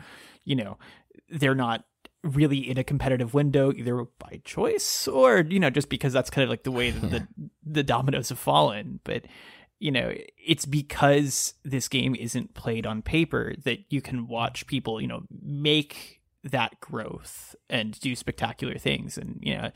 you 0.45 0.55
know, 0.55 0.77
they're 1.29 1.55
not 1.55 1.85
really 2.23 2.69
in 2.69 2.77
a 2.77 2.83
competitive 2.83 3.33
window 3.33 3.73
either 3.73 4.05
by 4.19 4.39
choice 4.45 5.07
or 5.07 5.39
you 5.39 5.59
know 5.59 5.71
just 5.71 5.89
because 5.89 6.13
that's 6.13 6.29
kind 6.29 6.43
of 6.43 6.49
like 6.49 6.63
the 6.63 6.71
way 6.71 6.91
that 6.91 7.09
the 7.09 7.27
the 7.65 7.83
dominoes 7.83 8.29
have 8.29 8.37
fallen 8.37 8.99
but 9.03 9.25
you 9.79 9.89
know 9.89 10.13
it's 10.37 10.67
because 10.67 11.55
this 11.63 11.87
game 11.87 12.13
isn't 12.13 12.53
played 12.53 12.85
on 12.85 13.01
paper 13.01 13.55
that 13.63 13.79
you 13.89 14.01
can 14.01 14.27
watch 14.27 14.67
people 14.67 15.01
you 15.01 15.07
know 15.07 15.23
make 15.41 16.21
that 16.43 16.79
growth 16.79 17.55
and 17.69 17.99
do 17.99 18.15
spectacular 18.15 18.77
things 18.77 19.17
and 19.17 19.39
you 19.41 19.57
know 19.57 19.71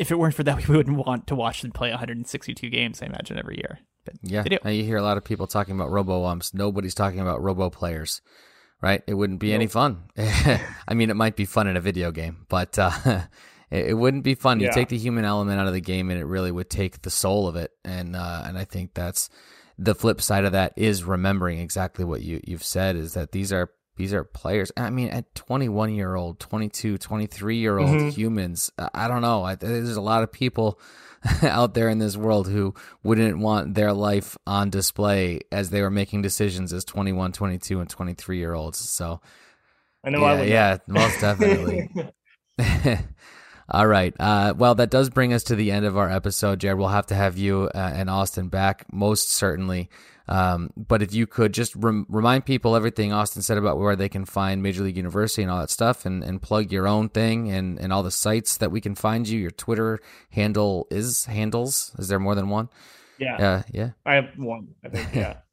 if 0.00 0.10
it 0.10 0.18
weren't 0.18 0.34
for 0.34 0.42
that 0.42 0.56
we 0.68 0.76
wouldn't 0.76 1.06
want 1.06 1.26
to 1.26 1.34
watch 1.34 1.62
them 1.62 1.70
play 1.70 1.90
162 1.90 2.68
games 2.68 3.00
i 3.02 3.06
imagine 3.06 3.38
every 3.38 3.56
year 3.56 3.78
but 4.04 4.14
yeah, 4.22 4.68
you 4.68 4.84
hear 4.84 4.96
a 4.96 5.02
lot 5.02 5.16
of 5.16 5.24
people 5.24 5.46
talking 5.46 5.74
about 5.74 5.90
robo 5.90 6.24
umps. 6.24 6.54
Nobody's 6.54 6.94
talking 6.94 7.20
about 7.20 7.42
robo 7.42 7.70
players, 7.70 8.22
right? 8.80 9.02
It 9.06 9.14
wouldn't 9.14 9.40
be 9.40 9.48
nope. 9.48 9.54
any 9.56 9.66
fun. 9.66 10.04
I 10.18 10.94
mean, 10.94 11.10
it 11.10 11.16
might 11.16 11.36
be 11.36 11.44
fun 11.44 11.66
in 11.66 11.76
a 11.76 11.80
video 11.80 12.10
game, 12.10 12.46
but 12.48 12.78
uh, 12.78 12.90
it, 13.70 13.88
it, 13.88 13.94
wouldn't 13.94 14.24
be 14.24 14.34
fun. 14.34 14.60
Yeah. 14.60 14.68
You 14.68 14.72
take 14.72 14.88
the 14.88 14.98
human 14.98 15.24
element 15.24 15.60
out 15.60 15.66
of 15.66 15.74
the 15.74 15.80
game, 15.80 16.10
and 16.10 16.18
it 16.18 16.24
really 16.24 16.50
would 16.50 16.70
take 16.70 17.02
the 17.02 17.10
soul 17.10 17.46
of 17.46 17.56
it. 17.56 17.72
And 17.84 18.16
uh, 18.16 18.44
and 18.46 18.56
I 18.56 18.64
think 18.64 18.94
that's 18.94 19.28
the 19.78 19.94
flip 19.94 20.20
side 20.20 20.44
of 20.44 20.52
that 20.52 20.72
is 20.76 21.04
remembering 21.04 21.58
exactly 21.58 22.04
what 22.04 22.22
you 22.22 22.40
you've 22.44 22.64
said 22.64 22.96
is 22.96 23.14
that 23.14 23.32
these 23.32 23.52
are 23.52 23.70
these 24.00 24.14
are 24.14 24.24
players. 24.24 24.72
I 24.78 24.88
mean, 24.88 25.10
at 25.10 25.34
21 25.34 25.94
year 25.94 26.14
old, 26.14 26.40
22, 26.40 26.96
23 26.96 27.56
year 27.58 27.78
old 27.78 27.90
mm-hmm. 27.90 28.08
humans, 28.08 28.72
I 28.94 29.08
don't 29.08 29.20
know. 29.20 29.44
I, 29.44 29.56
there's 29.56 29.94
a 29.94 30.00
lot 30.00 30.22
of 30.22 30.32
people 30.32 30.80
out 31.42 31.74
there 31.74 31.90
in 31.90 31.98
this 31.98 32.16
world 32.16 32.48
who 32.48 32.74
wouldn't 33.02 33.38
want 33.40 33.74
their 33.74 33.92
life 33.92 34.38
on 34.46 34.70
display 34.70 35.40
as 35.52 35.68
they 35.68 35.82
were 35.82 35.90
making 35.90 36.22
decisions 36.22 36.72
as 36.72 36.82
21, 36.86 37.32
22, 37.32 37.78
and 37.78 37.90
23 37.90 38.38
year 38.38 38.54
olds. 38.54 38.78
So, 38.78 39.20
I 40.02 40.08
know 40.08 40.20
yeah, 40.20 40.26
I 40.26 40.40
would. 40.40 40.48
Yeah, 40.48 40.78
most 40.86 41.20
definitely. 41.20 41.90
All 43.70 43.86
right. 43.86 44.14
Uh, 44.18 44.54
well, 44.56 44.74
that 44.76 44.90
does 44.90 45.10
bring 45.10 45.34
us 45.34 45.42
to 45.44 45.56
the 45.56 45.72
end 45.72 45.84
of 45.84 45.98
our 45.98 46.08
episode, 46.08 46.60
Jared. 46.60 46.78
We'll 46.78 46.88
have 46.88 47.08
to 47.08 47.14
have 47.14 47.36
you 47.36 47.70
uh, 47.74 47.92
and 47.94 48.08
Austin 48.08 48.48
back, 48.48 48.90
most 48.90 49.30
certainly. 49.30 49.90
Um, 50.30 50.72
but 50.76 51.02
if 51.02 51.12
you 51.12 51.26
could 51.26 51.52
just 51.52 51.74
rem- 51.74 52.06
remind 52.08 52.46
people 52.46 52.76
everything 52.76 53.12
Austin 53.12 53.42
said 53.42 53.58
about 53.58 53.78
where 53.78 53.96
they 53.96 54.08
can 54.08 54.24
find 54.24 54.62
Major 54.62 54.84
League 54.84 54.96
University 54.96 55.42
and 55.42 55.50
all 55.50 55.58
that 55.58 55.70
stuff, 55.70 56.06
and, 56.06 56.22
and 56.22 56.40
plug 56.40 56.70
your 56.70 56.86
own 56.86 57.08
thing 57.08 57.50
and, 57.50 57.80
and 57.80 57.92
all 57.92 58.04
the 58.04 58.12
sites 58.12 58.56
that 58.58 58.70
we 58.70 58.80
can 58.80 58.94
find 58.94 59.28
you. 59.28 59.40
Your 59.40 59.50
Twitter 59.50 59.98
handle 60.30 60.86
is 60.88 61.24
handles. 61.24 61.94
Is 61.98 62.06
there 62.06 62.20
more 62.20 62.36
than 62.36 62.48
one? 62.48 62.68
Yeah. 63.18 63.36
Uh, 63.36 63.62
yeah. 63.72 63.90
I 64.06 64.14
have 64.14 64.30
one. 64.36 64.68
I 64.84 64.88
think. 64.88 65.14
Yeah. 65.14 65.36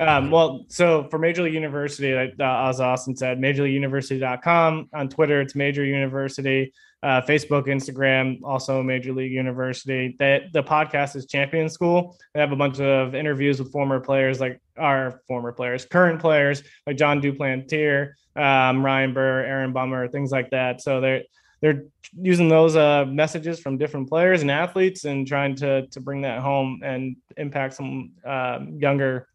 Um, 0.00 0.30
well, 0.30 0.64
so 0.68 1.08
for 1.10 1.18
Major 1.18 1.42
League 1.42 1.54
University, 1.54 2.14
uh, 2.14 2.28
as 2.38 2.80
Austin 2.80 3.16
said, 3.16 3.40
majorleagueuniversity.com. 3.40 4.90
On 4.94 5.08
Twitter, 5.08 5.40
it's 5.40 5.56
Major 5.56 5.84
University 5.84 6.72
uh, 7.02 7.20
Facebook, 7.22 7.66
Instagram, 7.66 8.40
also 8.42 8.82
Major 8.82 9.12
League 9.12 9.32
University. 9.32 10.16
That 10.18 10.52
the 10.52 10.62
podcast 10.62 11.16
is 11.16 11.26
Champion 11.26 11.68
School. 11.68 12.16
They 12.34 12.40
have 12.40 12.52
a 12.52 12.56
bunch 12.56 12.80
of 12.80 13.14
interviews 13.14 13.58
with 13.58 13.70
former 13.70 14.00
players, 14.00 14.40
like 14.40 14.60
our 14.76 15.20
former 15.28 15.52
players, 15.52 15.84
current 15.84 16.20
players 16.20 16.62
like 16.86 16.96
Jon 16.96 17.20
Duplantier, 17.20 18.12
um, 18.36 18.84
Ryan 18.84 19.14
Burr, 19.14 19.44
Aaron 19.44 19.72
Bummer, 19.72 20.08
things 20.08 20.30
like 20.30 20.50
that. 20.50 20.80
So 20.80 21.00
they're 21.00 21.22
they're 21.60 21.84
using 22.20 22.48
those 22.48 22.76
uh, 22.76 23.04
messages 23.04 23.60
from 23.60 23.78
different 23.78 24.08
players 24.08 24.42
and 24.42 24.50
athletes 24.50 25.04
and 25.04 25.26
trying 25.26 25.54
to 25.56 25.86
to 25.88 26.00
bring 26.00 26.22
that 26.22 26.40
home 26.40 26.80
and 26.82 27.16
impact 27.36 27.74
some 27.74 28.12
uh, 28.24 28.60
younger 28.76 29.28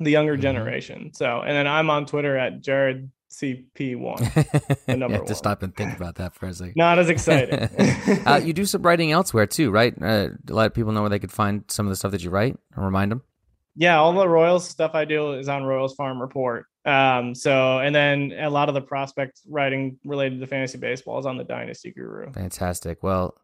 the 0.00 0.10
younger 0.10 0.34
mm-hmm. 0.34 0.42
generation. 0.42 1.12
So, 1.14 1.40
and 1.40 1.56
then 1.56 1.66
I'm 1.66 1.90
on 1.90 2.06
Twitter 2.06 2.36
at 2.36 2.60
Jared 2.60 3.10
CP1, 3.30 4.86
the 4.86 4.96
number 4.96 5.18
one. 5.18 5.26
To 5.26 5.34
stop 5.34 5.62
and 5.62 5.74
think 5.74 5.96
about 5.96 6.16
that 6.16 6.34
for 6.34 6.46
a 6.46 6.54
second. 6.54 6.74
Not 6.76 6.98
as 6.98 7.08
exciting. 7.08 7.68
uh, 8.26 8.40
you 8.42 8.52
do 8.52 8.64
some 8.64 8.82
writing 8.82 9.12
elsewhere 9.12 9.46
too, 9.46 9.70
right? 9.70 9.94
Uh, 10.02 10.30
let 10.48 10.74
people 10.74 10.92
know 10.92 11.02
where 11.02 11.10
they 11.10 11.20
could 11.20 11.32
find 11.32 11.64
some 11.68 11.86
of 11.86 11.90
the 11.90 11.96
stuff 11.96 12.10
that 12.10 12.24
you 12.24 12.30
write 12.30 12.56
and 12.74 12.84
remind 12.84 13.12
them. 13.12 13.22
Yeah, 13.76 13.98
all 13.98 14.12
the 14.12 14.28
Royals 14.28 14.68
stuff 14.68 14.94
I 14.94 15.04
do 15.04 15.34
is 15.34 15.48
on 15.48 15.62
Royals 15.62 15.94
Farm 15.94 16.20
Report. 16.20 16.66
Um, 16.84 17.34
so, 17.34 17.78
and 17.78 17.94
then 17.94 18.32
a 18.38 18.50
lot 18.50 18.68
of 18.68 18.74
the 18.74 18.80
prospect 18.80 19.40
writing 19.48 19.98
related 20.04 20.40
to 20.40 20.46
fantasy 20.46 20.78
baseball 20.78 21.18
is 21.18 21.26
on 21.26 21.36
the 21.36 21.44
Dynasty 21.44 21.92
Guru. 21.92 22.32
Fantastic. 22.32 23.02
Well, 23.02 23.36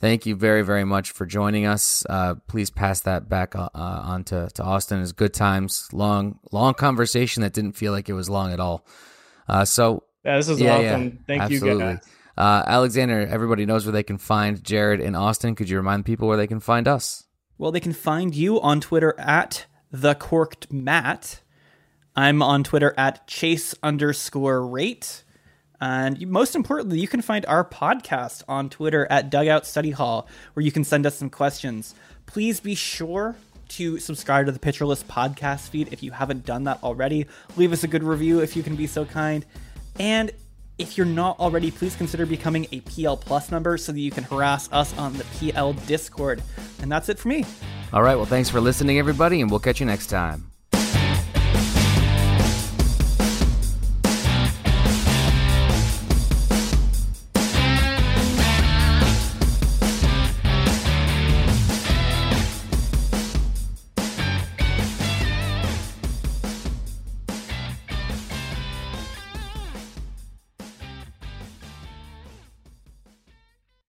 thank 0.00 0.24
you 0.24 0.34
very, 0.34 0.62
very 0.62 0.84
much 0.84 1.10
for 1.10 1.26
joining 1.26 1.66
us. 1.66 2.06
Uh, 2.08 2.36
please 2.46 2.70
pass 2.70 3.00
that 3.02 3.28
back 3.28 3.54
uh, 3.54 3.68
on 3.74 4.24
to, 4.24 4.48
to 4.54 4.62
Austin. 4.62 5.02
It's 5.02 5.12
good 5.12 5.34
times, 5.34 5.88
long, 5.92 6.38
long 6.52 6.74
conversation 6.74 7.42
that 7.42 7.52
didn't 7.52 7.72
feel 7.72 7.92
like 7.92 8.08
it 8.08 8.14
was 8.14 8.30
long 8.30 8.52
at 8.52 8.60
all. 8.60 8.86
Uh, 9.48 9.64
so 9.64 10.02
yeah, 10.24 10.36
this 10.36 10.48
is 10.48 10.60
yeah, 10.60 10.74
awesome. 10.74 11.04
Yeah, 11.04 11.10
Thank 11.26 11.42
absolutely. 11.42 11.84
you 11.84 11.92
guys. 11.92 11.98
Uh, 12.36 12.62
Alexander, 12.66 13.26
everybody 13.26 13.64
knows 13.64 13.86
where 13.86 13.92
they 13.92 14.02
can 14.02 14.18
find 14.18 14.62
Jared 14.62 15.00
in 15.00 15.14
Austin. 15.14 15.54
Could 15.54 15.70
you 15.70 15.76
remind 15.78 16.04
people 16.04 16.28
where 16.28 16.36
they 16.36 16.46
can 16.46 16.60
find 16.60 16.86
us? 16.86 17.24
Well, 17.56 17.72
they 17.72 17.80
can 17.80 17.94
find 17.94 18.34
you 18.34 18.60
on 18.60 18.80
Twitter 18.80 19.14
at 19.18 19.66
the 19.90 20.14
corked 20.14 20.70
Matt. 20.70 21.40
I'm 22.14 22.42
on 22.42 22.64
Twitter 22.64 22.94
at 22.98 23.26
chase 23.26 23.74
underscore 23.82 24.66
rate. 24.66 25.24
And 25.80 26.26
most 26.28 26.54
importantly, 26.54 26.98
you 26.98 27.08
can 27.08 27.22
find 27.22 27.44
our 27.46 27.64
podcast 27.64 28.42
on 28.48 28.70
Twitter 28.70 29.06
at 29.10 29.30
Dugout 29.30 29.66
Study 29.66 29.90
Hall, 29.90 30.26
where 30.54 30.64
you 30.64 30.72
can 30.72 30.84
send 30.84 31.06
us 31.06 31.16
some 31.16 31.30
questions. 31.30 31.94
Please 32.26 32.60
be 32.60 32.74
sure 32.74 33.36
to 33.70 33.98
subscribe 33.98 34.46
to 34.46 34.52
the 34.52 34.86
List 34.86 35.08
podcast 35.08 35.68
feed 35.68 35.92
if 35.92 36.02
you 36.02 36.10
haven't 36.10 36.44
done 36.44 36.64
that 36.64 36.82
already. 36.82 37.26
Leave 37.56 37.72
us 37.72 37.84
a 37.84 37.88
good 37.88 38.02
review 38.02 38.40
if 38.40 38.56
you 38.56 38.62
can 38.62 38.76
be 38.76 38.86
so 38.86 39.04
kind. 39.04 39.44
And 39.98 40.30
if 40.78 40.96
you're 40.96 41.06
not 41.06 41.38
already, 41.40 41.70
please 41.70 41.96
consider 41.96 42.26
becoming 42.26 42.66
a 42.72 42.80
PL 42.80 43.16
Plus 43.16 43.50
member 43.50 43.78
so 43.78 43.92
that 43.92 44.00
you 44.00 44.10
can 44.10 44.24
harass 44.24 44.70
us 44.72 44.96
on 44.98 45.14
the 45.14 45.24
PL 45.38 45.72
Discord. 45.72 46.42
And 46.82 46.92
that's 46.92 47.08
it 47.08 47.18
for 47.18 47.28
me. 47.28 47.44
All 47.92 48.02
right, 48.02 48.16
well, 48.16 48.26
thanks 48.26 48.50
for 48.50 48.60
listening, 48.60 48.98
everybody, 48.98 49.40
and 49.40 49.50
we'll 49.50 49.60
catch 49.60 49.80
you 49.80 49.86
next 49.86 50.08
time. 50.08 50.55